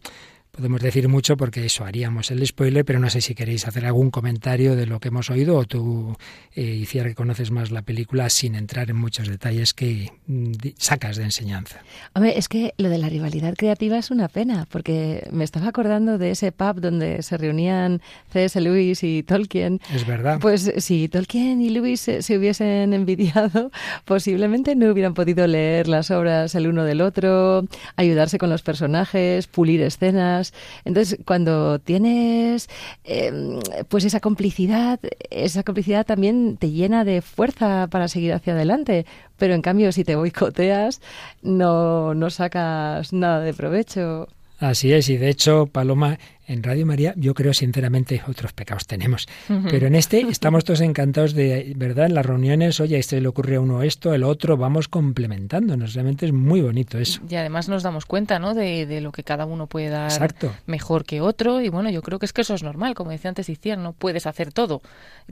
podemos 0.59 0.81
decir 0.81 1.07
mucho 1.07 1.37
porque 1.37 1.65
eso 1.65 1.85
haríamos 1.85 2.31
el 2.31 2.45
spoiler, 2.45 2.83
pero 2.83 2.99
no 2.99 3.09
sé 3.09 3.21
si 3.21 3.33
queréis 3.33 3.65
hacer 3.65 3.85
algún 3.85 4.11
comentario 4.11 4.75
de 4.75 4.87
lo 4.87 4.99
que 4.99 5.07
hemos 5.07 5.29
oído 5.29 5.55
o 5.55 5.63
tú, 5.63 6.17
eh, 6.53 6.61
Iciar, 6.61 7.07
que 7.07 7.15
conoces 7.15 7.49
más 7.49 7.71
la 7.71 7.81
película 7.81 8.29
sin 8.29 8.55
entrar 8.55 8.89
en 8.89 8.97
muchos 8.97 9.29
detalles 9.29 9.73
que 9.73 10.11
mm, 10.27 10.51
sacas 10.77 11.15
de 11.15 11.23
enseñanza. 11.23 11.79
Hombre, 12.13 12.37
es 12.37 12.49
que 12.49 12.73
lo 12.77 12.89
de 12.89 12.97
la 12.97 13.07
rivalidad 13.07 13.53
creativa 13.55 13.97
es 13.97 14.11
una 14.11 14.27
pena, 14.27 14.67
porque 14.69 15.29
me 15.31 15.45
estaba 15.45 15.69
acordando 15.69 16.17
de 16.17 16.31
ese 16.31 16.51
pub 16.51 16.81
donde 16.81 17.23
se 17.23 17.37
reunían 17.37 18.01
C.S. 18.33 18.59
Lewis 18.59 19.01
y 19.03 19.23
Tolkien. 19.23 19.79
Es 19.95 20.05
verdad. 20.05 20.39
Pues 20.41 20.73
si 20.79 21.07
Tolkien 21.07 21.61
y 21.61 21.69
Lewis 21.69 22.01
se, 22.01 22.21
se 22.21 22.37
hubiesen 22.37 22.93
envidiado, 22.93 23.71
posiblemente 24.03 24.75
no 24.75 24.91
hubieran 24.91 25.13
podido 25.13 25.47
leer 25.47 25.87
las 25.87 26.11
obras 26.11 26.53
el 26.53 26.67
uno 26.67 26.83
del 26.83 26.99
otro, 26.99 27.65
ayudarse 27.95 28.37
con 28.37 28.49
los 28.49 28.61
personajes, 28.61 29.47
pulir 29.47 29.81
escenas. 29.83 30.48
Entonces, 30.85 31.19
cuando 31.25 31.79
tienes 31.79 32.69
eh, 33.03 33.59
pues 33.87 34.05
esa 34.05 34.19
complicidad, 34.19 34.99
esa 35.29 35.63
complicidad 35.63 36.05
también 36.05 36.57
te 36.57 36.71
llena 36.71 37.03
de 37.03 37.21
fuerza 37.21 37.87
para 37.87 38.07
seguir 38.07 38.33
hacia 38.33 38.53
adelante. 38.53 39.05
Pero 39.37 39.53
en 39.53 39.61
cambio, 39.61 39.91
si 39.91 40.03
te 40.03 40.15
boicoteas, 40.15 41.01
no, 41.41 42.13
no 42.13 42.29
sacas 42.29 43.13
nada 43.13 43.39
de 43.39 43.53
provecho. 43.53 44.27
Así 44.59 44.91
es, 44.91 45.07
y 45.07 45.15
de 45.15 45.29
hecho, 45.29 45.67
Paloma, 45.67 46.19
en 46.49 46.63
Radio 46.63 46.85
María, 46.85 47.13
yo 47.15 47.33
creo 47.33 47.53
sinceramente, 47.53 48.21
otros 48.27 48.51
pecados 48.53 48.85
tenemos, 48.87 49.27
pero 49.69 49.87
en 49.87 49.95
este 49.95 50.19
estamos 50.29 50.63
todos 50.65 50.81
encantados 50.81 51.33
de, 51.33 51.73
¿verdad? 51.77 52.07
En 52.07 52.15
las 52.15 52.25
reuniones, 52.25 52.79
oye, 52.79 52.95
a 52.95 52.99
este 52.99 53.21
le 53.21 53.27
ocurre 53.27 53.55
a 53.55 53.61
uno 53.61 53.83
esto, 53.83 54.13
el 54.13 54.23
otro, 54.23 54.57
vamos 54.57 54.87
complementándonos, 54.87 55.93
realmente 55.93 56.25
es 56.25 56.33
muy 56.33 56.61
bonito 56.61 56.97
eso. 56.97 57.21
Y 57.29 57.35
además 57.35 57.69
nos 57.69 57.83
damos 57.83 58.05
cuenta, 58.05 58.39
¿no? 58.39 58.53
De, 58.53 58.85
de 58.85 59.01
lo 59.01 59.11
que 59.11 59.23
cada 59.23 59.45
uno 59.45 59.67
puede 59.67 59.89
dar 59.89 60.11
Exacto. 60.11 60.51
mejor 60.65 61.03
que 61.05 61.21
otro. 61.21 61.61
Y 61.61 61.69
bueno, 61.69 61.89
yo 61.89 62.01
creo 62.01 62.19
que 62.19 62.25
es 62.25 62.33
que 62.33 62.41
eso 62.41 62.53
es 62.55 62.63
normal. 62.63 62.95
Como 62.95 63.11
decía 63.11 63.29
antes 63.29 63.47
Iciar, 63.49 63.77
no 63.77 63.93
puedes 63.93 64.25
hacer 64.25 64.51
todo, 64.51 64.81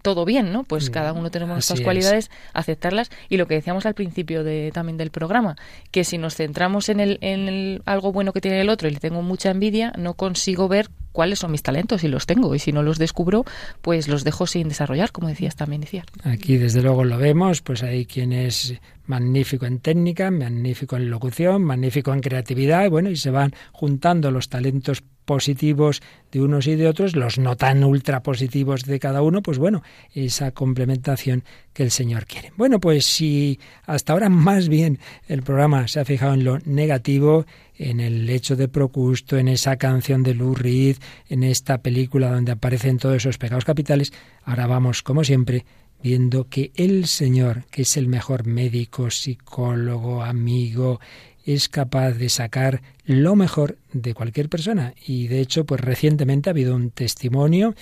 todo 0.01 0.24
bien, 0.26 0.53
¿no? 0.53 0.63
Pues 0.63 0.89
cada 0.89 1.13
uno 1.13 1.32
tenemos 1.32 1.53
Mm, 1.53 1.57
nuestras 1.57 1.80
es. 1.80 1.84
cualidades, 1.84 2.32
aceptarlas. 2.53 3.09
Y 3.30 3.38
lo 3.38 3.47
que 3.47 3.55
decíamos 3.55 3.86
al 3.86 3.93
principio 3.95 4.43
de, 4.43 4.72
también 4.74 4.97
del 4.97 5.09
programa, 5.11 5.55
que 5.91 6.03
si 6.03 6.18
nos 6.18 6.36
centramos 6.36 6.89
en, 6.89 6.99
el, 6.99 7.18
en 7.22 7.47
el- 7.47 7.82
algo 7.86 8.11
bueno 8.11 8.34
que 8.34 8.41
tiene 8.41 8.61
el 8.61 8.70
otro 8.70 8.88
y 8.88 8.91
le 8.91 8.99
tengo 8.99 9.22
mucha 9.22 9.49
envidia, 9.49 9.93
no 9.97 10.13
consigo 10.13 10.68
ver 10.68 10.89
cuáles 11.18 11.39
son 11.39 11.49
mis 11.49 11.63
talentos 11.63 12.03
y 12.03 12.09
los 12.09 12.28
tengo. 12.28 12.53
Y 12.53 12.59
si 12.59 12.72
no 12.72 12.84
los 12.84 12.99
descubro, 12.99 13.43
pues 13.82 14.07
los 14.07 14.24
dejo 14.24 14.45
sin 14.45 14.70
desarrollar, 14.70 15.11
como 15.11 15.30
decías 15.30 15.55
también, 15.55 15.82
Iciar. 15.82 16.05
Aquí 16.24 16.57
desde 16.57 16.84
luego 16.84 17.03
lo 17.05 17.18
vemos, 17.18 17.63
pues 17.63 17.82
hay 17.82 18.05
quien 18.05 18.32
es 18.34 18.76
magnífico 19.07 19.65
en 19.65 19.80
técnica, 19.80 20.30
magnífico 20.30 20.95
en 20.95 21.09
locución, 21.09 21.63
magnífico 21.63 22.13
en 22.13 22.20
creatividad, 22.20 22.86
y 22.86 22.89
bueno, 22.89 23.09
y 23.09 23.15
se 23.15 23.32
van 23.32 23.51
juntando 23.72 24.30
los 24.30 24.47
talentos 24.49 25.01
positivos 25.28 26.01
de 26.32 26.41
unos 26.41 26.65
y 26.67 26.75
de 26.75 26.88
otros, 26.88 27.15
los 27.15 27.38
no 27.38 27.55
tan 27.57 27.84
ultra 27.84 28.23
positivos 28.23 28.86
de 28.86 28.97
cada 28.97 29.21
uno, 29.21 29.43
pues 29.43 29.59
bueno, 29.59 29.84
esa 30.15 30.51
complementación 30.51 31.43
que 31.73 31.84
el 31.84 31.91
Señor 31.91 32.25
quiere. 32.25 32.53
Bueno, 32.55 32.80
pues 32.80 33.05
si 33.05 33.59
hasta 33.86 34.13
ahora 34.13 34.30
más 34.30 34.69
bien 34.69 34.99
el 35.28 35.43
programa 35.43 35.88
se 35.88 35.99
ha 35.99 36.05
fijado 36.05 36.34
en 36.34 36.45
lo 36.45 36.59
negativo, 36.65 37.45
en 37.75 37.99
el 37.99 38.28
hecho 38.30 38.55
de 38.55 38.69
Procusto, 38.69 39.38
en 39.38 39.49
esa 39.49 39.75
canción 39.75 40.23
de 40.23 40.34
Lou 40.34 40.55
Reed, 40.55 40.97
en 41.30 41.43
esta 41.43 41.80
película 41.80 42.32
donde 42.32 42.53
aparecen 42.53 42.97
todos 42.97 43.17
esos 43.17 43.38
pecados 43.38 43.65
capitales, 43.65 44.13
ahora 44.45 44.65
vamos, 44.65 45.03
como 45.03 45.25
siempre, 45.25 45.65
viendo 46.01 46.47
que 46.47 46.71
el 46.75 47.05
Señor, 47.05 47.65
que 47.69 47.82
es 47.82 47.97
el 47.97 48.07
mejor 48.07 48.45
médico, 48.45 49.11
psicólogo, 49.11 50.23
amigo, 50.23 51.01
es 51.48 51.70
capaz 51.70 52.12
de 52.12 52.28
sacar 52.28 52.82
lo 53.06 53.38
mejor 53.38 53.78
de 53.93 54.14
cualquier 54.14 54.50
persona. 54.50 54.93
Y 55.06 55.28
de 55.28 55.39
hecho, 55.39 55.66
pues 55.66 55.80
recientemente 55.80 56.50
ha 56.50 56.52
habido 56.52 56.76
un 56.76 56.91
testimonio 56.91 57.74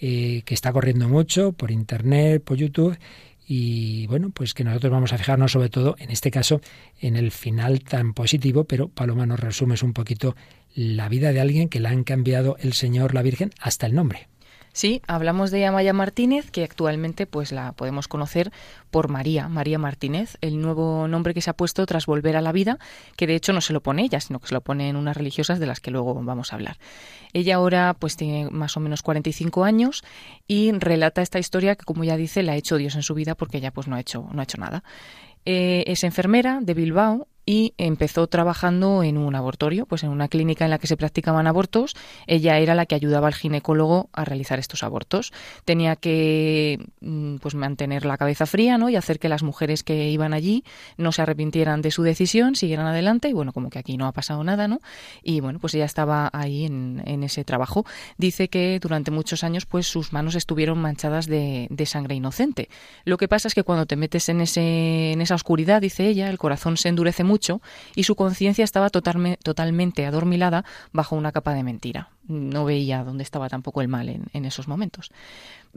eh, 0.00 0.42
que 0.44 0.54
está 0.54 0.72
corriendo 0.72 1.08
mucho 1.08 1.50
por 1.50 1.72
internet, 1.72 2.44
por 2.44 2.56
YouTube, 2.56 2.96
y 3.50 4.06
bueno, 4.06 4.30
pues 4.30 4.54
que 4.54 4.62
nosotros 4.62 4.92
vamos 4.92 5.12
a 5.12 5.18
fijarnos 5.18 5.50
sobre 5.50 5.68
todo, 5.68 5.96
en 5.98 6.10
este 6.10 6.30
caso, 6.30 6.60
en 7.00 7.16
el 7.16 7.32
final 7.32 7.80
tan 7.80 8.14
positivo, 8.14 8.64
pero 8.64 8.88
Paloma 8.88 9.26
nos 9.26 9.40
resumes 9.40 9.82
un 9.82 9.94
poquito 9.94 10.36
la 10.74 11.08
vida 11.08 11.32
de 11.32 11.40
alguien 11.40 11.68
que 11.68 11.80
le 11.80 11.88
han 11.88 12.04
cambiado 12.04 12.56
el 12.60 12.74
Señor, 12.74 13.14
la 13.14 13.22
Virgen, 13.22 13.50
hasta 13.58 13.86
el 13.86 13.94
nombre. 13.94 14.28
Sí, 14.78 15.02
hablamos 15.08 15.50
de 15.50 15.66
Amaya 15.66 15.92
Martínez, 15.92 16.52
que 16.52 16.62
actualmente 16.62 17.26
pues 17.26 17.50
la 17.50 17.72
podemos 17.72 18.06
conocer 18.06 18.52
por 18.92 19.08
María, 19.08 19.48
María 19.48 19.76
Martínez, 19.76 20.38
el 20.40 20.60
nuevo 20.60 21.08
nombre 21.08 21.34
que 21.34 21.40
se 21.40 21.50
ha 21.50 21.56
puesto 21.56 21.84
tras 21.84 22.06
volver 22.06 22.36
a 22.36 22.40
la 22.40 22.52
vida, 22.52 22.78
que 23.16 23.26
de 23.26 23.34
hecho 23.34 23.52
no 23.52 23.60
se 23.60 23.72
lo 23.72 23.82
pone 23.82 24.04
ella, 24.04 24.20
sino 24.20 24.38
que 24.38 24.46
se 24.46 24.54
lo 24.54 24.60
ponen 24.60 24.94
unas 24.94 25.16
religiosas 25.16 25.58
de 25.58 25.66
las 25.66 25.80
que 25.80 25.90
luego 25.90 26.14
vamos 26.22 26.52
a 26.52 26.54
hablar. 26.54 26.76
Ella 27.32 27.56
ahora 27.56 27.96
pues 27.98 28.16
tiene 28.16 28.50
más 28.52 28.76
o 28.76 28.80
menos 28.80 29.02
45 29.02 29.64
años 29.64 30.04
y 30.46 30.70
relata 30.70 31.22
esta 31.22 31.40
historia 31.40 31.74
que 31.74 31.84
como 31.84 32.04
ya 32.04 32.16
dice 32.16 32.44
la 32.44 32.52
ha 32.52 32.56
hecho 32.56 32.76
Dios 32.76 32.94
en 32.94 33.02
su 33.02 33.14
vida 33.14 33.34
porque 33.34 33.58
ella 33.58 33.72
pues 33.72 33.88
no 33.88 33.96
ha 33.96 34.00
hecho 34.00 34.28
no 34.32 34.38
ha 34.38 34.44
hecho 34.44 34.58
nada. 34.58 34.84
Eh, 35.44 35.82
es 35.88 36.04
enfermera 36.04 36.60
de 36.62 36.74
Bilbao 36.74 37.26
y 37.48 37.72
empezó 37.78 38.26
trabajando 38.26 39.02
en 39.02 39.16
un 39.16 39.34
abortorio, 39.34 39.86
pues 39.86 40.02
en 40.02 40.10
una 40.10 40.28
clínica 40.28 40.66
en 40.66 40.70
la 40.70 40.78
que 40.78 40.86
se 40.86 40.98
practicaban 40.98 41.46
abortos. 41.46 41.96
Ella 42.26 42.58
era 42.58 42.74
la 42.74 42.84
que 42.84 42.94
ayudaba 42.94 43.26
al 43.26 43.32
ginecólogo 43.32 44.10
a 44.12 44.26
realizar 44.26 44.58
estos 44.58 44.82
abortos. 44.82 45.32
Tenía 45.64 45.96
que 45.96 46.78
mm, 47.00 47.36
pues 47.36 47.54
mantener 47.54 48.04
la 48.04 48.18
cabeza 48.18 48.44
fría, 48.44 48.76
¿no? 48.76 48.90
y 48.90 48.96
hacer 48.96 49.18
que 49.18 49.30
las 49.30 49.42
mujeres 49.42 49.82
que 49.82 50.10
iban 50.10 50.34
allí 50.34 50.62
no 50.98 51.10
se 51.10 51.22
arrepintieran 51.22 51.80
de 51.80 51.90
su 51.90 52.02
decisión, 52.02 52.54
siguieran 52.54 52.84
adelante 52.84 53.30
y 53.30 53.32
bueno, 53.32 53.54
como 53.54 53.70
que 53.70 53.78
aquí 53.78 53.96
no 53.96 54.06
ha 54.06 54.12
pasado 54.12 54.44
nada, 54.44 54.68
¿no? 54.68 54.80
Y 55.22 55.40
bueno, 55.40 55.58
pues 55.58 55.74
ella 55.74 55.86
estaba 55.86 56.28
ahí 56.34 56.66
en, 56.66 57.02
en 57.06 57.22
ese 57.22 57.44
trabajo. 57.44 57.86
Dice 58.18 58.48
que 58.48 58.78
durante 58.78 59.10
muchos 59.10 59.42
años 59.42 59.64
pues 59.64 59.86
sus 59.86 60.12
manos 60.12 60.34
estuvieron 60.34 60.76
manchadas 60.82 61.26
de, 61.26 61.66
de 61.70 61.86
sangre 61.86 62.14
inocente. 62.14 62.68
Lo 63.06 63.16
que 63.16 63.26
pasa 63.26 63.48
es 63.48 63.54
que 63.54 63.62
cuando 63.62 63.86
te 63.86 63.96
metes 63.96 64.28
en 64.28 64.42
ese 64.42 65.12
en 65.12 65.22
esa 65.22 65.34
oscuridad, 65.34 65.80
dice 65.80 66.06
ella, 66.06 66.28
el 66.28 66.36
corazón 66.36 66.76
se 66.76 66.90
endurece 66.90 67.24
mucho 67.24 67.37
y 67.94 68.04
su 68.04 68.14
conciencia 68.16 68.64
estaba 68.64 68.90
totalme- 68.90 69.38
totalmente 69.42 70.04
adormilada 70.06 70.64
bajo 70.92 71.16
una 71.16 71.32
capa 71.32 71.54
de 71.54 71.62
mentira. 71.62 72.10
no 72.28 72.66
veía 72.66 73.04
dónde 73.04 73.22
estaba 73.24 73.48
tampoco 73.48 73.80
el 73.80 73.88
mal 73.88 74.08
en 74.10 74.44
esos 74.44 74.68
momentos. 74.68 75.10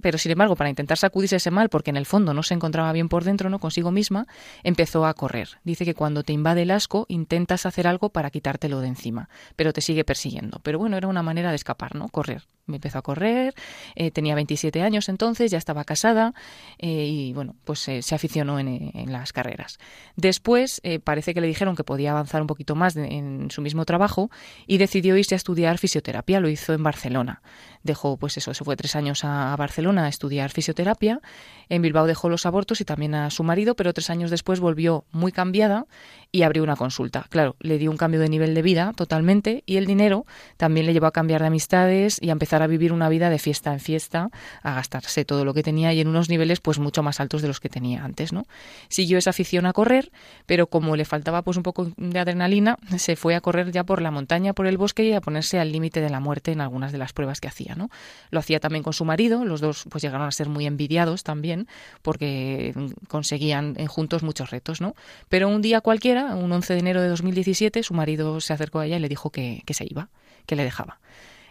Pero 0.02 0.18
sin 0.18 0.32
embargo, 0.32 0.56
para 0.56 0.70
intentar 0.70 0.98
sacudirse 0.98 1.38
ese 1.38 1.52
mal, 1.52 1.70
porque 1.70 1.89
en 1.89 1.98
el 1.98 2.06
fondo 2.06 2.34
no 2.34 2.44
se 2.44 2.54
encontraba 2.54 2.92
bien 2.92 3.10
por 3.10 3.24
dentro, 3.24 3.50
no 3.50 3.60
consigo 3.60 3.92
misma, 3.92 4.28
empezó 4.64 5.06
a 5.06 5.14
correr. 5.14 5.60
Dice 5.64 5.86
que 5.86 5.94
cuando 5.94 6.24
te 6.24 6.34
invade 6.34 6.64
el 6.64 6.72
asco, 6.72 7.06
intentas 7.10 7.66
hacer 7.66 7.88
algo 7.88 8.10
para 8.10 8.30
quitártelo 8.30 8.80
de 8.82 8.88
encima, 8.88 9.30
pero 9.56 9.74
te 9.74 9.82
sigue 9.82 10.04
persiguiendo. 10.04 10.60
Pero 10.64 10.80
bueno, 10.80 10.98
era 10.98 11.08
una 11.08 11.24
manera 11.24 11.50
de 11.50 11.56
escapar, 11.56 11.96
¿no? 11.96 12.08
Correr. 12.10 12.44
Me 12.68 12.78
empezó 12.78 13.00
a 13.00 13.02
correr, 13.02 13.54
eh, 13.96 14.12
tenía 14.12 14.36
27 14.36 14.82
años 14.82 15.10
entonces, 15.10 15.52
ya 15.52 15.58
estaba 15.58 15.84
casada 15.84 16.34
eh, 16.78 17.06
y 17.08 17.34
bueno, 17.34 17.56
pues 17.66 17.88
eh, 17.88 18.02
se 18.02 18.16
aficionó 18.16 18.60
en, 18.60 18.92
en, 18.94 19.12
las 19.12 19.34
carreras. 19.34 19.78
Después 20.16 20.82
parece 21.04 21.34
que 21.34 21.42
le 21.42 21.48
dijeron 21.48 21.76
que 21.76 21.84
podía 21.84 22.12
avanzar 22.12 22.39
un 22.42 22.48
poquito 22.48 22.76
más 22.76 22.94
de, 22.94 23.08
en 23.08 23.52
su 23.52 23.62
mismo 23.62 23.84
trabajo 23.86 24.30
y 24.68 24.78
decidió 24.78 25.18
irse 25.18 25.36
a 25.36 25.38
estudiar 25.38 25.80
fisioterapia, 25.80 26.39
lo 26.39 26.50
hizo 26.50 26.74
en 26.74 26.84
Barcelona. 26.84 27.42
Dejó, 27.84 28.18
pues 28.18 28.38
eso, 28.38 28.54
se 28.54 28.64
fue 28.64 28.76
tres 28.76 28.96
años 28.96 29.24
a, 29.24 29.56
Barcelona 29.56 30.06
a 30.06 30.08
estudiar 30.08 30.52
fisioterapia. 30.52 31.22
En 31.70 31.82
Bilbao 31.82 32.06
dejó 32.06 32.30
los 32.30 32.46
abortos 32.46 32.82
y 32.82 32.86
también 32.86 33.16
a 33.16 33.30
su 33.30 33.44
marido, 33.44 33.76
pero 33.76 33.94
tres 33.94 34.10
años 34.10 34.30
después 34.30 34.60
volvió 34.60 35.06
muy 35.12 35.32
cambiada 35.32 35.88
y 36.32 36.44
abrió 36.44 36.64
una 36.64 36.76
consulta. 36.76 37.26
Claro, 37.30 37.56
le 37.60 37.78
dio 37.78 37.92
un 37.92 37.98
cambio 37.98 38.20
de 38.20 38.30
nivel 38.30 38.56
de 38.56 38.62
vida 38.62 38.94
totalmente 38.96 39.64
y 39.66 39.78
el 39.78 39.86
dinero 39.86 40.26
también 40.58 40.86
le 40.86 40.94
llevó 40.94 41.08
a 41.08 41.12
cambiar 41.12 41.42
de 41.42 41.48
amistades 41.48 42.18
y 42.22 42.30
a 42.30 42.32
empezar 42.32 42.62
a 42.62 42.68
vivir 42.68 42.94
una 42.94 43.10
vida 43.10 43.30
de 43.30 43.38
fiesta 43.38 43.74
en 43.74 43.80
fiesta, 43.80 44.30
a 44.64 44.74
gastarse 44.74 45.26
todo 45.26 45.44
lo 45.44 45.54
que 45.54 45.64
tenía 45.64 45.94
y 45.94 46.00
en 46.00 46.08
unos 46.08 46.30
niveles 46.30 46.62
pues 46.62 46.80
mucho 46.80 47.04
más 47.04 47.20
altos 47.20 47.42
de 47.42 47.50
los 47.50 47.60
que 47.60 47.68
tenía 47.68 48.06
antes, 48.06 48.32
¿no? 48.32 48.46
Siguió 48.88 49.18
esa 49.18 49.32
afición 49.32 49.66
a 49.66 49.74
correr, 49.74 50.12
pero 50.46 50.68
como 50.68 50.96
le 50.96 51.04
faltaba 51.04 51.42
pues 51.42 51.58
un 51.58 51.64
poco 51.64 51.92
de 51.98 52.20
adrenalina, 52.20 52.78
se 52.98 53.16
fue 53.18 53.36
a 53.36 53.42
correr 53.42 53.72
ya 53.72 53.84
por 53.84 54.02
la 54.02 54.12
montaña, 54.12 54.54
por 54.54 54.68
el 54.68 54.78
bosque 54.78 55.04
y 55.04 55.14
a 55.14 55.22
ponerse 55.22 55.60
al 55.60 55.72
límite 55.72 56.00
de 56.00 56.10
la 56.10 56.22
muerte 56.22 56.54
en 56.54 56.62
algunas 56.62 56.94
de 56.94 56.98
las 56.98 57.12
pruebas 57.12 57.42
que 57.42 57.50
hacía, 57.50 57.76
¿no? 57.76 57.90
Lo 58.30 58.40
hacía 58.40 58.60
también 58.60 58.84
con 58.84 58.94
su 58.94 59.04
marido, 59.04 59.44
los 59.44 59.60
dos 59.60 59.86
pues 59.90 60.02
llegaron 60.02 60.28
a 60.28 60.32
ser 60.32 60.48
muy 60.48 60.66
envidiados 60.66 61.24
también 61.24 61.68
porque 62.02 62.74
conseguían 63.10 63.76
juntos 63.88 64.24
muchos 64.24 64.50
retos, 64.50 64.80
¿no? 64.80 64.96
Pero 65.28 65.50
un 65.50 65.62
día 65.62 65.82
cualquiera 65.82 66.20
un 66.26 66.51
11 66.51 66.74
de 66.74 66.80
enero 66.80 67.01
de 67.01 67.09
2017, 67.09 67.84
su 67.84 67.93
marido 67.93 68.39
se 68.41 68.53
acercó 68.53 68.80
a 68.80 68.86
ella 68.86 68.97
y 68.97 68.99
le 68.99 69.09
dijo 69.09 69.32
que, 69.32 69.63
se 69.69 69.86
iba, 69.89 70.09
que 70.45 70.55
le 70.55 70.63
dejaba. 70.63 70.99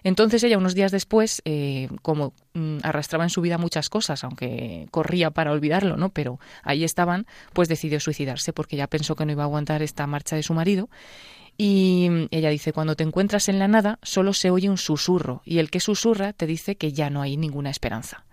Entonces 0.02 0.42
ella, 0.42 0.56
unos 0.56 0.74
días 0.74 0.92
después, 0.92 1.42
eh, 1.44 1.88
como 2.00 2.32
mm, 2.54 2.78
arrastraba 2.82 3.24
en 3.24 3.30
su 3.30 3.42
vida 3.42 3.58
muchas 3.58 3.90
cosas, 3.90 4.24
aunque 4.24 4.86
corría 4.90 5.30
para 5.30 5.52
olvidarlo, 5.52 5.96
¿no? 5.98 6.08
Pero 6.08 6.40
ahí 6.62 6.84
estaban, 6.84 7.26
pues 7.52 7.68
decidió 7.68 8.00
suicidarse 8.00 8.54
porque 8.54 8.76
ya 8.76 8.86
pensó 8.86 9.14
que 9.14 9.26
no 9.26 9.32
iba 9.32 9.42
a 9.42 9.46
aguantar 9.46 9.82
esta 9.82 10.06
marcha 10.06 10.36
de 10.36 10.42
su 10.42 10.54
marido. 10.54 10.88
Y 11.58 12.08
ella 12.30 12.48
dice, 12.48 12.72
cuando 12.72 12.96
te 12.96 13.04
encuentras 13.04 13.50
en 13.50 13.58
la 13.58 13.68
nada, 13.68 13.98
solo 14.02 14.32
se 14.32 14.50
oye 14.50 14.70
un 14.70 14.78
susurro, 14.78 15.42
y 15.44 15.58
el 15.58 15.68
que 15.70 15.80
susurra 15.80 16.32
te 16.32 16.46
dice 16.46 16.76
que 16.76 16.92
ya 16.94 17.10
no 17.10 17.20
hay 17.20 17.36
ninguna 17.36 17.68
esperanza. 17.68 18.24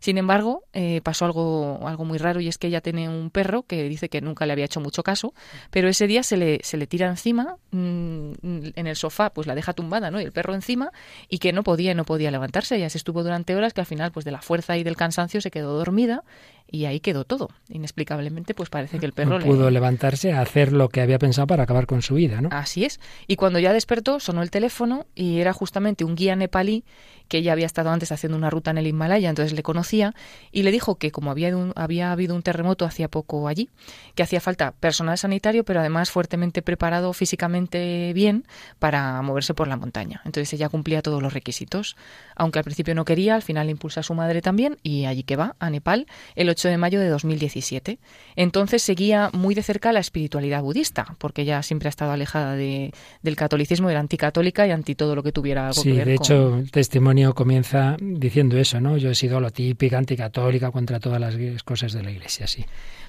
Sin 0.00 0.18
embargo, 0.18 0.64
eh, 0.72 1.00
pasó 1.02 1.24
algo, 1.24 1.80
algo 1.86 2.04
muy 2.04 2.18
raro 2.18 2.40
y 2.40 2.48
es 2.48 2.58
que 2.58 2.68
ella 2.68 2.80
tiene 2.80 3.08
un 3.08 3.30
perro 3.30 3.62
que 3.62 3.88
dice 3.88 4.08
que 4.08 4.20
nunca 4.20 4.46
le 4.46 4.52
había 4.52 4.64
hecho 4.64 4.80
mucho 4.80 5.02
caso, 5.02 5.34
pero 5.70 5.88
ese 5.88 6.06
día 6.06 6.22
se 6.22 6.36
le, 6.36 6.60
se 6.62 6.76
le 6.76 6.86
tira 6.86 7.08
encima 7.08 7.56
mmm, 7.70 8.32
en 8.42 8.86
el 8.86 8.96
sofá, 8.96 9.30
pues 9.30 9.46
la 9.46 9.54
deja 9.54 9.72
tumbada, 9.72 10.10
¿no? 10.10 10.20
Y 10.20 10.24
el 10.24 10.32
perro 10.32 10.54
encima 10.54 10.92
y 11.28 11.38
que 11.38 11.52
no 11.52 11.62
podía, 11.62 11.94
no 11.94 12.04
podía 12.04 12.30
levantarse. 12.30 12.76
Ella 12.76 12.90
se 12.90 12.98
estuvo 12.98 13.22
durante 13.22 13.54
horas 13.54 13.72
que 13.72 13.80
al 13.80 13.86
final, 13.86 14.12
pues 14.12 14.24
de 14.24 14.32
la 14.32 14.42
fuerza 14.42 14.76
y 14.76 14.84
del 14.84 14.96
cansancio 14.96 15.40
se 15.40 15.50
quedó 15.50 15.76
dormida 15.76 16.24
y 16.70 16.84
ahí 16.84 17.00
quedó 17.00 17.24
todo. 17.24 17.50
Inexplicablemente, 17.68 18.54
pues 18.54 18.68
parece 18.68 18.98
que 18.98 19.06
el 19.06 19.12
perro 19.12 19.38
no 19.38 19.44
pudo 19.44 19.66
le... 19.66 19.72
levantarse 19.72 20.32
a 20.32 20.40
hacer 20.40 20.72
lo 20.72 20.88
que 20.88 21.00
había 21.00 21.18
pensado 21.18 21.46
para 21.46 21.64
acabar 21.64 21.86
con 21.86 22.02
su 22.02 22.14
vida, 22.14 22.40
¿no? 22.40 22.48
Así 22.52 22.84
es. 22.84 23.00
Y 23.26 23.36
cuando 23.36 23.58
ya 23.58 23.72
despertó, 23.72 24.20
sonó 24.20 24.42
el 24.42 24.50
teléfono 24.50 25.06
y 25.14 25.40
era 25.40 25.52
justamente 25.52 26.04
un 26.04 26.14
guía 26.14 26.36
nepalí 26.36 26.84
que 27.28 27.42
ya 27.42 27.52
había 27.52 27.66
estado 27.66 27.90
antes 27.90 28.10
haciendo 28.10 28.36
una 28.36 28.50
ruta 28.50 28.70
en 28.70 28.78
el 28.78 28.86
Himalaya, 28.86 29.28
entonces 29.28 29.52
le 29.52 29.62
conocía, 29.62 30.14
y 30.50 30.62
le 30.62 30.72
dijo 30.72 30.96
que 30.96 31.10
como 31.10 31.30
había, 31.30 31.54
un, 31.56 31.72
había 31.76 32.10
habido 32.10 32.34
un 32.34 32.42
terremoto 32.42 32.84
hacía 32.84 33.08
poco 33.08 33.48
allí, 33.48 33.68
que 34.14 34.22
hacía 34.22 34.40
falta 34.40 34.72
personal 34.72 35.18
sanitario, 35.18 35.64
pero 35.64 35.80
además 35.80 36.10
fuertemente 36.10 36.62
preparado 36.62 37.12
físicamente 37.12 38.12
bien 38.14 38.46
para 38.78 39.20
moverse 39.22 39.54
por 39.54 39.68
la 39.68 39.76
montaña. 39.76 40.22
Entonces 40.24 40.52
ella 40.54 40.68
cumplía 40.68 41.02
todos 41.02 41.22
los 41.22 41.34
requisitos. 41.34 41.96
Aunque 42.34 42.58
al 42.58 42.64
principio 42.64 42.94
no 42.94 43.04
quería, 43.04 43.34
al 43.34 43.42
final 43.42 43.68
impulsa 43.68 44.00
a 44.00 44.02
su 44.02 44.14
madre 44.14 44.40
también, 44.40 44.78
y 44.82 45.04
allí 45.04 45.22
que 45.22 45.36
va, 45.36 45.54
a 45.58 45.70
Nepal, 45.70 46.06
el 46.34 46.48
8 46.58 46.68
de 46.68 46.78
mayo 46.78 47.00
de 47.00 47.08
2017. 47.08 47.98
Entonces 48.36 48.82
seguía 48.82 49.30
muy 49.32 49.54
de 49.54 49.62
cerca 49.62 49.92
la 49.92 50.00
espiritualidad 50.00 50.62
budista, 50.62 51.14
porque 51.18 51.42
ella 51.42 51.62
siempre 51.62 51.88
ha 51.88 51.90
estado 51.90 52.10
alejada 52.10 52.56
de, 52.56 52.92
del 53.22 53.36
catolicismo, 53.36 53.90
era 53.90 54.00
anticatólica 54.00 54.66
y 54.66 54.72
anti 54.72 54.94
todo 54.94 55.14
lo 55.14 55.22
que 55.22 55.32
tuviera 55.32 55.68
algo 55.68 55.80
sí, 55.80 55.90
que 55.90 55.98
ver 55.98 56.08
de 56.08 56.16
con... 56.16 56.24
hecho, 56.24 56.56
el 56.58 56.70
testimonio 56.70 57.34
comienza 57.34 57.96
diciendo 58.00 58.58
eso, 58.58 58.80
¿no? 58.80 58.96
Yo 58.96 59.10
he 59.10 59.14
sido 59.14 59.40
lo 59.40 59.50
típica, 59.50 59.98
anticatólica, 59.98 60.70
contra 60.70 60.98
todas 60.98 61.20
las 61.20 61.62
cosas 61.62 61.92
de 61.92 62.02
la 62.02 62.10
Iglesia, 62.10 62.46
sí. 62.46 62.64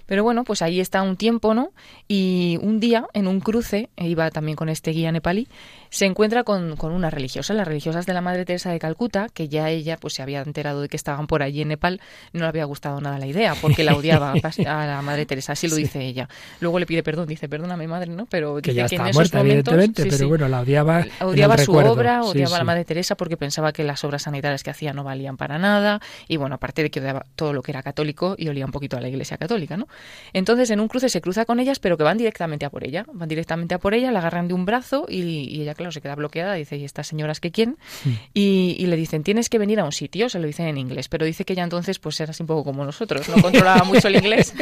Pero 0.06 0.24
bueno, 0.24 0.44
pues 0.44 0.64
ahí 0.64 0.80
está 0.80 1.04
un 1.04 1.18
tiempo, 1.18 1.54
¿no? 1.54 1.72
Y 2.08 2.58
un 2.64 2.80
día, 2.80 3.06
en 3.14 3.28
un 3.28 3.40
cruce, 3.40 3.90
e 3.96 4.08
iba 4.08 4.32
también 4.32 4.56
con 4.56 4.68
este 4.68 4.90
guía 4.90 5.12
nepalí, 5.12 5.48
se 5.90 6.06
encuentra 6.06 6.44
con, 6.44 6.76
con 6.76 6.92
una 6.92 7.10
religiosa, 7.10 7.54
las 7.54 7.68
religiosas 7.68 8.06
de 8.06 8.14
la 8.14 8.22
Madre 8.22 8.46
Teresa 8.46 8.72
de 8.72 8.80
Calcuta, 8.80 9.28
que 9.34 9.48
ya 9.48 9.70
ella 9.70 9.98
pues 9.98 10.14
se 10.14 10.22
había 10.22 10.42
enterado 10.42 10.82
de 10.82 10.88
que 10.90 10.98
estaban 10.98 11.28
por 11.28 11.42
allí 11.44 11.62
en 11.62 11.70
Nepal, 11.70 12.00
no 12.34 12.42
le 12.42 12.48
había 12.48 12.66
gustado 12.66 13.02
nada 13.02 13.18
la 13.20 13.28
idea, 13.28 13.56
porque 13.62 13.84
la 13.84 13.96
odiaba 13.96 14.34
a 14.68 14.86
la 14.86 15.02
Madre 15.02 15.26
Teresa, 15.26 15.54
así 15.54 15.68
lo 15.68 15.76
sí. 15.76 15.84
dice 15.84 16.02
ella. 16.06 16.30
Luego 16.60 16.80
le 16.80 16.86
pide 16.86 17.04
perdón, 17.04 17.28
dice, 17.28 17.50
perdóname 17.50 17.88
madre, 17.88 18.12
¿no? 18.12 18.26
Pero 18.28 18.56
que 18.62 18.72
dice 18.72 18.74
ya 18.74 18.88
que 18.88 18.96
está 18.96 19.10
en 19.10 19.14
muerta, 19.16 19.38
esos 19.40 19.48
momentos, 19.48 19.74
evidentemente, 19.74 20.04
sí, 20.04 20.10
pero 20.10 20.18
sí, 20.20 20.26
bueno, 20.26 20.48
la 20.48 20.62
odiaba 20.62 21.06
odiaba 21.22 21.54
en 21.56 21.60
el 21.60 21.66
su 21.66 21.72
recuerdo. 21.72 21.92
obra, 21.94 22.24
odiaba 22.24 22.56
a 22.56 22.60
la. 22.60 22.64
Madre 22.66 22.86
Teresa 22.86 23.16
porque 23.16 23.38
pensaba 23.38 23.72
que 23.72 23.84
las 23.84 24.04
obras 24.04 24.24
sanitarias 24.24 24.64
que 24.64 24.70
hacía 24.70 24.94
no 24.94 25.04
valían 25.04 25.38
para 25.38 25.58
nada, 25.58 26.02
y 26.28 26.38
bueno, 26.38 26.56
aparte 26.56 26.84
de 26.84 26.92
que 26.92 27.00
odiaba 27.00 27.26
todo 27.36 27.54
lo 27.54 27.62
que 27.64 27.72
era 27.72 27.82
católico 27.82 28.36
y 28.38 28.48
olía 28.50 28.66
un 28.66 28.72
poquito 28.72 28.98
a 28.98 29.02
la 29.02 29.10
Iglesia 29.10 29.38
católica, 29.38 29.76
¿no? 29.78 29.88
Entonces, 30.34 30.70
en 30.70 30.80
un 30.80 30.88
cruce 30.88 31.10
se 31.10 31.22
cruza 31.22 31.46
con 31.46 31.60
ellas, 31.60 31.80
pero 31.80 31.98
que 31.98 32.04
van 32.04 32.18
directamente 32.18 32.66
a 32.66 32.70
por 32.70 32.84
ella. 32.84 33.06
Van 33.12 33.28
directamente 33.28 33.74
a 33.76 33.80
por 33.80 33.94
ella, 33.94 34.12
la 34.12 34.20
agarran 34.20 34.48
de 34.48 34.54
un 34.54 34.66
brazo 34.66 35.06
y, 35.10 35.22
y 35.50 35.62
ella, 35.62 35.74
claro, 35.80 35.92
se 35.94 36.02
queda 36.02 36.16
bloqueada. 36.16 36.54
Dice, 36.56 36.76
¿y 36.76 36.84
estas 36.84 37.08
señoras 37.08 37.40
qué 37.40 37.52
quién? 37.52 37.78
Mm. 38.04 38.10
Y, 38.34 38.76
y, 38.78 38.86
le 38.88 38.98
dicen, 38.98 39.24
tienes 39.24 39.50
que 39.50 39.58
venir 39.58 39.80
a 39.80 39.86
un 39.86 39.94
sitio. 39.94 40.30
Se 40.30 40.40
lo 40.40 40.46
dicen 40.46 40.68
en 40.68 40.78
inglés, 40.78 41.08
pero 41.08 41.26
dice 41.26 41.46
que 41.46 41.54
ella 41.54 41.64
entonces 41.64 42.00
pues 42.00 42.20
era 42.20 42.32
así 42.32 42.44
un 42.44 42.48
poco 42.48 42.66
como 42.66 42.84
nosotros. 42.84 43.28
No 43.30 43.42
controlaba 43.42 43.84
mucho 43.86 44.10
el 44.10 44.18
inglés. 44.18 44.54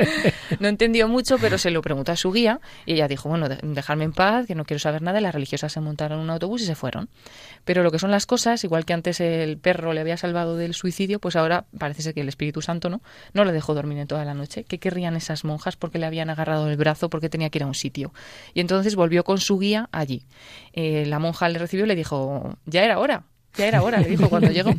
no 0.60 0.68
entendió 0.68 1.08
mucho, 1.08 1.38
pero 1.38 1.58
se 1.58 1.70
lo 1.70 1.82
preguntó 1.82 2.12
a 2.12 2.16
su 2.16 2.30
guía 2.30 2.60
y 2.86 2.94
ella 2.94 3.08
dijo, 3.08 3.28
bueno, 3.28 3.48
dejarme 3.48 4.04
en 4.04 4.12
paz, 4.12 4.46
que 4.46 4.54
no 4.54 4.64
quiero 4.64 4.78
saber 4.78 5.02
nada. 5.02 5.18
Y 5.18 5.22
las 5.22 5.34
religiosas 5.34 5.72
se 5.72 5.80
montaron 5.80 6.18
en 6.18 6.24
un 6.24 6.30
autobús 6.30 6.62
y 6.62 6.66
se 6.66 6.76
fueron. 6.76 7.08
Pero 7.64 7.82
lo 7.82 7.90
que 7.90 7.98
son 7.98 8.10
las 8.10 8.26
cosas, 8.26 8.62
igual 8.64 8.84
que 8.84 8.92
antes 8.92 9.20
el 9.20 9.58
perro 9.58 9.92
le 9.92 10.00
había 10.00 10.16
salvado 10.16 10.56
del 10.56 10.74
suicidio, 10.74 11.18
pues 11.18 11.36
ahora 11.36 11.66
parece 11.78 12.02
ser 12.02 12.14
que 12.14 12.20
el 12.20 12.28
Espíritu 12.28 12.62
Santo 12.62 12.88
no, 12.88 13.02
no 13.34 13.44
le 13.44 13.52
dejó 13.52 13.74
dormir 13.74 13.98
en 13.98 14.06
toda 14.06 14.24
la 14.24 14.34
noche. 14.34 14.64
¿Qué 14.64 14.78
querrían 14.78 15.16
esas 15.16 15.44
monjas 15.44 15.76
porque 15.76 15.98
le 15.98 16.06
habían 16.06 16.30
agarrado 16.30 16.70
el 16.70 16.76
brazo 16.76 17.10
porque 17.10 17.28
tenía 17.28 17.50
que 17.50 17.58
ir 17.58 17.64
a 17.64 17.66
un 17.66 17.74
sitio? 17.74 18.12
Y 18.54 18.60
entonces 18.60 18.96
volvió 18.96 19.24
con 19.24 19.38
su 19.38 19.58
guía 19.58 19.88
allí. 19.92 20.24
Eh, 20.72 21.04
la 21.06 21.18
monja 21.18 21.48
le 21.48 21.58
recibió 21.58 21.84
y 21.84 21.88
le 21.88 21.96
dijo, 21.96 22.56
ya 22.66 22.84
era 22.84 22.98
hora, 22.98 23.24
ya 23.56 23.66
era 23.66 23.82
hora, 23.82 24.00
le 24.00 24.08
dijo 24.08 24.28
cuando 24.28 24.50
llegó. 24.52 24.72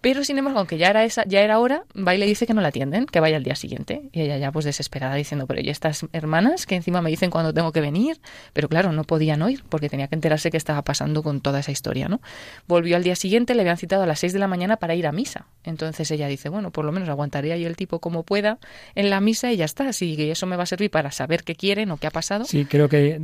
Pero 0.00 0.24
sin 0.24 0.38
embargo, 0.38 0.58
aunque 0.58 0.76
ya 0.76 0.88
era 0.88 1.04
esa, 1.04 1.24
ya 1.26 1.40
era 1.40 1.58
hora, 1.58 1.84
va 1.96 2.14
y 2.14 2.18
le 2.18 2.26
dice 2.26 2.46
que 2.46 2.54
no 2.54 2.60
la 2.60 2.68
atienden, 2.68 3.06
que 3.06 3.20
vaya 3.20 3.36
al 3.36 3.44
día 3.44 3.56
siguiente. 3.56 4.02
Y 4.12 4.20
ella 4.20 4.36
ya 4.36 4.52
pues 4.52 4.64
desesperada 4.64 5.14
diciendo, 5.14 5.46
pero 5.46 5.60
¿y 5.60 5.70
estas 5.70 6.06
hermanas 6.12 6.66
que 6.66 6.74
encima 6.74 7.00
me 7.00 7.10
dicen 7.10 7.30
cuándo 7.30 7.54
tengo 7.54 7.72
que 7.72 7.80
venir? 7.80 8.20
Pero 8.52 8.68
claro, 8.68 8.92
no 8.92 9.04
podían 9.04 9.40
oír 9.42 9.64
porque 9.68 9.88
tenía 9.88 10.08
que 10.08 10.14
enterarse 10.14 10.50
qué 10.50 10.56
estaba 10.56 10.82
pasando 10.82 11.22
con 11.22 11.40
toda 11.40 11.60
esa 11.60 11.72
historia, 11.72 12.08
¿no? 12.08 12.20
Volvió 12.66 12.96
al 12.96 13.02
día 13.02 13.16
siguiente, 13.16 13.54
le 13.54 13.62
habían 13.62 13.78
citado 13.78 14.02
a 14.02 14.06
las 14.06 14.18
6 14.20 14.34
de 14.34 14.38
la 14.38 14.48
mañana 14.48 14.76
para 14.76 14.94
ir 14.94 15.06
a 15.06 15.12
misa. 15.12 15.46
Entonces 15.64 16.10
ella 16.10 16.28
dice, 16.28 16.48
bueno, 16.50 16.70
por 16.70 16.84
lo 16.84 16.92
menos 16.92 17.08
aguantaría 17.08 17.56
yo 17.56 17.66
el 17.66 17.76
tipo 17.76 18.00
como 18.00 18.22
pueda 18.22 18.58
en 18.94 19.10
la 19.10 19.20
misa 19.20 19.52
y 19.52 19.56
ya 19.56 19.64
está. 19.64 19.88
Así 19.88 20.16
que 20.16 20.30
eso 20.30 20.46
me 20.46 20.56
va 20.56 20.64
a 20.64 20.66
servir 20.66 20.90
para 20.90 21.10
saber 21.10 21.44
qué 21.44 21.54
quieren 21.54 21.90
o 21.90 21.96
qué 21.96 22.06
ha 22.06 22.10
pasado. 22.10 22.44
Sí, 22.44 22.66
creo 22.66 22.88
que 22.88 23.20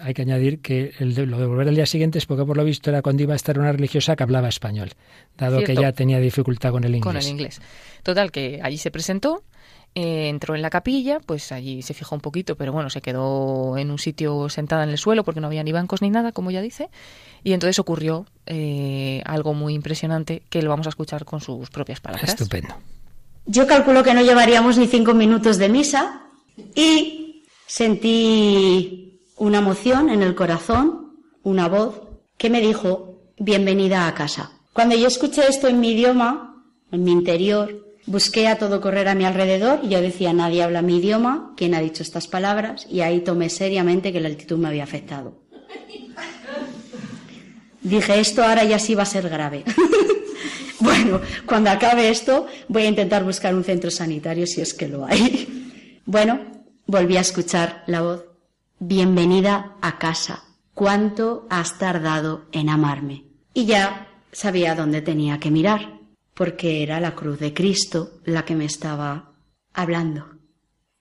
hay 0.00 0.14
que 0.14 0.22
añadir 0.22 0.60
que 0.60 0.92
el 0.98 1.14
de, 1.14 1.26
lo 1.26 1.38
de 1.38 1.46
volver 1.46 1.68
al 1.68 1.74
día 1.74 1.86
siguiente 1.86 2.18
es 2.18 2.26
porque 2.26 2.44
por 2.44 2.56
lo 2.56 2.64
visto 2.64 2.90
era 2.90 3.02
cuando 3.02 3.22
iba 3.22 3.34
a 3.34 3.36
estar 3.36 3.58
una 3.58 3.72
religiosa 3.72 4.13
que 4.16 4.22
hablaba 4.22 4.48
español, 4.48 4.92
dado 5.36 5.58
Cierto. 5.58 5.74
que 5.74 5.80
ya 5.80 5.92
tenía 5.92 6.18
dificultad 6.18 6.72
con 6.72 6.84
el 6.84 6.94
inglés. 6.94 7.04
Con 7.04 7.16
el 7.16 7.26
inglés. 7.26 7.60
Total, 8.02 8.30
que 8.30 8.60
allí 8.62 8.78
se 8.78 8.90
presentó, 8.90 9.42
eh, 9.96 10.28
entró 10.28 10.56
en 10.56 10.62
la 10.62 10.70
capilla, 10.70 11.20
pues 11.20 11.52
allí 11.52 11.82
se 11.82 11.94
fijó 11.94 12.16
un 12.16 12.20
poquito, 12.20 12.56
pero 12.56 12.72
bueno, 12.72 12.90
se 12.90 13.00
quedó 13.00 13.78
en 13.78 13.92
un 13.92 13.98
sitio 13.98 14.48
sentada 14.48 14.82
en 14.82 14.90
el 14.90 14.98
suelo 14.98 15.22
porque 15.22 15.40
no 15.40 15.46
había 15.46 15.62
ni 15.62 15.70
bancos 15.70 16.02
ni 16.02 16.10
nada, 16.10 16.32
como 16.32 16.50
ya 16.50 16.60
dice. 16.60 16.90
Y 17.44 17.52
entonces 17.52 17.78
ocurrió 17.78 18.26
eh, 18.46 19.22
algo 19.24 19.54
muy 19.54 19.74
impresionante 19.74 20.42
que 20.50 20.62
lo 20.62 20.70
vamos 20.70 20.86
a 20.86 20.90
escuchar 20.90 21.24
con 21.24 21.40
sus 21.40 21.70
propias 21.70 22.00
palabras. 22.00 22.28
Estupendo. 22.28 22.74
Yo 23.46 23.66
calculo 23.66 24.02
que 24.02 24.14
no 24.14 24.22
llevaríamos 24.22 24.78
ni 24.78 24.88
cinco 24.88 25.14
minutos 25.14 25.58
de 25.58 25.68
misa 25.68 26.22
y 26.74 27.44
sentí 27.66 29.20
una 29.36 29.58
emoción 29.58 30.10
en 30.10 30.22
el 30.22 30.34
corazón, 30.34 31.14
una 31.42 31.68
voz 31.68 32.02
que 32.36 32.50
me 32.50 32.60
dijo, 32.60 33.13
bienvenida 33.38 34.06
a 34.06 34.14
casa. 34.14 34.52
Cuando 34.72 34.96
yo 34.96 35.06
escuché 35.06 35.48
esto 35.48 35.68
en 35.68 35.80
mi 35.80 35.92
idioma, 35.92 36.64
en 36.90 37.04
mi 37.04 37.12
interior, 37.12 37.96
busqué 38.06 38.48
a 38.48 38.58
todo 38.58 38.80
correr 38.80 39.08
a 39.08 39.14
mi 39.14 39.24
alrededor 39.24 39.80
y 39.82 39.88
yo 39.88 40.00
decía, 40.00 40.32
nadie 40.32 40.62
habla 40.62 40.82
mi 40.82 40.98
idioma, 40.98 41.52
¿quién 41.56 41.74
ha 41.74 41.80
dicho 41.80 42.02
estas 42.02 42.26
palabras? 42.26 42.86
Y 42.90 43.00
ahí 43.00 43.20
tomé 43.20 43.50
seriamente 43.50 44.12
que 44.12 44.20
la 44.20 44.28
altitud 44.28 44.58
me 44.58 44.68
había 44.68 44.84
afectado. 44.84 45.40
Dije, 47.82 48.18
esto 48.18 48.42
ahora 48.42 48.64
ya 48.64 48.78
sí 48.78 48.94
va 48.94 49.02
a 49.02 49.06
ser 49.06 49.28
grave. 49.28 49.62
bueno, 50.80 51.20
cuando 51.44 51.70
acabe 51.70 52.08
esto 52.08 52.46
voy 52.68 52.84
a 52.84 52.88
intentar 52.88 53.24
buscar 53.24 53.54
un 53.54 53.64
centro 53.64 53.90
sanitario 53.90 54.46
si 54.46 54.60
es 54.60 54.72
que 54.72 54.88
lo 54.88 55.04
hay. 55.04 56.02
bueno, 56.06 56.40
volví 56.86 57.16
a 57.16 57.20
escuchar 57.20 57.84
la 57.86 58.00
voz. 58.00 58.24
Bienvenida 58.78 59.76
a 59.82 59.98
casa. 59.98 60.44
¿Cuánto 60.74 61.46
has 61.50 61.78
tardado 61.78 62.46
en 62.50 62.68
amarme? 62.68 63.26
Y 63.54 63.64
ya 63.64 64.08
sabía 64.32 64.74
dónde 64.74 65.02
tenía 65.02 65.38
que 65.38 65.52
mirar, 65.52 66.00
porque 66.34 66.82
era 66.82 66.98
la 66.98 67.14
cruz 67.14 67.38
de 67.38 67.54
Cristo 67.54 68.18
la 68.24 68.44
que 68.44 68.56
me 68.56 68.64
estaba 68.64 69.34
hablando. 69.72 70.26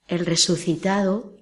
El 0.07 0.28
resucitado, 0.28 1.34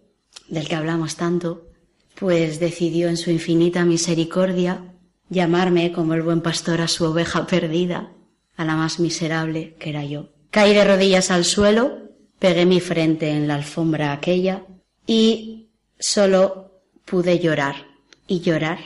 del 0.47 0.65
que 0.69 0.75
hablamos 0.75 1.17
tanto, 1.17 1.67
pues 2.15 2.61
decidió 2.61 3.09
en 3.09 3.17
su 3.17 3.31
infinita 3.31 3.83
misericordia 3.83 4.95
llamarme 5.27 5.91
como 5.91 6.13
el 6.13 6.21
buen 6.21 6.39
pastor 6.39 6.79
a 6.79 6.87
su 6.87 7.03
oveja 7.03 7.45
perdida, 7.47 8.13
a 8.55 8.63
la 8.63 8.77
más 8.77 9.01
miserable 9.01 9.75
que 9.77 9.89
era 9.89 10.05
yo. 10.05 10.29
Caí 10.51 10.73
de 10.73 10.85
rodillas 10.85 11.31
al 11.31 11.43
suelo, 11.43 11.97
pegué 12.39 12.65
mi 12.65 12.79
frente 12.79 13.29
en 13.29 13.49
la 13.49 13.55
alfombra 13.55 14.13
aquella 14.13 14.65
y 15.05 15.67
solo 15.99 16.81
pude 17.03 17.39
llorar 17.39 17.90
y 18.27 18.41
llorar 18.41 18.79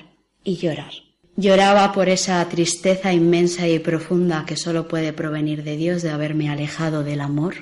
y 0.43 0.57
llorar. 0.57 0.91
Lloraba 1.37 1.91
por 1.91 2.07
esa 2.07 2.47
tristeza 2.47 3.11
inmensa 3.11 3.67
y 3.67 3.79
profunda 3.79 4.45
que 4.45 4.55
solo 4.55 4.87
puede 4.87 5.11
provenir 5.11 5.63
de 5.63 5.75
Dios 5.75 6.01
de 6.01 6.11
haberme 6.11 6.49
alejado 6.49 7.03
del 7.03 7.19
amor 7.19 7.55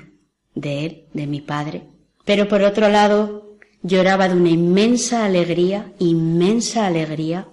de 0.53 0.86
Él, 0.86 1.03
de 1.13 1.26
mi 1.26 1.41
Padre. 1.41 1.84
Pero 2.24 2.47
por 2.47 2.61
otro 2.61 2.88
lado, 2.89 3.57
lloraba 3.82 4.30
de 4.30 4.36
una 4.36 4.49
inmensa 4.49 5.26
alegría, 5.26 5.91
inmensa 5.97 6.86
alegría, 6.86 7.47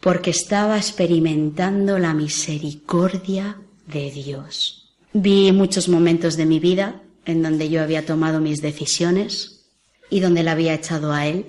porque 0.00 0.30
estaba 0.30 0.78
experimentando 0.78 1.98
la 1.98 2.14
misericordia 2.14 3.58
de 3.86 4.10
Dios. 4.10 4.94
Vi 5.12 5.52
muchos 5.52 5.88
momentos 5.88 6.36
de 6.36 6.46
mi 6.46 6.58
vida 6.58 7.02
en 7.24 7.42
donde 7.42 7.68
yo 7.68 7.82
había 7.82 8.06
tomado 8.06 8.40
mis 8.40 8.62
decisiones 8.62 9.66
y 10.10 10.20
donde 10.20 10.42
la 10.42 10.52
había 10.52 10.74
echado 10.74 11.12
a 11.12 11.26
Él, 11.26 11.46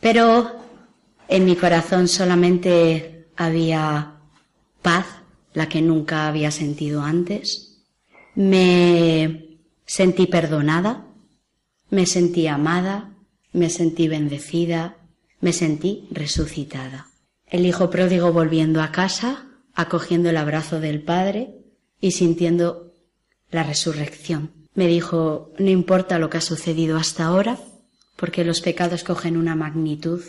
pero 0.00 0.57
en 1.28 1.44
mi 1.44 1.56
corazón 1.56 2.08
solamente 2.08 3.26
había 3.36 4.14
paz, 4.82 5.06
la 5.52 5.68
que 5.68 5.82
nunca 5.82 6.26
había 6.26 6.50
sentido 6.50 7.02
antes. 7.02 7.84
Me 8.34 9.58
sentí 9.84 10.26
perdonada, 10.26 11.06
me 11.90 12.06
sentí 12.06 12.46
amada, 12.46 13.14
me 13.52 13.70
sentí 13.70 14.08
bendecida, 14.08 14.96
me 15.40 15.52
sentí 15.52 16.08
resucitada. 16.10 17.08
El 17.46 17.66
hijo 17.66 17.90
pródigo 17.90 18.32
volviendo 18.32 18.82
a 18.82 18.92
casa, 18.92 19.46
acogiendo 19.74 20.30
el 20.30 20.36
abrazo 20.36 20.80
del 20.80 21.02
padre 21.02 21.54
y 22.00 22.12
sintiendo 22.12 22.92
la 23.50 23.62
resurrección. 23.62 24.52
Me 24.74 24.86
dijo, 24.86 25.52
no 25.58 25.70
importa 25.70 26.18
lo 26.18 26.30
que 26.30 26.38
ha 26.38 26.42
sucedido 26.42 26.96
hasta 26.96 27.24
ahora, 27.24 27.58
porque 28.16 28.44
los 28.44 28.60
pecados 28.60 29.04
cogen 29.04 29.36
una 29.36 29.56
magnitud 29.56 30.22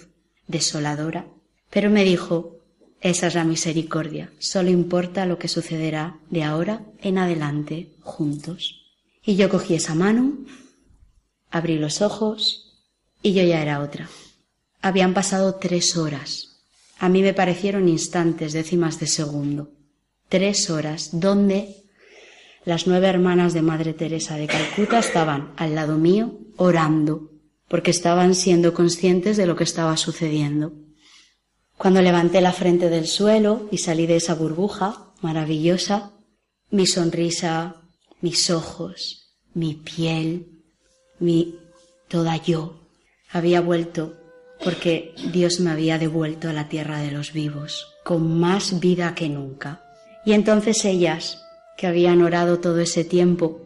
desoladora, 0.50 1.28
pero 1.70 1.90
me 1.90 2.04
dijo, 2.04 2.58
esa 3.00 3.28
es 3.28 3.36
la 3.36 3.46
misericordia, 3.46 4.34
solo 4.40 4.70
importa 4.70 5.26
lo 5.26 5.40
que 5.40 5.48
sucederá 5.48 6.20
de 6.30 6.44
ahora 6.44 6.84
en 7.00 7.18
adelante 7.18 7.94
juntos. 8.02 8.82
Y 9.24 9.38
yo 9.38 9.50
cogí 9.50 9.76
esa 9.76 9.96
mano, 9.96 10.38
abrí 11.50 11.80
los 11.80 12.02
ojos 12.02 12.76
y 13.22 13.32
yo 13.32 13.44
ya 13.44 13.62
era 13.62 13.80
otra. 13.80 14.10
Habían 14.82 15.14
pasado 15.14 15.56
tres 15.56 15.96
horas 15.96 16.50
a 17.00 17.08
mí 17.08 17.22
me 17.22 17.34
parecieron 17.34 17.88
instantes, 17.88 18.52
décimas 18.52 19.00
de 19.00 19.08
segundo. 19.08 19.72
Tres 20.28 20.70
horas, 20.70 21.12
donde 21.14 21.78
las 22.66 22.88
nueve 22.88 23.08
hermanas 23.08 23.54
de 23.54 23.62
Madre 23.62 23.94
Teresa 23.94 24.36
de 24.36 24.48
Calcuta 24.48 25.00
estaban 25.00 25.54
al 25.56 25.76
lado 25.76 25.98
mío 25.98 26.38
orando, 26.58 27.32
porque 27.70 27.92
estaban 27.92 28.36
siendo 28.36 28.74
conscientes 28.74 29.38
de 29.38 29.46
lo 29.46 29.56
que 29.56 29.64
estaba 29.64 29.96
sucediendo. 29.96 30.74
Cuando 31.78 32.02
levanté 32.02 32.42
la 32.42 32.52
frente 32.52 32.90
del 32.90 33.08
suelo 33.08 33.70
y 33.72 33.78
salí 33.78 34.06
de 34.06 34.18
esa 34.18 34.36
burbuja 34.36 35.14
maravillosa, 35.22 36.12
mi 36.72 36.86
sonrisa, 36.86 37.84
mis 38.22 38.50
ojos, 38.50 39.38
mi 39.54 39.76
piel, 39.76 40.64
mi 41.20 41.56
toda 42.10 42.36
yo 42.38 42.80
había 43.32 43.62
vuelto 43.62 44.18
porque 44.64 45.14
Dios 45.32 45.60
me 45.60 45.72
había 45.72 45.98
devuelto 45.98 46.50
a 46.50 46.54
la 46.54 46.68
tierra 46.68 47.00
de 47.00 47.12
los 47.12 47.32
vivos, 47.32 47.96
con 48.04 48.40
más 48.40 48.80
vida 48.80 49.16
que 49.16 49.30
nunca. 49.30 49.82
Y 50.26 50.34
entonces 50.34 50.84
ellas, 50.84 51.42
que 51.78 51.88
habían 51.88 52.22
orado 52.22 52.60
todo 52.60 52.80
ese 52.80 53.06
tiempo, 53.06 53.62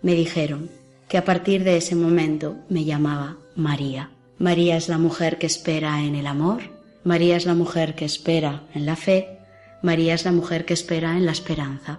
me 0.00 0.14
dijeron 0.14 0.70
que 1.06 1.18
a 1.18 1.24
partir 1.24 1.64
de 1.64 1.76
ese 1.76 1.94
momento 1.94 2.56
me 2.68 2.84
llamaba 2.84 3.36
María. 3.58 4.10
María 4.38 4.76
es 4.76 4.88
la 4.88 4.98
mujer 4.98 5.36
que 5.38 5.46
espera 5.46 6.04
en 6.04 6.14
el 6.14 6.28
amor, 6.28 6.60
María 7.02 7.36
es 7.36 7.44
la 7.44 7.54
mujer 7.54 7.96
que 7.96 8.04
espera 8.04 8.62
en 8.72 8.86
la 8.86 8.94
fe, 8.94 9.40
María 9.82 10.14
es 10.14 10.24
la 10.24 10.30
mujer 10.30 10.64
que 10.64 10.74
espera 10.74 11.16
en 11.16 11.26
la 11.26 11.32
esperanza. 11.32 11.98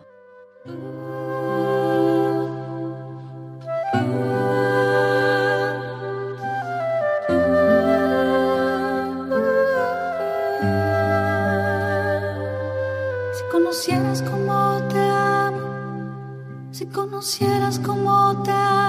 conocieras 16.92 17.80
cómo 17.80 18.44
te 18.44 18.52
amo, 18.52 18.89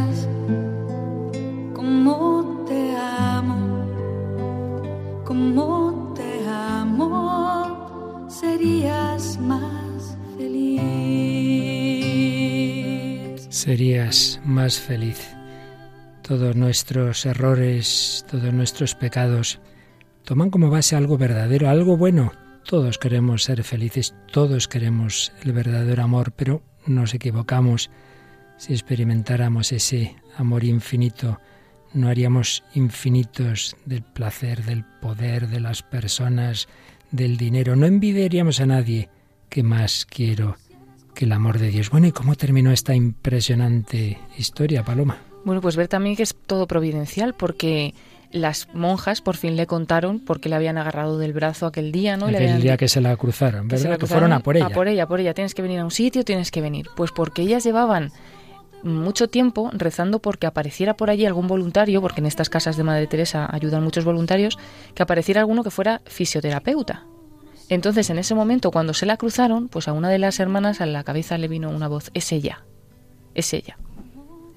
Serías 13.61 14.41
más 14.43 14.79
feliz. 14.79 15.19
Todos 16.23 16.55
nuestros 16.55 17.27
errores, 17.27 18.25
todos 18.27 18.51
nuestros 18.51 18.95
pecados 18.95 19.59
toman 20.25 20.49
como 20.49 20.71
base 20.71 20.95
algo 20.95 21.15
verdadero, 21.15 21.69
algo 21.69 21.95
bueno. 21.95 22.31
Todos 22.65 22.97
queremos 22.97 23.43
ser 23.43 23.63
felices, 23.63 24.15
todos 24.31 24.67
queremos 24.67 25.31
el 25.43 25.53
verdadero 25.53 26.01
amor, 26.01 26.31
pero 26.31 26.63
nos 26.87 27.13
equivocamos 27.13 27.91
si 28.57 28.73
experimentáramos 28.73 29.71
ese 29.71 30.15
amor 30.37 30.63
infinito 30.63 31.39
no 31.93 32.09
haríamos 32.09 32.63
infinitos 32.73 33.75
del 33.85 34.01
placer, 34.01 34.63
del 34.63 34.83
poder, 34.83 35.49
de 35.49 35.59
las 35.59 35.83
personas, 35.83 36.67
del 37.11 37.37
dinero. 37.37 37.75
No 37.75 37.85
envidiaríamos 37.85 38.59
a 38.59 38.65
nadie. 38.65 39.09
¿Qué 39.49 39.61
más 39.61 40.07
quiero 40.09 40.57
que 41.13 41.25
el 41.25 41.31
amor 41.31 41.59
de 41.59 41.69
Dios? 41.69 41.89
Bueno, 41.89 42.07
¿y 42.07 42.11
cómo 42.11 42.35
terminó 42.35 42.71
esta 42.71 42.95
impresionante 42.95 44.19
historia, 44.37 44.83
Paloma? 44.83 45.17
Bueno, 45.43 45.61
pues 45.61 45.75
ver 45.75 45.87
también 45.87 46.15
que 46.15 46.23
es 46.23 46.35
todo 46.45 46.67
providencial, 46.67 47.33
porque 47.33 47.93
las 48.31 48.67
monjas 48.73 49.21
por 49.21 49.35
fin 49.35 49.55
le 49.55 49.67
contaron 49.67 50.19
porque 50.19 50.49
le 50.49 50.55
habían 50.55 50.77
agarrado 50.77 51.17
del 51.17 51.33
brazo 51.33 51.65
aquel 51.65 51.91
día, 51.91 52.17
¿no? 52.17 52.27
Aquel 52.27 52.61
día 52.61 52.77
que 52.77 52.87
se 52.87 53.01
la 53.01 53.15
cruzaron, 53.17 53.67
¿verdad? 53.67 53.97
Que, 53.97 54.07
fueron 54.07 54.33
a 54.33 54.39
por 54.39 54.55
ella. 54.55 54.67
A 54.67 54.69
por 54.69 54.87
ella, 54.87 55.07
por 55.07 55.19
ella. 55.19 55.33
Tienes 55.33 55.53
que 55.53 55.61
venir 55.61 55.79
a 55.79 55.85
un 55.85 55.91
sitio, 55.91 56.23
tienes 56.23 56.51
que 56.51 56.61
venir. 56.61 56.87
Pues 56.95 57.11
porque 57.11 57.41
ellas 57.41 57.63
llevaban 57.63 58.11
mucho 58.83 59.27
tiempo 59.27 59.69
rezando 59.73 60.19
porque 60.19 60.47
apareciera 60.47 60.95
por 60.95 61.09
allí 61.09 61.25
algún 61.25 61.47
voluntario, 61.47 62.01
porque 62.01 62.21
en 62.21 62.27
estas 62.27 62.49
casas 62.49 62.77
de 62.77 62.83
Madre 62.83 63.07
Teresa 63.07 63.47
ayudan 63.51 63.83
muchos 63.83 64.05
voluntarios, 64.05 64.57
que 64.95 65.03
apareciera 65.03 65.41
alguno 65.41 65.63
que 65.63 65.71
fuera 65.71 66.01
fisioterapeuta. 66.05 67.05
Entonces, 67.71 68.09
en 68.09 68.19
ese 68.19 68.35
momento, 68.35 68.69
cuando 68.69 68.93
se 68.93 69.05
la 69.05 69.15
cruzaron, 69.15 69.69
pues 69.69 69.87
a 69.87 69.93
una 69.93 70.09
de 70.09 70.19
las 70.19 70.41
hermanas 70.41 70.81
a 70.81 70.85
la 70.85 71.05
cabeza 71.05 71.37
le 71.37 71.47
vino 71.47 71.69
una 71.69 71.87
voz, 71.87 72.11
es 72.13 72.33
ella, 72.33 72.65
es 73.33 73.53
ella. 73.53 73.77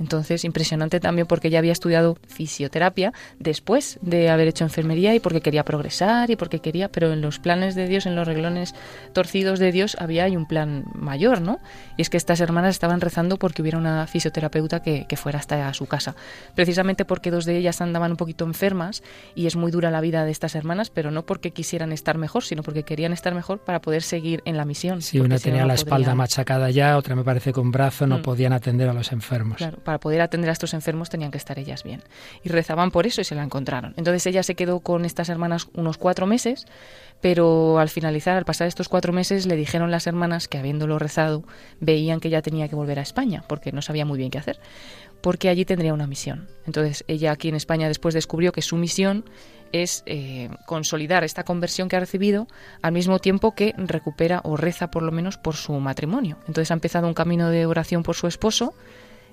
Entonces, 0.01 0.45
impresionante 0.45 1.01
también 1.01 1.27
porque 1.27 1.49
ella 1.49 1.59
había 1.59 1.73
estudiado 1.73 2.17
fisioterapia 2.27 3.13
después 3.39 3.99
de 4.03 4.29
haber 4.31 4.49
hecho 4.49 4.65
enfermería 4.65 5.15
y 5.15 5.21
porque 5.21 5.41
quería 5.41 5.65
progresar 5.65 6.31
y 6.31 6.37
porque 6.37 6.61
quería, 6.61 6.89
pero 6.91 7.13
en 7.13 7.21
los 7.21 7.39
planes 7.39 7.75
de 7.75 7.89
Dios, 7.89 8.07
en 8.07 8.15
los 8.17 8.27
reglones 8.27 8.75
torcidos 9.13 9.59
de 9.59 9.73
Dios, 9.73 9.97
había 9.99 10.25
hay 10.25 10.37
un 10.37 10.47
plan 10.47 10.85
mayor, 10.95 11.41
¿no? 11.41 11.59
Y 11.97 12.03
es 12.03 12.11
que 12.11 12.17
estas 12.17 12.41
hermanas 12.41 12.71
estaban 12.71 13.01
rezando 13.01 13.39
porque 13.39 13.63
hubiera 13.63 13.79
una 13.79 14.07
fisioterapeuta 14.07 14.81
que, 14.81 15.07
que 15.09 15.17
fuera 15.17 15.39
hasta 15.39 15.73
su 15.75 15.87
casa. 15.87 16.15
Precisamente 16.55 17.05
porque 17.05 17.31
dos 17.31 17.45
de 17.45 17.57
ellas 17.57 17.81
andaban 17.81 18.13
un 18.13 18.17
poquito 18.17 18.45
enfermas 18.45 19.03
y 19.35 19.47
es 19.47 19.57
muy 19.57 19.71
dura 19.71 19.91
la 19.91 20.01
vida 20.01 20.25
de 20.25 20.31
estas 20.31 20.55
hermanas, 20.55 20.91
pero 20.91 21.11
no 21.11 21.25
porque 21.27 21.51
quisieran 21.53 21.93
estar 21.93 22.19
mejor, 22.19 22.45
sino 22.45 22.63
porque 22.63 22.83
querían 22.85 23.13
estar 23.13 23.35
mejor 23.35 23.59
para 23.61 23.81
poder 23.81 24.03
seguir 24.03 24.43
en 24.45 24.57
la 24.57 24.65
misión. 24.65 25.03
Sí, 25.03 25.19
una 25.21 25.39
si 25.39 25.45
no, 25.49 25.53
tenía 25.53 25.61
no 25.63 25.69
la 25.69 25.75
espalda 25.75 26.15
machacada 26.15 26.71
ya, 26.71 26.97
otra 26.97 27.15
me 27.17 27.25
parece 27.25 27.53
con 27.53 27.71
brazo, 27.71 28.07
no 28.07 28.19
Mm. 28.19 28.23
podían 28.23 28.53
atender 28.53 28.89
a 28.89 28.93
los 28.95 29.13
enfermos. 29.13 29.59
Claro, 29.59 29.79
para 29.85 30.01
poder 30.01 30.21
atender 30.21 30.51
a 30.51 30.53
estos 30.53 30.75
enfermos 30.75 31.11
tenían 31.11 31.31
que 31.31 31.39
estar 31.39 31.59
ellas 31.59 31.85
bien. 31.85 32.03
Y 32.43 32.49
rezaban 32.49 32.91
por 32.91 33.07
eso 33.07 33.21
y 33.21 33.25
se 33.25 33.35
la 33.35 33.43
encontraron. 33.43 33.95
Entonces 33.97 34.27
ella 34.27 34.43
se 34.43 34.55
quedó 34.55 34.81
con 34.81 35.05
estas 35.05 35.29
hermanas 35.29 35.69
unos 35.75 35.99
cuatro 35.99 36.27
meses, 36.27 36.67
pero 37.21 37.79
al 37.79 37.89
finalizar, 37.89 38.37
al 38.37 38.45
pasar 38.45 38.67
estos 38.67 38.89
cuatro 38.89 39.13
meses, 39.13 39.47
le 39.47 39.57
dijeron 39.57 39.91
las 39.91 40.07
hermanas 40.07 40.49
que 40.49 40.59
habiéndolo 40.59 40.99
rezado, 40.99 41.45
veían 41.81 42.21
que 42.21 42.29
ella 42.29 42.43
tenía 42.43 42.69
que 42.69 42.75
volver 42.75 42.99
a 42.99 43.03
España, 43.03 43.45
porque 43.49 43.73
no 43.73 43.83
sabía 43.83 44.05
muy 44.05 44.19
bien 44.19 44.31
qué 44.31 44.39
hacer, 44.39 44.59
porque 45.21 45.49
allí 45.49 45.65
tendría 45.65 45.95
una 45.95 46.07
misión. 46.07 46.49
Entonces 46.67 47.05
ella 47.09 47.33
aquí 47.33 47.49
en 47.49 47.55
España 47.55 47.89
después 47.89 48.15
descubrió 48.15 48.53
que 48.53 48.63
su 48.63 48.77
misión 48.77 49.25
es 49.75 50.05
eh, 50.07 50.51
consolidar 50.67 51.25
esta 51.25 51.43
conversión 51.43 51.89
que 51.89 51.97
ha 51.97 52.01
recibido 52.01 52.47
al 52.81 52.93
mismo 52.93 53.19
tiempo 53.19 53.57
que 53.57 53.75
recupera 53.77 54.41
o 54.45 54.57
reza 54.57 54.91
por 54.91 55.03
lo 55.03 55.11
menos 55.11 55.37
por 55.37 55.57
su 55.57 55.73
matrimonio. 55.81 56.37
Entonces 56.47 56.71
ha 56.71 56.75
empezado 56.75 57.09
un 57.09 57.15
camino 57.15 57.51
de 57.51 57.67
oración 57.67 58.05
por 58.05 58.15
su 58.15 58.29
esposo 58.29 58.73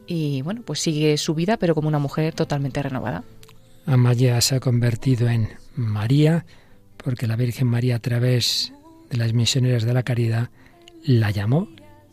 y 0.07 0.41
bueno, 0.41 0.61
pues 0.65 0.79
sigue 0.79 1.17
su 1.17 1.33
vida 1.33 1.57
pero 1.57 1.75
como 1.75 1.87
una 1.87 1.99
mujer 1.99 2.33
totalmente 2.33 2.81
renovada. 2.81 3.23
Amaya 3.85 4.39
se 4.41 4.55
ha 4.55 4.59
convertido 4.59 5.29
en 5.29 5.49
María 5.75 6.45
porque 6.97 7.27
la 7.27 7.35
Virgen 7.35 7.67
María 7.67 7.95
a 7.95 7.99
través 7.99 8.73
de 9.09 9.17
las 9.17 9.33
misioneras 9.33 9.83
de 9.83 9.93
la 9.93 10.03
caridad 10.03 10.49
la 11.03 11.31
llamó, 11.31 11.67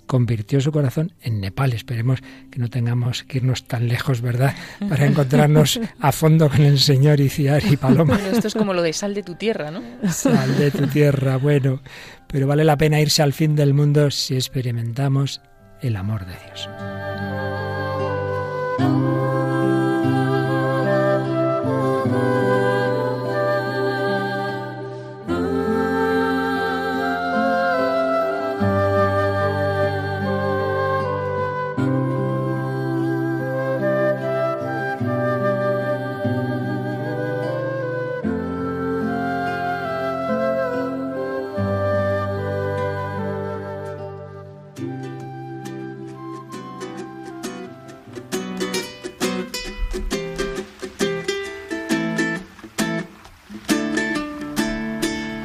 convirtió 0.07 0.61
su 0.61 0.73
corazón 0.73 1.13
en 1.21 1.41
Nepal. 1.41 1.73
Esperemos 1.73 2.21
que 2.51 2.59
no 2.59 2.69
tengamos 2.69 3.23
que 3.23 3.39
irnos 3.39 3.69
tan 3.69 3.87
lejos, 3.87 4.21
¿verdad? 4.21 4.55
Para 4.89 5.07
encontrarnos 5.07 5.79
a 6.01 6.13
fondo 6.13 6.49
con 6.49 6.63
el 6.63 6.79
Señor 6.79 7.21
Iciar 7.21 7.63
y 7.71 7.77
Paloma. 7.77 8.15
Bueno, 8.15 8.31
esto 8.31 8.49
es 8.49 8.55
como 8.55 8.73
lo 8.73 8.83
de 8.83 8.93
sal 8.93 9.15
de 9.15 9.23
tu 9.23 9.35
tierra, 9.35 9.71
¿no? 9.71 9.83
Sal 10.11 10.59
de 10.59 10.71
tu 10.71 10.87
tierra, 10.89 11.37
bueno, 11.37 11.83
pero 12.27 12.47
vale 12.47 12.65
la 12.65 12.77
pena 12.77 13.01
irse 13.01 13.23
al 13.23 13.33
fin 13.33 13.55
del 13.55 13.75
mundo 13.75 14.11
si 14.11 14.35
experimentamos 14.35 15.41
el 15.81 15.95
amor 15.95 16.27
de 16.27 16.33
Dios. 16.33 17.08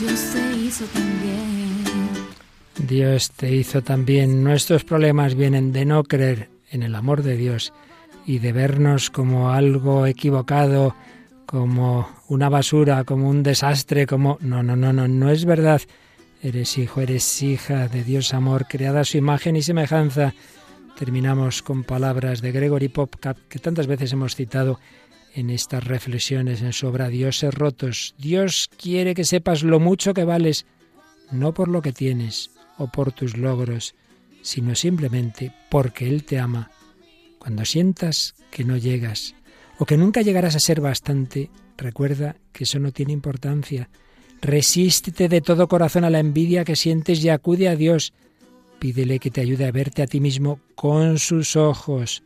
Dios 0.00 0.32
te 0.32 0.56
hizo 0.56 0.84
también. 0.86 1.84
Dios 2.88 3.30
te 3.32 3.54
hizo 3.54 3.82
también. 3.82 4.42
Nuestros 4.42 4.82
problemas 4.82 5.34
vienen 5.34 5.72
de 5.72 5.84
no 5.84 6.04
creer 6.04 6.48
en 6.70 6.82
el 6.82 6.94
amor 6.94 7.22
de 7.22 7.36
Dios 7.36 7.74
y 8.24 8.38
de 8.38 8.52
vernos 8.52 9.10
como 9.10 9.50
algo 9.50 10.06
equivocado, 10.06 10.96
como 11.44 12.08
una 12.28 12.48
basura, 12.48 13.04
como 13.04 13.28
un 13.28 13.42
desastre, 13.42 14.06
como... 14.06 14.38
No, 14.40 14.62
no, 14.62 14.74
no, 14.74 14.94
no, 14.94 15.06
no 15.06 15.30
es 15.30 15.44
verdad. 15.44 15.82
Eres 16.42 16.78
hijo, 16.78 17.02
eres 17.02 17.42
hija 17.42 17.86
de 17.88 18.02
Dios 18.02 18.32
amor, 18.32 18.68
creada 18.68 19.00
a 19.00 19.04
su 19.04 19.18
imagen 19.18 19.54
y 19.56 19.62
semejanza. 19.62 20.32
Terminamos 20.98 21.60
con 21.62 21.84
palabras 21.84 22.40
de 22.40 22.52
Gregory 22.52 22.88
Popcap 22.88 23.36
que 23.50 23.58
tantas 23.58 23.86
veces 23.86 24.14
hemos 24.14 24.34
citado 24.34 24.80
en 25.34 25.50
estas 25.50 25.84
reflexiones 25.84 26.62
en 26.62 26.72
su 26.72 26.86
obra 26.86 27.08
Dioses 27.08 27.54
rotos. 27.54 28.14
Dios 28.18 28.70
quiere 28.76 29.14
que 29.14 29.24
sepas 29.24 29.62
lo 29.62 29.80
mucho 29.80 30.14
que 30.14 30.24
vales, 30.24 30.66
no 31.30 31.54
por 31.54 31.68
lo 31.68 31.82
que 31.82 31.92
tienes 31.92 32.50
o 32.78 32.88
por 32.88 33.12
tus 33.12 33.36
logros, 33.36 33.94
sino 34.42 34.74
simplemente 34.74 35.52
porque 35.70 36.08
Él 36.08 36.24
te 36.24 36.38
ama. 36.38 36.70
Cuando 37.38 37.64
sientas 37.64 38.34
que 38.50 38.64
no 38.64 38.76
llegas 38.76 39.34
o 39.78 39.86
que 39.86 39.96
nunca 39.96 40.22
llegarás 40.22 40.56
a 40.56 40.60
ser 40.60 40.80
bastante, 40.80 41.50
recuerda 41.76 42.36
que 42.52 42.64
eso 42.64 42.78
no 42.78 42.92
tiene 42.92 43.12
importancia. 43.12 43.88
Resístete 44.42 45.28
de 45.28 45.40
todo 45.40 45.68
corazón 45.68 46.04
a 46.04 46.10
la 46.10 46.18
envidia 46.18 46.64
que 46.64 46.76
sientes 46.76 47.22
y 47.22 47.28
acude 47.28 47.68
a 47.68 47.76
Dios. 47.76 48.12
Pídele 48.78 49.18
que 49.18 49.30
te 49.30 49.40
ayude 49.40 49.66
a 49.66 49.72
verte 49.72 50.02
a 50.02 50.06
ti 50.06 50.20
mismo 50.20 50.60
con 50.74 51.18
sus 51.18 51.56
ojos. 51.56 52.22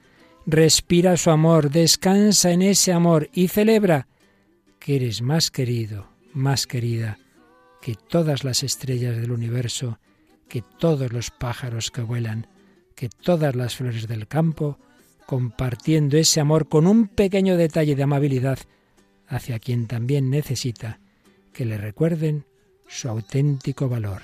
Respira 0.46 1.16
su 1.16 1.30
amor, 1.30 1.70
descansa 1.70 2.50
en 2.50 2.60
ese 2.60 2.92
amor 2.92 3.30
y 3.32 3.48
celebra 3.48 4.08
que 4.78 4.96
eres 4.96 5.22
más 5.22 5.50
querido, 5.50 6.08
más 6.34 6.66
querida 6.66 7.18
que 7.80 7.94
todas 7.94 8.44
las 8.44 8.62
estrellas 8.62 9.16
del 9.16 9.32
universo, 9.32 9.98
que 10.48 10.62
todos 10.78 11.12
los 11.12 11.30
pájaros 11.30 11.90
que 11.90 12.02
vuelan, 12.02 12.46
que 12.94 13.08
todas 13.08 13.56
las 13.56 13.76
flores 13.76 14.06
del 14.06 14.28
campo, 14.28 14.78
compartiendo 15.26 16.18
ese 16.18 16.40
amor 16.40 16.68
con 16.68 16.86
un 16.86 17.08
pequeño 17.08 17.56
detalle 17.56 17.94
de 17.94 18.02
amabilidad 18.02 18.58
hacia 19.26 19.58
quien 19.58 19.86
también 19.86 20.28
necesita 20.28 21.00
que 21.54 21.64
le 21.64 21.78
recuerden 21.78 22.44
su 22.86 23.08
auténtico 23.08 23.88
valor. 23.88 24.22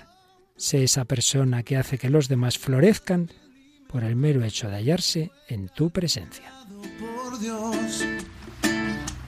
Sé 0.57 0.85
esa 0.85 1.07
persona 1.07 1.63
que 1.63 1.79
hace 1.79 1.97
que 1.97 2.11
los 2.11 2.29
demás 2.29 2.59
florezcan 2.59 3.31
por 3.91 4.05
el 4.05 4.17
mero 4.17 4.45
hecho 4.45 4.69
de 4.69 4.77
hallarse 4.77 5.31
en 5.49 5.69
tu 5.69 5.91
presencia. 5.91 6.53
Por 6.99 7.39
Dios. 7.39 8.05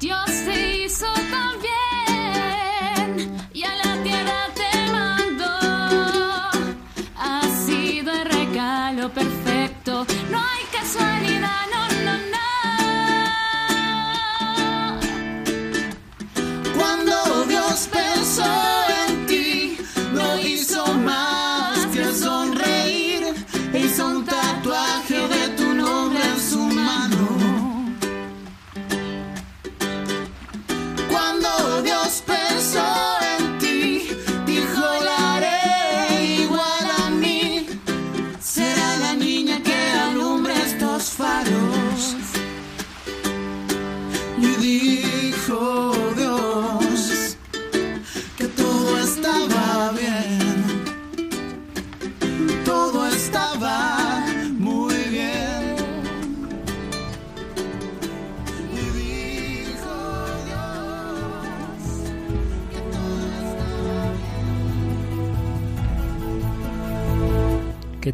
Dios 0.01 0.27
te 0.45 0.85
hizo 0.85 1.07
también 1.31 1.72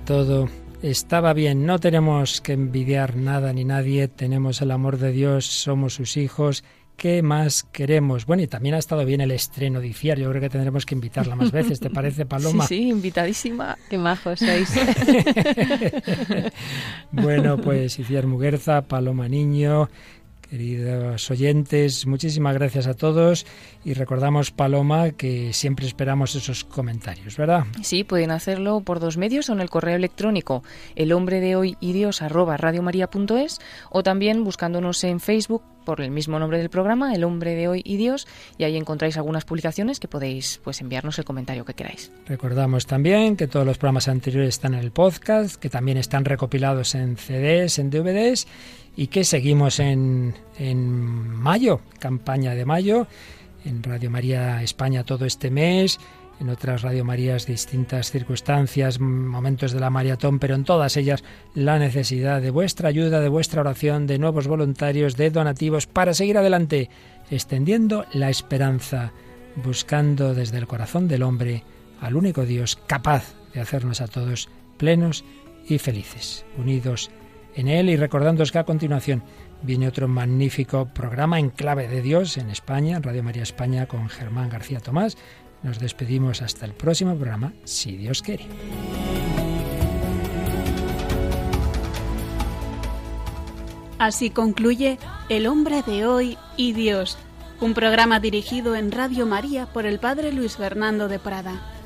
todo 0.08 0.48
estaba 0.80 1.34
bien. 1.34 1.66
No 1.66 1.78
tenemos 1.78 2.40
que 2.40 2.54
envidiar 2.54 3.14
nada 3.14 3.52
ni 3.52 3.66
nadie, 3.66 4.08
tenemos 4.08 4.62
el 4.62 4.70
amor 4.70 4.96
de 4.96 5.12
Dios, 5.12 5.44
somos 5.44 5.92
sus 5.92 6.16
hijos. 6.16 6.64
¿Qué 6.96 7.22
más 7.22 7.62
queremos? 7.62 8.24
Bueno, 8.24 8.42
y 8.42 8.46
también 8.46 8.74
ha 8.74 8.78
estado 8.78 9.04
bien 9.04 9.20
el 9.20 9.32
estreno 9.32 9.80
de 9.80 9.88
Iciar. 9.88 10.18
Yo 10.18 10.30
creo 10.30 10.40
que 10.40 10.48
tendremos 10.48 10.86
que 10.86 10.94
invitarla 10.94 11.36
más 11.36 11.52
veces. 11.52 11.78
¿Te 11.78 11.90
parece, 11.90 12.24
Paloma? 12.26 12.66
Sí, 12.66 12.76
sí, 12.76 12.88
invitadísima. 12.88 13.76
Qué 13.90 13.98
majos 13.98 14.40
sois. 14.40 14.72
bueno, 17.12 17.58
pues 17.58 17.98
Iciar 17.98 18.26
Muguerza, 18.26 18.88
Paloma 18.88 19.28
Niño, 19.28 19.90
Queridos 20.50 21.30
oyentes, 21.30 22.06
muchísimas 22.06 22.54
gracias 22.54 22.86
a 22.86 22.94
todos 22.94 23.44
y 23.84 23.92
recordamos, 23.92 24.50
Paloma, 24.50 25.10
que 25.10 25.52
siempre 25.52 25.86
esperamos 25.86 26.34
esos 26.34 26.64
comentarios, 26.64 27.36
¿verdad? 27.36 27.66
Sí, 27.82 28.02
pueden 28.02 28.30
hacerlo 28.30 28.80
por 28.80 28.98
dos 28.98 29.18
medios 29.18 29.50
o 29.50 29.52
en 29.52 29.60
el 29.60 29.68
correo 29.68 29.96
electrónico 29.96 30.62
el 30.96 31.12
hombre 31.12 31.40
de 31.40 31.54
hoy 31.54 31.76
y 31.80 31.92
Dios 31.92 32.22
arroba 32.22 32.56
radiomaria.es 32.56 33.58
o 33.90 34.02
también 34.02 34.42
buscándonos 34.42 35.04
en 35.04 35.20
Facebook 35.20 35.62
por 35.88 36.02
el 36.02 36.10
mismo 36.10 36.38
nombre 36.38 36.58
del 36.58 36.68
programa, 36.68 37.14
El 37.14 37.24
hombre 37.24 37.54
de 37.54 37.66
hoy 37.66 37.80
y 37.82 37.96
Dios, 37.96 38.26
y 38.58 38.64
ahí 38.64 38.76
encontráis 38.76 39.16
algunas 39.16 39.46
publicaciones 39.46 40.00
que 40.00 40.06
podéis 40.06 40.60
pues 40.62 40.82
enviarnos 40.82 41.18
el 41.18 41.24
comentario 41.24 41.64
que 41.64 41.72
queráis. 41.72 42.12
Recordamos 42.26 42.84
también 42.84 43.36
que 43.38 43.46
todos 43.46 43.64
los 43.64 43.78
programas 43.78 44.06
anteriores 44.06 44.50
están 44.50 44.74
en 44.74 44.80
el 44.80 44.90
podcast, 44.90 45.56
que 45.56 45.70
también 45.70 45.96
están 45.96 46.26
recopilados 46.26 46.94
en 46.94 47.16
CDs, 47.16 47.78
en 47.78 47.88
DVDs 47.88 48.46
y 48.98 49.06
que 49.06 49.22
seguimos 49.22 49.78
en, 49.78 50.34
en 50.58 51.28
mayo, 51.30 51.80
campaña 52.00 52.56
de 52.56 52.64
mayo, 52.64 53.06
en 53.64 53.80
Radio 53.80 54.10
María 54.10 54.60
España 54.60 55.04
todo 55.04 55.24
este 55.24 55.52
mes, 55.52 56.00
en 56.40 56.48
otras 56.48 56.82
Radio 56.82 57.04
Marías 57.04 57.46
distintas 57.46 58.10
circunstancias, 58.10 58.98
momentos 58.98 59.70
de 59.70 59.78
la 59.78 59.90
maratón, 59.90 60.40
pero 60.40 60.56
en 60.56 60.64
todas 60.64 60.96
ellas 60.96 61.22
la 61.54 61.78
necesidad 61.78 62.42
de 62.42 62.50
vuestra 62.50 62.88
ayuda, 62.88 63.20
de 63.20 63.28
vuestra 63.28 63.60
oración, 63.60 64.08
de 64.08 64.18
nuevos 64.18 64.48
voluntarios, 64.48 65.16
de 65.16 65.30
donativos 65.30 65.86
para 65.86 66.12
seguir 66.12 66.36
adelante, 66.36 66.90
extendiendo 67.30 68.04
la 68.12 68.30
esperanza, 68.30 69.12
buscando 69.54 70.34
desde 70.34 70.58
el 70.58 70.66
corazón 70.66 71.06
del 71.06 71.22
hombre 71.22 71.62
al 72.00 72.16
único 72.16 72.44
Dios 72.44 72.76
capaz 72.88 73.36
de 73.54 73.60
hacernos 73.60 74.00
a 74.00 74.08
todos 74.08 74.48
plenos 74.76 75.24
y 75.68 75.78
felices, 75.78 76.44
unidos 76.56 77.12
en 77.54 77.68
él 77.68 77.90
y 77.90 77.96
recordándoos 77.96 78.52
que 78.52 78.58
a 78.58 78.64
continuación 78.64 79.22
viene 79.62 79.88
otro 79.88 80.08
magnífico 80.08 80.86
programa 80.86 81.38
en 81.38 81.50
clave 81.50 81.88
de 81.88 82.02
Dios 82.02 82.36
en 82.36 82.50
España, 82.50 82.96
en 82.96 83.02
Radio 83.02 83.22
María 83.22 83.42
España 83.42 83.86
con 83.86 84.08
Germán 84.08 84.48
García 84.48 84.80
Tomás. 84.80 85.16
Nos 85.62 85.78
despedimos 85.78 86.42
hasta 86.42 86.64
el 86.66 86.72
próximo 86.72 87.16
programa, 87.16 87.52
si 87.64 87.96
Dios 87.96 88.22
quiere. 88.22 88.46
Así 93.98 94.30
concluye 94.30 94.98
El 95.28 95.48
hombre 95.48 95.82
de 95.82 96.06
hoy 96.06 96.38
y 96.56 96.72
Dios, 96.72 97.18
un 97.60 97.74
programa 97.74 98.20
dirigido 98.20 98.76
en 98.76 98.92
Radio 98.92 99.26
María 99.26 99.66
por 99.66 99.86
el 99.86 99.98
Padre 99.98 100.32
Luis 100.32 100.56
Fernando 100.56 101.08
de 101.08 101.18
Prada. 101.18 101.77